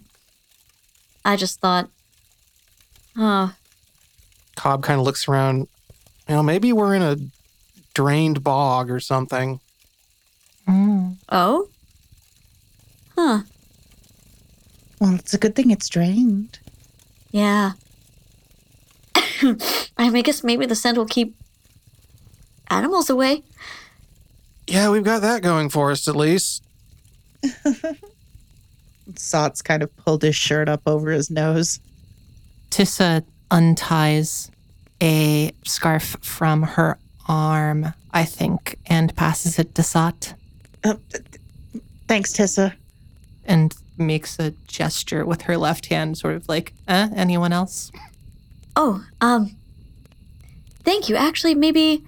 I 1.23 1.35
just 1.35 1.59
thought. 1.59 1.89
Huh. 3.15 3.49
Cobb 4.55 4.81
kind 4.81 4.99
of 4.99 5.05
looks 5.05 5.27
around. 5.27 5.67
You 6.27 6.35
know, 6.35 6.43
maybe 6.43 6.73
we're 6.73 6.95
in 6.95 7.03
a 7.03 7.17
drained 7.99 8.41
bog 8.45 8.89
or 8.89 9.01
something. 9.01 9.59
Mm. 10.65 11.17
Oh? 11.27 11.67
Huh. 13.17 13.41
Well, 15.01 15.15
it's 15.15 15.33
a 15.33 15.37
good 15.37 15.53
thing 15.53 15.69
it's 15.69 15.89
drained. 15.89 16.59
Yeah. 17.31 17.73
I 19.43 20.09
mean, 20.09 20.15
I 20.15 20.21
guess 20.21 20.45
maybe 20.45 20.65
the 20.65 20.75
scent 20.75 20.97
will 20.97 21.07
keep 21.07 21.35
animals 22.69 23.09
away. 23.09 23.43
Yeah, 24.65 24.91
we've 24.91 25.03
got 25.03 25.21
that 25.23 25.41
going 25.41 25.67
for 25.67 25.91
us 25.91 26.07
at 26.07 26.15
least. 26.15 26.63
Sots 29.17 29.61
kind 29.61 29.83
of 29.83 29.93
pulled 29.97 30.21
his 30.21 30.37
shirt 30.37 30.69
up 30.69 30.83
over 30.85 31.11
his 31.11 31.29
nose. 31.29 31.81
Tissa 32.69 33.25
unties 33.51 34.49
a 35.01 35.51
scarf 35.65 36.15
from 36.21 36.63
her 36.63 36.97
arm, 37.29 37.93
I 38.11 38.25
think, 38.25 38.75
and 38.87 39.15
passes 39.15 39.57
it 39.59 39.75
to 39.75 39.83
Sot 39.83 40.33
Uh, 40.83 40.95
th- 41.11 41.23
th- 41.31 41.83
thanks, 42.07 42.33
Tissa. 42.33 42.73
and 43.45 43.73
makes 43.97 44.39
a 44.39 44.51
gesture 44.67 45.25
with 45.25 45.43
her 45.43 45.57
left 45.57 45.85
hand, 45.87 46.17
sort 46.17 46.35
of 46.35 46.47
like, 46.49 46.73
eh, 46.87 47.09
anyone 47.15 47.53
else? 47.53 47.91
Oh, 48.75 49.03
um. 49.21 49.55
Thank 50.83 51.09
you. 51.09 51.15
Actually, 51.17 51.53
maybe 51.55 52.03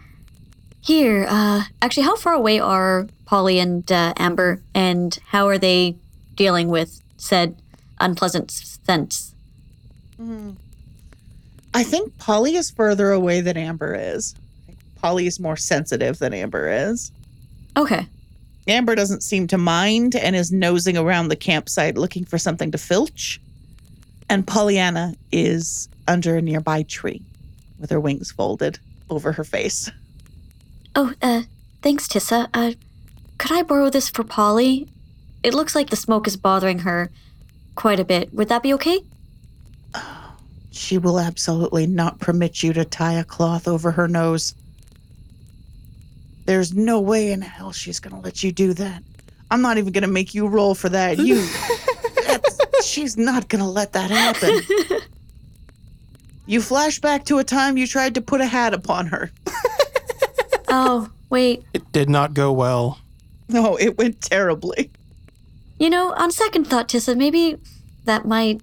here. 0.80 1.26
Uh, 1.30 1.63
actually, 1.82 2.03
how 2.03 2.15
far 2.15 2.34
away 2.34 2.59
are 2.59 3.07
Polly 3.26 3.59
and 3.59 3.89
uh, 3.91 4.13
Amber, 4.17 4.61
and 4.74 5.19
how 5.28 5.47
are 5.47 5.57
they 5.57 5.95
dealing 6.36 6.69
with 6.69 7.01
said 7.17 7.55
unpleasant 7.99 8.49
scents? 8.51 9.34
I 11.74 11.84
think 11.84 12.17
Polly 12.17 12.55
is 12.55 12.72
further 12.72 13.11
away 13.11 13.41
than 13.41 13.57
Amber 13.57 13.95
is. 13.95 14.34
Polly 15.02 15.28
is 15.28 15.39
more 15.39 15.58
sensitive 15.58 16.20
than 16.20 16.34
Amber 16.34 16.70
is. 16.70 17.12
Okay. 17.76 18.08
Amber 18.68 18.95
doesn't 18.95 19.24
seem 19.24 19.47
to 19.47 19.58
mind 19.58 20.16
and 20.16 20.36
is 20.36 20.52
nosing 20.52 20.97
around 20.97 21.30
the 21.30 21.36
campsite 21.36 21.97
looking 21.97 22.26
for 22.26 22.38
something 22.38 22.72
to 22.72 22.78
filch. 22.78 23.41
And 24.30 24.45
Pollyanna 24.45 25.16
is 25.32 25.89
under 26.08 26.38
a 26.38 26.41
nearby 26.41 26.84
tree 26.84 27.22
with 27.80 27.89
her 27.89 27.99
wings 27.99 28.32
folded 28.32 28.80
over 29.10 29.32
her 29.32 29.43
face. 29.43 29.89
Oh, 30.95 31.14
uh, 31.22 31.43
thanks, 31.82 32.08
Tissa. 32.08 32.47
Uh, 32.54 32.74
could 33.38 33.52
I 33.52 33.64
borrow 33.64 33.89
this 33.89 34.10
for 34.10 34.24
Polly? 34.24 34.88
It 35.41 35.54
looks 35.54 35.74
like 35.74 35.89
the 35.89 35.95
smoke 35.95 36.28
is 36.28 36.38
bothering 36.38 36.80
her 36.80 37.10
quite 37.76 37.99
a 37.99 38.06
bit. 38.06 38.34
Would 38.34 38.49
that 38.49 38.62
be 38.62 38.74
okay? 38.76 38.99
She 40.72 40.97
will 40.97 41.20
absolutely 41.20 41.88
not 41.88 42.20
permit 42.20 42.64
you 42.64 42.74
to 42.74 42.86
tie 42.86 43.14
a 43.14 43.24
cloth 43.24 43.68
over 43.68 43.91
her 43.91 44.08
nose. 44.08 44.54
There's 46.52 46.74
no 46.74 46.99
way 46.99 47.32
in 47.32 47.41
hell 47.41 47.72
she's 47.72 48.02
going 48.02 48.14
to 48.14 48.20
let 48.20 48.43
you 48.43 48.52
do 48.52 48.74
that. 48.74 49.02
I'm 49.49 49.62
not 49.62 49.78
even 49.78 49.93
going 49.93 50.02
to 50.02 50.10
make 50.10 50.36
you 50.36 50.47
roll 50.47 50.76
for 50.76 50.89
that. 50.89 51.18
You. 51.18 51.36
that's, 52.28 52.86
she's 52.86 53.16
not 53.16 53.47
going 53.47 53.64
to 53.64 53.70
let 53.70 53.93
that 53.93 54.12
happen. 54.12 54.99
You 56.47 56.62
flash 56.62 56.99
back 56.99 57.24
to 57.28 57.38
a 57.38 57.45
time 57.45 57.78
you 57.78 57.88
tried 57.88 58.16
to 58.16 58.22
put 58.22 58.41
a 58.41 58.45
hat 58.45 58.74
upon 58.74 59.08
her. 59.08 59.32
oh, 60.68 61.10
wait. 61.30 61.64
It 61.74 61.89
did 61.93 62.10
not 62.10 62.34
go 62.34 62.52
well. 62.52 62.99
No, 63.47 63.78
it 63.78 63.97
went 63.97 64.20
terribly. 64.20 64.91
You 65.80 65.89
know, 65.89 66.12
on 66.16 66.32
second 66.32 66.66
thought, 66.66 66.89
Tissa, 66.89 67.16
maybe 67.16 67.56
that 68.04 68.26
might 68.26 68.60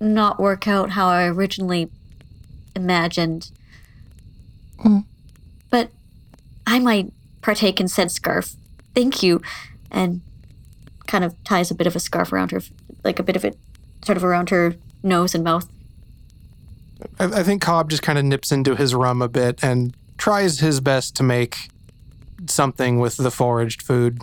not 0.00 0.40
work 0.40 0.66
out 0.66 0.92
how 0.92 1.08
I 1.08 1.26
originally 1.26 1.90
imagined. 2.74 3.50
Hmm. 4.80 5.00
But 5.68 5.90
I 6.66 6.78
might 6.78 7.12
partake 7.42 7.80
in 7.80 7.88
said 7.88 8.10
scarf. 8.10 8.54
Thank 8.94 9.22
you. 9.22 9.42
And 9.90 10.20
kind 11.06 11.24
of 11.24 11.34
ties 11.44 11.70
a 11.70 11.74
bit 11.74 11.86
of 11.86 11.94
a 11.94 12.00
scarf 12.00 12.32
around 12.32 12.50
her, 12.50 12.62
like 13.04 13.18
a 13.18 13.22
bit 13.22 13.36
of 13.36 13.44
it 13.44 13.56
sort 14.04 14.16
of 14.16 14.24
around 14.24 14.50
her 14.50 14.74
nose 15.02 15.34
and 15.34 15.44
mouth. 15.44 15.68
I, 17.18 17.24
I 17.24 17.42
think 17.42 17.62
Cobb 17.62 17.90
just 17.90 18.02
kind 18.02 18.18
of 18.18 18.24
nips 18.24 18.52
into 18.52 18.74
his 18.74 18.94
rum 18.94 19.22
a 19.22 19.28
bit 19.28 19.62
and 19.62 19.94
tries 20.18 20.60
his 20.60 20.80
best 20.80 21.16
to 21.16 21.22
make 21.22 21.68
something 22.46 22.98
with 22.98 23.16
the 23.16 23.30
foraged 23.30 23.82
food. 23.82 24.20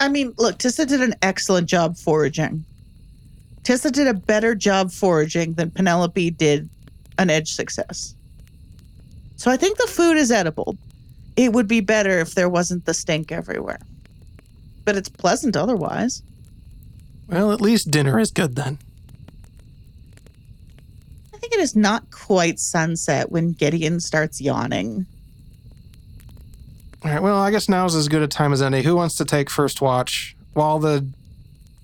I 0.00 0.08
mean, 0.08 0.34
look, 0.38 0.58
Tissa 0.58 0.86
did 0.86 1.00
an 1.00 1.14
excellent 1.22 1.68
job 1.68 1.96
foraging. 1.96 2.64
Tissa 3.62 3.90
did 3.90 4.06
a 4.06 4.14
better 4.14 4.54
job 4.54 4.90
foraging 4.90 5.54
than 5.54 5.70
Penelope 5.70 6.30
did 6.32 6.68
an 7.18 7.30
edge 7.30 7.52
success. 7.52 8.14
So 9.36 9.50
I 9.50 9.56
think 9.56 9.78
the 9.78 9.86
food 9.86 10.16
is 10.16 10.30
edible. 10.30 10.76
It 11.36 11.52
would 11.52 11.66
be 11.68 11.80
better 11.80 12.20
if 12.20 12.34
there 12.34 12.48
wasn't 12.48 12.84
the 12.84 12.94
stink 12.94 13.32
everywhere. 13.32 13.80
But 14.84 14.96
it's 14.96 15.08
pleasant 15.08 15.56
otherwise. 15.56 16.22
Well, 17.26 17.52
at 17.52 17.60
least 17.60 17.90
dinner 17.90 18.18
is 18.18 18.30
good 18.30 18.54
then. 18.54 18.78
I 21.32 21.38
think 21.38 21.54
it 21.54 21.60
is 21.60 21.74
not 21.74 22.10
quite 22.10 22.60
sunset 22.60 23.32
when 23.32 23.52
Gideon 23.52 24.00
starts 24.00 24.40
yawning. 24.40 25.06
All 27.04 27.10
right, 27.10 27.22
well, 27.22 27.36
I 27.36 27.50
guess 27.50 27.68
now's 27.68 27.94
as 27.94 28.08
good 28.08 28.22
a 28.22 28.28
time 28.28 28.52
as 28.52 28.62
any. 28.62 28.82
Who 28.82 28.96
wants 28.96 29.16
to 29.16 29.24
take 29.24 29.50
first 29.50 29.80
watch? 29.80 30.36
While 30.54 30.78
the 30.78 31.06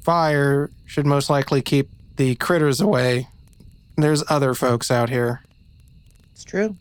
fire 0.03 0.71
should 0.87 1.07
most 1.07 1.29
likely 1.29 1.61
keep 1.61 1.91
the 2.17 2.37
critters 2.37 2.81
away, 2.81 3.29
There's 3.97 4.25
other 4.31 4.55
folks 4.55 4.91
out 4.91 5.11
here. 5.11 5.43
It's 6.33 6.45
true. 6.45 6.77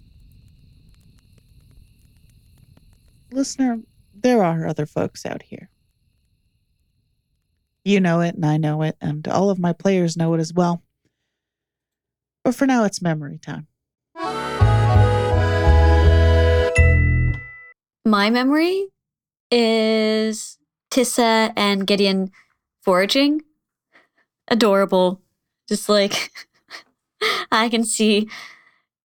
Listener, 3.32 3.80
there 4.14 4.44
are 4.44 4.68
other 4.68 4.86
folks 4.86 5.26
out 5.26 5.44
here. 5.44 5.70
You 7.86 8.00
know 8.00 8.22
it, 8.22 8.36
and 8.36 8.46
I 8.46 8.58
know 8.58 8.82
it, 8.82 8.98
and 9.00 9.28
all 9.28 9.50
of 9.50 9.60
my 9.60 9.74
players 9.74 10.18
know 10.18 10.34
it 10.34 10.40
as 10.40 10.54
well. 10.54 10.84
But 12.44 12.56
for 12.56 12.66
now, 12.66 12.84
it's 12.86 13.02
memory 13.02 13.38
time. 13.38 13.68
My 18.06 18.30
memory 18.30 18.88
is 19.52 20.58
Tissa 20.92 21.54
and 21.56 21.86
Gideon 21.86 22.32
foraging. 22.82 23.42
Adorable. 24.48 25.22
Just 25.68 25.88
like 25.90 26.32
I 27.52 27.70
can 27.70 27.84
see 27.84 28.28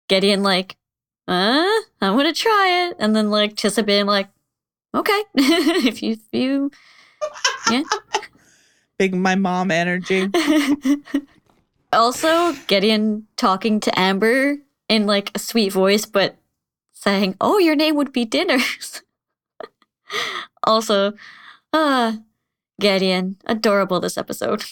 Gideon 0.08 0.42
like, 0.42 0.76
uh, 1.26 1.80
I'm 2.00 2.16
gonna 2.16 2.32
try 2.32 2.88
it. 2.88 2.96
And 2.98 3.14
then 3.14 3.30
like 3.30 3.54
Tissa 3.54 3.84
being 3.84 4.06
like, 4.06 4.28
okay. 4.94 5.22
if 5.34 6.02
you 6.02 6.12
if 6.12 6.28
you 6.32 6.70
Yeah. 7.70 7.82
Big 8.98 9.14
my 9.14 9.34
mom 9.34 9.70
energy. 9.72 10.28
also, 11.92 12.52
Gideon 12.68 13.26
talking 13.36 13.80
to 13.80 13.98
Amber 13.98 14.58
in 14.88 15.06
like 15.06 15.32
a 15.34 15.40
sweet 15.40 15.72
voice, 15.72 16.06
but 16.06 16.36
saying, 16.92 17.36
"Oh, 17.40 17.58
your 17.58 17.74
name 17.74 17.96
would 17.96 18.12
be 18.12 18.24
Dinners." 18.24 19.02
also, 20.62 21.14
uh, 21.72 22.18
Gideon, 22.80 23.36
adorable 23.46 23.98
this 23.98 24.16
episode. 24.16 24.62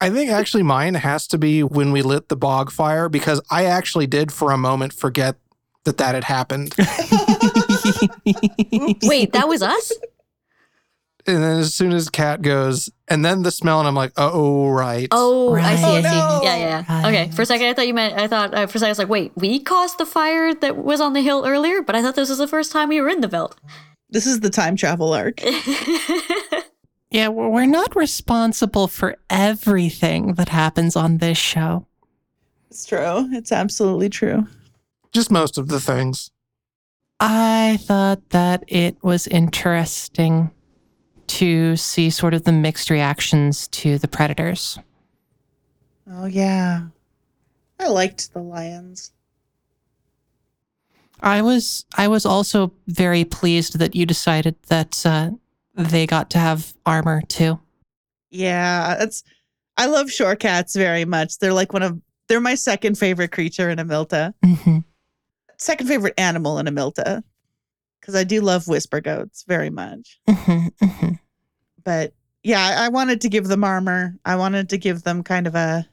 I 0.00 0.10
think 0.10 0.30
actually 0.30 0.62
mine 0.62 0.94
has 0.94 1.26
to 1.28 1.38
be 1.38 1.62
when 1.62 1.92
we 1.92 2.02
lit 2.02 2.28
the 2.28 2.36
bog 2.36 2.70
fire 2.70 3.08
because 3.08 3.40
I 3.50 3.64
actually 3.64 4.06
did 4.06 4.30
for 4.30 4.52
a 4.52 4.58
moment 4.58 4.92
forget 4.92 5.36
that 5.84 5.98
that 5.98 6.14
had 6.14 6.24
happened. 6.24 6.74
Wait, 9.02 9.32
that 9.32 9.48
was 9.48 9.62
us? 9.62 9.92
and 11.26 11.42
then 11.42 11.58
as 11.58 11.74
soon 11.74 11.92
as 11.92 12.08
Cat 12.08 12.42
goes, 12.42 12.90
and 13.08 13.24
then 13.24 13.42
the 13.42 13.50
smell, 13.50 13.80
and 13.80 13.88
I'm 13.88 13.94
like, 13.94 14.12
oh, 14.16 14.68
right. 14.68 15.08
Oh, 15.10 15.54
I 15.54 15.76
see, 15.76 15.84
I 15.84 16.02
see. 16.02 16.08
Oh, 16.08 16.38
no. 16.38 16.40
Yeah, 16.42 16.56
yeah, 16.56 16.84
yeah. 16.88 17.08
Okay, 17.08 17.30
for 17.32 17.42
a 17.42 17.46
second 17.46 17.66
I 17.66 17.74
thought 17.74 17.86
you 17.86 17.94
meant, 17.94 18.18
I 18.18 18.28
thought, 18.28 18.54
uh, 18.54 18.66
for 18.66 18.78
a 18.78 18.80
second 18.80 18.86
I 18.86 18.90
was 18.90 18.98
like, 18.98 19.08
wait, 19.08 19.32
we 19.36 19.58
caused 19.58 19.98
the 19.98 20.06
fire 20.06 20.54
that 20.54 20.76
was 20.76 21.00
on 21.00 21.12
the 21.12 21.22
hill 21.22 21.44
earlier, 21.46 21.82
but 21.82 21.96
I 21.96 22.02
thought 22.02 22.14
this 22.14 22.28
was 22.28 22.38
the 22.38 22.48
first 22.48 22.72
time 22.72 22.88
we 22.88 23.00
were 23.00 23.08
in 23.08 23.20
the 23.20 23.28
veldt. 23.28 23.56
This 24.08 24.26
is 24.26 24.40
the 24.40 24.50
time 24.50 24.76
travel 24.76 25.12
arc. 25.12 25.40
Yeah, 27.10 27.28
we're 27.28 27.48
we're 27.48 27.66
not 27.66 27.94
responsible 27.94 28.88
for 28.88 29.16
everything 29.30 30.34
that 30.34 30.48
happens 30.48 30.96
on 30.96 31.18
this 31.18 31.38
show. 31.38 31.86
It's 32.70 32.84
true. 32.84 33.28
It's 33.32 33.52
absolutely 33.52 34.08
true. 34.08 34.46
Just 35.12 35.30
most 35.30 35.56
of 35.56 35.68
the 35.68 35.80
things. 35.80 36.30
I 37.20 37.78
thought 37.80 38.30
that 38.30 38.64
it 38.68 38.96
was 39.02 39.26
interesting 39.26 40.50
to 41.28 41.76
see 41.76 42.10
sort 42.10 42.34
of 42.34 42.44
the 42.44 42.52
mixed 42.52 42.90
reactions 42.90 43.68
to 43.68 43.98
the 43.98 44.08
predators. 44.08 44.78
Oh, 46.10 46.26
yeah. 46.26 46.82
I 47.80 47.88
liked 47.88 48.32
the 48.32 48.40
lions. 48.40 49.12
I 51.20 51.40
was 51.40 51.86
I 51.96 52.08
was 52.08 52.26
also 52.26 52.72
very 52.86 53.24
pleased 53.24 53.78
that 53.78 53.94
you 53.94 54.04
decided 54.04 54.54
that 54.68 55.04
uh, 55.06 55.30
they 55.76 56.06
got 56.06 56.30
to 56.30 56.38
have 56.38 56.74
armor 56.84 57.22
too. 57.28 57.60
Yeah, 58.30 58.96
it's. 59.00 59.22
I 59.76 59.86
love 59.86 60.10
shore 60.10 60.36
cats 60.36 60.74
very 60.74 61.04
much. 61.04 61.38
They're 61.38 61.52
like 61.52 61.72
one 61.72 61.82
of. 61.82 62.00
They're 62.28 62.40
my 62.40 62.54
second 62.56 62.98
favorite 62.98 63.30
creature 63.30 63.70
in 63.70 63.78
Amilta. 63.78 64.34
hmm 64.44 64.78
Second 65.58 65.86
favorite 65.86 66.14
animal 66.18 66.58
in 66.58 66.66
Amilta. 66.66 67.22
Because 68.00 68.14
I 68.14 68.24
do 68.24 68.40
love 68.40 68.68
whisper 68.68 69.00
goats 69.00 69.44
very 69.46 69.70
much. 69.70 70.18
hmm 70.28 70.68
hmm 70.82 71.12
But 71.84 72.14
yeah, 72.42 72.60
I 72.62 72.86
I 72.86 72.88
wanted 72.88 73.20
to 73.22 73.28
give 73.28 73.48
them 73.48 73.64
armor. 73.64 74.16
I 74.24 74.36
wanted 74.36 74.68
to 74.70 74.78
give 74.78 75.02
them 75.02 75.22
kind 75.22 75.46
of 75.46 75.54
a, 75.54 75.86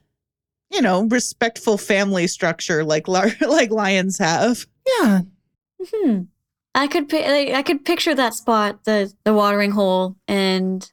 you 0.70 0.82
know, 0.82 1.04
respectful 1.04 1.78
family 1.78 2.26
structure 2.26 2.84
like 2.84 3.06
like 3.40 3.70
lions 3.70 4.18
have. 4.18 4.66
Yeah, 5.00 5.20
hmm. 5.92 6.22
I 6.74 6.86
could, 6.88 7.12
like, 7.12 7.50
I 7.50 7.62
could 7.62 7.84
picture 7.84 8.14
that 8.14 8.34
spot, 8.34 8.84
the 8.84 9.12
the 9.24 9.32
watering 9.34 9.70
hole, 9.70 10.16
and 10.26 10.90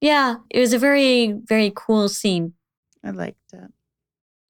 yeah, 0.00 0.36
it 0.50 0.60
was 0.60 0.72
a 0.72 0.78
very, 0.78 1.32
very 1.32 1.72
cool 1.74 2.08
scene. 2.08 2.52
I 3.02 3.10
liked 3.10 3.38
it. 3.52 3.70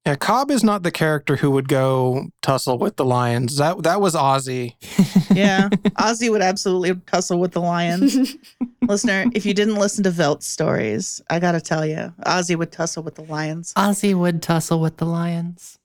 Yeah, 0.07 0.15
Cobb 0.15 0.53
is 0.53 0.63
not 0.63 0.85
the 0.85 0.93
character 0.93 1.35
who 1.35 1.51
would 1.51 1.69
go 1.69 2.29
tussle 2.41 2.79
with 2.79 2.95
the 2.95 3.05
lions. 3.05 3.57
That 3.57 3.83
that 3.83 4.01
was 4.01 4.15
Ozzy. 4.15 4.75
Yeah, 5.37 5.69
Ozzy 5.99 6.31
would 6.31 6.41
absolutely 6.41 6.95
tussle 7.07 7.39
with 7.39 7.53
the 7.53 7.61
lions. 7.61 8.37
Listener, 8.83 9.27
if 9.35 9.45
you 9.45 9.53
didn't 9.53 9.75
listen 9.75 10.05
to 10.05 10.11
Velt's 10.11 10.47
stories, 10.47 11.21
I 11.29 11.41
gotta 11.41 11.61
tell 11.61 11.85
you, 11.85 12.15
Ozzy 12.25 12.57
would 12.57 12.73
tussle 12.73 13.03
with 13.03 13.17
the 13.17 13.25
lions. 13.25 13.75
Ozzy 13.75 14.15
would 14.15 14.41
tussle 14.41 14.81
with 14.81 14.97
the 14.97 15.05
lions. 15.05 15.79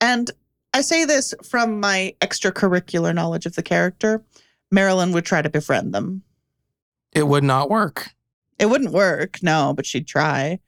And 0.00 0.30
I 0.72 0.82
say 0.82 1.04
this 1.04 1.34
from 1.42 1.80
my 1.80 2.14
extracurricular 2.20 3.14
knowledge 3.14 3.46
of 3.46 3.54
the 3.54 3.62
character. 3.62 4.22
Marilyn 4.70 5.12
would 5.12 5.24
try 5.24 5.42
to 5.42 5.50
befriend 5.50 5.92
them. 5.92 6.22
It 7.12 7.26
would 7.26 7.42
not 7.42 7.70
work. 7.70 8.10
It 8.58 8.66
wouldn't 8.66 8.92
work, 8.92 9.42
no, 9.42 9.72
but 9.74 9.86
she'd 9.86 10.06
try. 10.06 10.60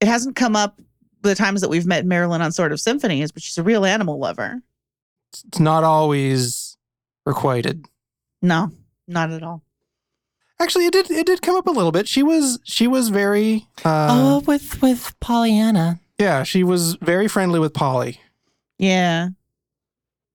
It 0.00 0.08
hasn't 0.08 0.36
come 0.36 0.56
up 0.56 0.80
the 1.22 1.34
times 1.34 1.60
that 1.60 1.68
we've 1.68 1.86
met 1.86 2.06
Marilyn 2.06 2.40
on 2.40 2.52
Sort 2.52 2.72
of 2.72 2.80
Symphonies, 2.80 3.32
but 3.32 3.42
she's 3.42 3.58
a 3.58 3.62
real 3.62 3.84
animal 3.84 4.18
lover. 4.18 4.62
It's 5.32 5.58
not 5.58 5.84
always 5.84 6.76
requited. 7.26 7.86
No, 8.40 8.70
not 9.06 9.30
at 9.30 9.42
all. 9.42 9.62
Actually, 10.58 10.86
it 10.86 10.92
did 10.92 11.10
it 11.10 11.26
did 11.26 11.42
come 11.42 11.56
up 11.56 11.66
a 11.66 11.70
little 11.70 11.92
bit. 11.92 12.08
She 12.08 12.22
was 12.22 12.58
she 12.64 12.86
was 12.86 13.10
very 13.10 13.66
uh, 13.84 14.08
oh, 14.10 14.40
with 14.46 14.80
with 14.80 15.14
Pollyanna. 15.20 16.00
yeah, 16.18 16.44
she 16.44 16.62
was 16.62 16.94
very 16.94 17.28
friendly 17.28 17.60
with 17.60 17.74
Polly. 17.74 18.20
Yeah. 18.78 19.28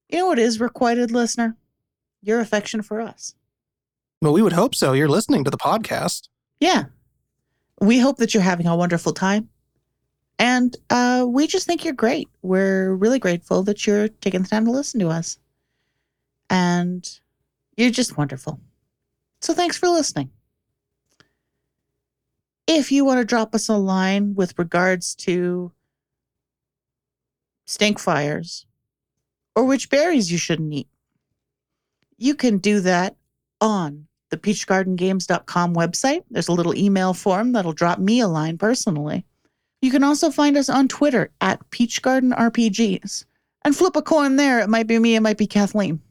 You 0.10 0.20
know 0.20 0.28
what 0.28 0.40
is 0.40 0.60
requited, 0.60 1.12
listener? 1.12 1.56
Your 2.22 2.40
affection 2.40 2.82
for 2.82 3.02
us. 3.02 3.36
Well, 4.22 4.34
we 4.34 4.42
would 4.42 4.54
hope 4.54 4.76
so. 4.76 4.94
You're 4.94 5.08
listening 5.08 5.44
to 5.44 5.52
the 5.52 5.58
podcast. 5.58 6.28
Yeah. 6.60 6.86
We 7.80 8.00
hope 8.00 8.18
that 8.18 8.34
you're 8.34 8.44
having 8.44 8.68
a 8.68 8.76
wonderful 8.76 9.14
time. 9.14 9.50
And 10.38 10.76
uh, 10.90 11.26
we 11.28 11.48
just 11.48 11.68
think 11.68 11.84
you're 11.84 11.94
great. 11.94 12.28
We're 12.42 12.94
really 12.96 13.20
grateful 13.20 13.64
that 13.64 13.86
you're 13.86 14.08
taking 14.08 14.42
the 14.42 14.48
time 14.50 14.66
to 14.66 14.72
listen 14.72 15.00
to 15.00 15.10
us. 15.10 15.38
And 16.50 17.08
you're 17.78 17.92
just 17.92 18.18
wonderful. 18.18 18.60
So 19.42 19.54
thanks 19.54 19.78
for 19.78 19.88
listening. 19.90 20.30
If 22.68 22.92
you 22.92 23.06
want 23.06 23.20
to 23.20 23.26
drop 23.26 23.56
us 23.56 23.70
a 23.70 23.76
line 23.76 24.36
with 24.36 24.58
regards 24.60 25.16
to 25.16 25.72
stink 27.72 28.00
fires 28.00 28.66
or 29.56 29.66
which 29.66 29.90
berries 29.90 30.32
you 30.32 30.38
shouldn't 30.38 30.74
eat, 30.74 30.88
you 32.18 32.36
can 32.36 32.58
do 32.58 32.82
that 32.82 33.16
on 33.62 34.08
the 34.30 34.38
peachgardengames.com 34.38 35.74
website. 35.74 36.24
There's 36.30 36.50
a 36.50 36.54
little 36.54 36.76
email 36.76 37.14
form 37.14 37.54
that'll 37.54 37.74
drop 37.74 38.00
me 38.00 38.20
a 38.20 38.28
line 38.28 38.58
personally. 38.58 39.26
You 39.82 39.90
can 39.90 40.04
also 40.04 40.30
find 40.30 40.58
us 40.58 40.70
on 40.70 40.88
Twitter 40.88 41.32
at 41.40 41.60
peachgardenrpgs 41.72 43.26
and 43.64 43.76
flip 43.76 43.96
a 43.96 44.02
coin 44.02 44.36
there. 44.36 44.60
It 44.60 44.70
might 44.70 44.88
be 44.88 45.00
me, 45.00 45.16
it 45.16 45.22
might 45.22 45.38
be 45.38 45.48
Kathleen. 45.48 46.02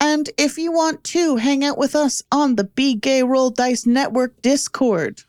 And 0.00 0.28
if 0.36 0.58
you 0.58 0.72
want 0.72 1.04
to 1.04 1.36
hang 1.36 1.64
out 1.64 1.78
with 1.78 1.94
us 1.94 2.22
on 2.32 2.56
the 2.56 2.64
Be 2.64 2.94
Gay 2.94 3.22
Roll 3.22 3.50
Dice 3.50 3.86
Network 3.86 4.40
Discord, 4.42 5.22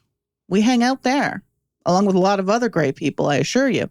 we 0.49 0.61
hang 0.61 0.83
out 0.83 1.03
there, 1.03 1.43
along 1.85 2.05
with 2.05 2.15
a 2.15 2.19
lot 2.19 2.39
of 2.39 2.49
other 2.49 2.69
great 2.69 2.95
people, 2.95 3.27
I 3.27 3.37
assure 3.37 3.69
you. 3.69 3.89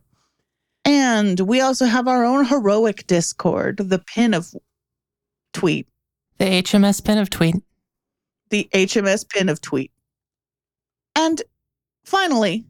And 0.87 1.41
we 1.41 1.61
also 1.61 1.85
have 1.85 2.07
our 2.07 2.25
own 2.25 2.45
heroic 2.47 3.07
Discord, 3.09 3.79
the 3.79 3.99
pin 3.99 4.33
of 4.35 4.55
tweet, 5.53 5.89
The 6.39 6.45
HMS 6.63 7.05
pin 7.05 7.19
of 7.19 7.29
tweet. 7.29 7.57
the 8.51 8.69
HMS 8.73 9.29
pin 9.29 9.49
of 9.49 9.61
tweet. 9.61 9.91
And 11.17 11.43
finally, 12.05 12.65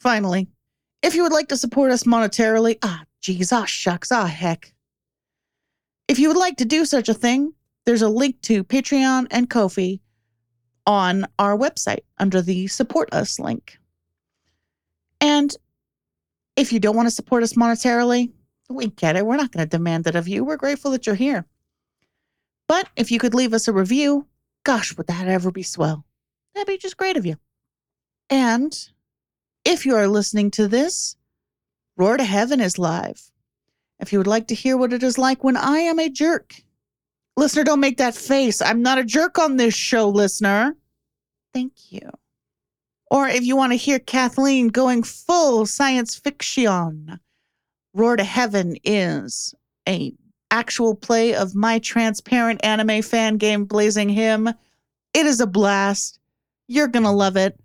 finally, 0.00 0.48
if 1.02 1.14
you 1.14 1.22
would 1.24 1.32
like 1.32 1.48
to 1.48 1.58
support 1.58 1.90
us 1.90 2.04
monetarily, 2.04 2.78
ah, 2.82 3.04
geez, 3.20 3.52
ah, 3.52 3.66
shucks, 3.66 4.10
ah, 4.10 4.24
heck. 4.24 4.72
If 6.08 6.18
you 6.18 6.28
would 6.28 6.38
like 6.38 6.56
to 6.56 6.64
do 6.64 6.86
such 6.86 7.10
a 7.10 7.14
thing, 7.14 7.52
there's 7.84 8.02
a 8.02 8.08
link 8.08 8.40
to 8.42 8.64
Patreon 8.64 9.26
and 9.30 9.50
Ko-fi 9.50 10.00
on 10.86 11.26
our 11.38 11.58
website 11.58 12.04
under 12.18 12.40
the 12.40 12.66
support 12.68 13.12
us 13.12 13.38
link. 13.38 13.78
And 15.20 15.54
if 16.56 16.72
you 16.72 16.80
don't 16.80 16.96
want 16.96 17.06
to 17.06 17.14
support 17.14 17.42
us 17.42 17.52
monetarily, 17.52 18.32
we 18.68 18.88
get 18.88 19.16
it. 19.16 19.24
We're 19.24 19.36
not 19.36 19.52
going 19.52 19.64
to 19.64 19.70
demand 19.70 20.06
it 20.06 20.16
of 20.16 20.26
you. 20.26 20.44
We're 20.44 20.56
grateful 20.56 20.90
that 20.92 21.06
you're 21.06 21.14
here. 21.14 21.46
But 22.66 22.88
if 22.96 23.10
you 23.10 23.18
could 23.18 23.34
leave 23.34 23.54
us 23.54 23.68
a 23.68 23.72
review, 23.72 24.26
gosh, 24.64 24.96
would 24.96 25.06
that 25.06 25.28
ever 25.28 25.52
be 25.52 25.62
swell? 25.62 26.04
That'd 26.54 26.66
be 26.66 26.78
just 26.78 26.96
great 26.96 27.16
of 27.16 27.26
you. 27.26 27.36
And 28.28 28.76
if 29.64 29.86
you 29.86 29.94
are 29.94 30.08
listening 30.08 30.50
to 30.52 30.66
this 30.66 31.16
Roar 31.96 32.18
to 32.18 32.24
Heaven 32.24 32.60
is 32.60 32.78
live. 32.78 33.30
If 34.00 34.12
you 34.12 34.18
would 34.18 34.26
like 34.26 34.48
to 34.48 34.54
hear 34.54 34.76
what 34.76 34.92
it 34.92 35.02
is 35.02 35.16
like 35.16 35.42
when 35.42 35.56
I 35.56 35.78
am 35.78 35.98
a 35.98 36.10
jerk, 36.10 36.54
listener, 37.36 37.64
don't 37.64 37.80
make 37.80 37.96
that 37.96 38.14
face. 38.14 38.60
I'm 38.60 38.82
not 38.82 38.98
a 38.98 39.04
jerk 39.04 39.38
on 39.38 39.56
this 39.56 39.74
show, 39.74 40.08
listener. 40.08 40.76
Thank 41.54 41.72
you. 41.90 42.10
Or 43.10 43.28
if 43.28 43.44
you 43.44 43.56
want 43.56 43.72
to 43.72 43.76
hear 43.76 43.98
Kathleen 43.98 44.68
going 44.68 45.02
full 45.02 45.66
science 45.66 46.16
fiction, 46.16 47.20
Roar 47.94 48.16
to 48.16 48.24
Heaven 48.24 48.76
is 48.84 49.54
a 49.88 50.12
actual 50.50 50.94
play 50.94 51.34
of 51.34 51.54
my 51.54 51.78
transparent 51.78 52.64
anime 52.64 53.02
fan 53.02 53.36
game 53.36 53.64
Blazing 53.64 54.08
Him. 54.08 54.48
It 55.14 55.26
is 55.26 55.40
a 55.40 55.46
blast. 55.46 56.18
You're 56.68 56.88
going 56.88 57.04
to 57.04 57.10
love 57.10 57.36
it. 57.36 57.58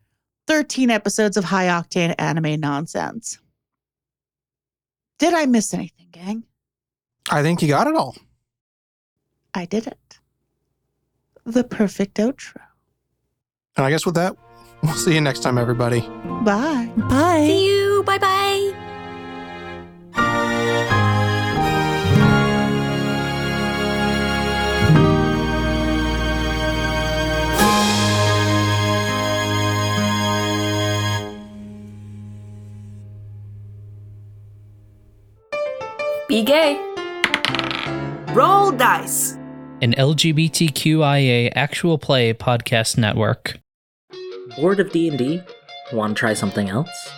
13 0.47 0.89
episodes 0.89 1.37
of 1.37 1.43
high 1.43 1.67
octane 1.67 2.15
anime 2.17 2.59
nonsense. 2.59 3.39
Did 5.19 5.33
I 5.33 5.45
miss 5.45 5.73
anything, 5.73 6.07
gang? 6.11 6.43
I 7.29 7.41
think 7.41 7.61
you 7.61 7.67
got 7.67 7.87
it 7.87 7.95
all. 7.95 8.15
I 9.53 9.65
did 9.65 9.87
it. 9.87 10.19
The 11.45 11.63
perfect 11.63 12.17
outro. 12.17 12.61
And 13.77 13.85
I 13.85 13.89
guess 13.89 14.05
with 14.05 14.15
that, 14.15 14.35
we'll 14.83 14.93
see 14.93 15.13
you 15.13 15.21
next 15.21 15.39
time, 15.39 15.57
everybody. 15.57 16.01
Bye. 16.43 16.91
Bye. 16.97 17.45
See 17.47 17.65
you. 17.67 18.03
Bye 18.03 18.17
bye. 18.17 18.81
Be 36.31 36.43
gay. 36.43 36.79
Roll 38.33 38.71
dice. 38.71 39.33
An 39.81 39.93
LGBTQIA 39.97 41.51
actual 41.55 41.97
play 41.97 42.33
podcast 42.33 42.97
network. 42.97 43.60
Bored 44.55 44.79
of 44.79 44.91
D&D? 44.91 45.41
Want 45.93 46.15
to 46.15 46.19
try 46.19 46.33
something 46.33 46.69
else? 46.69 47.09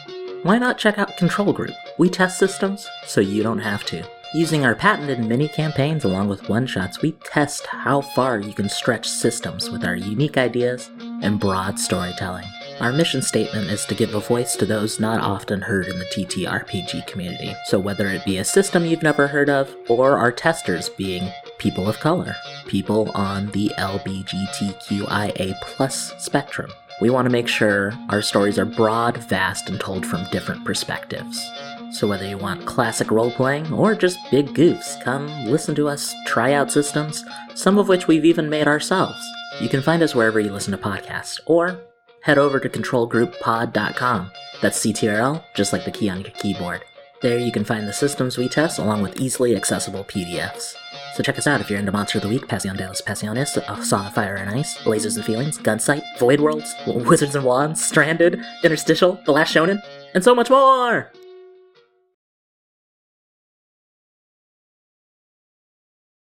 Why 0.44 0.58
not 0.58 0.78
check 0.78 0.98
out 0.98 1.18
Control 1.18 1.54
Group? 1.54 1.76
We 1.98 2.10
test 2.10 2.38
systems 2.38 2.88
so 3.06 3.22
you 3.22 3.44
don't 3.44 3.60
have 3.60 3.86
to. 3.86 4.04
Using 4.34 4.66
our 4.66 4.76
patented 4.76 5.20
mini 5.20 5.48
campaigns 5.48 6.04
along 6.04 6.28
with 6.28 6.50
one 6.50 6.66
shots, 6.66 7.02
we 7.02 7.12
test 7.24 7.68
how 7.68 8.02
far 8.02 8.40
you 8.40 8.52
can 8.52 8.68
stretch 8.68 9.08
systems 9.08 9.70
with 9.70 9.86
our 9.86 9.96
unique 9.96 10.38
ideas 10.38 10.90
and 11.22 11.40
broad 11.40 11.80
storytelling. 11.80 12.48
Our 12.80 12.92
mission 12.92 13.22
statement 13.22 13.70
is 13.70 13.86
to 13.86 13.96
give 13.96 14.16
a 14.16 14.20
voice 14.20 14.56
to 14.56 14.66
those 14.66 15.00
not 15.00 15.22
often 15.22 15.62
heard 15.62 15.88
in 15.88 16.00
the 16.00 16.06
TTRPG 16.06 17.06
community. 17.06 17.54
So, 17.66 17.78
whether 17.78 18.08
it 18.08 18.26
be 18.26 18.40
a 18.40 18.44
system 18.44 18.86
you've 18.86 19.04
never 19.04 19.28
heard 19.28 19.50
of, 19.50 19.74
or 19.88 20.18
our 20.18 20.32
testers 20.32 20.90
being 20.90 21.30
people 21.60 21.88
of 21.88 22.00
color, 22.00 22.36
people 22.66 23.12
on 23.14 23.52
the 23.52 23.72
LBGTQIA 23.78 25.62
plus 25.62 26.12
spectrum, 26.18 26.72
we 27.04 27.10
want 27.10 27.26
to 27.26 27.30
make 27.30 27.50
sure 27.50 27.92
our 28.08 28.22
stories 28.22 28.58
are 28.58 28.64
broad, 28.64 29.18
vast, 29.18 29.68
and 29.68 29.78
told 29.78 30.06
from 30.06 30.24
different 30.32 30.64
perspectives. 30.64 31.52
So, 31.92 32.08
whether 32.08 32.26
you 32.26 32.38
want 32.38 32.66
classic 32.66 33.12
role 33.12 33.30
playing 33.30 33.74
or 33.74 33.94
just 33.94 34.18
big 34.32 34.48
goofs, 34.54 35.04
come 35.04 35.28
listen 35.48 35.76
to 35.76 35.90
us 35.90 36.16
try 36.26 36.54
out 36.54 36.72
systems, 36.72 37.26
some 37.56 37.78
of 37.78 37.90
which 37.90 38.08
we've 38.08 38.24
even 38.24 38.50
made 38.50 38.70
ourselves. 38.70 39.22
You 39.60 39.68
can 39.68 39.82
find 39.82 40.02
us 40.02 40.16
wherever 40.16 40.40
you 40.40 40.54
listen 40.54 40.72
to 40.72 40.78
podcasts, 40.78 41.42
or 41.46 41.78
head 42.22 42.38
over 42.38 42.58
to 42.58 42.70
controlgrouppod.com. 42.70 44.32
That's 44.62 44.80
CTRL, 44.80 45.44
just 45.56 45.74
like 45.74 45.84
the 45.84 45.92
key 45.92 46.10
on 46.10 46.22
your 46.22 46.32
keyboard. 46.32 46.86
There 47.22 47.38
you 47.38 47.52
can 47.52 47.66
find 47.66 47.86
the 47.86 47.92
systems 47.92 48.38
we 48.38 48.48
test 48.48 48.80
along 48.80 49.02
with 49.02 49.20
easily 49.20 49.58
accessible 49.58 50.06
PDFs. 50.06 50.78
So 51.14 51.22
check 51.22 51.38
us 51.38 51.46
out 51.46 51.62
if 51.62 51.70
you're 51.70 51.78
into 51.78 51.92
Monster 51.92 52.18
of 52.18 52.24
the 52.24 52.30
Week, 52.30 52.48
Passion 52.48 52.76
de 52.76 52.88
los 52.88 53.02
Passiones, 53.02 53.56
A 53.58 53.72
uh, 53.72 53.84
Song 53.84 54.08
of 54.08 54.14
Fire 54.16 54.36
and 54.36 54.50
Ice, 54.50 54.80
Lasers 54.80 55.16
and 55.16 55.24
Feelings, 55.24 55.60
Gunsight, 55.60 56.02
Void 56.18 56.40
Worlds, 56.40 56.74
Wizards 56.88 57.36
and 57.36 57.46
Wands, 57.46 57.86
Stranded, 57.86 58.42
Interstitial, 58.64 59.20
The 59.26 59.32
Last 59.32 59.54
Shonen, 59.54 59.80
and 60.16 60.24
so 60.24 60.34
much 60.34 60.50
more! 60.50 61.12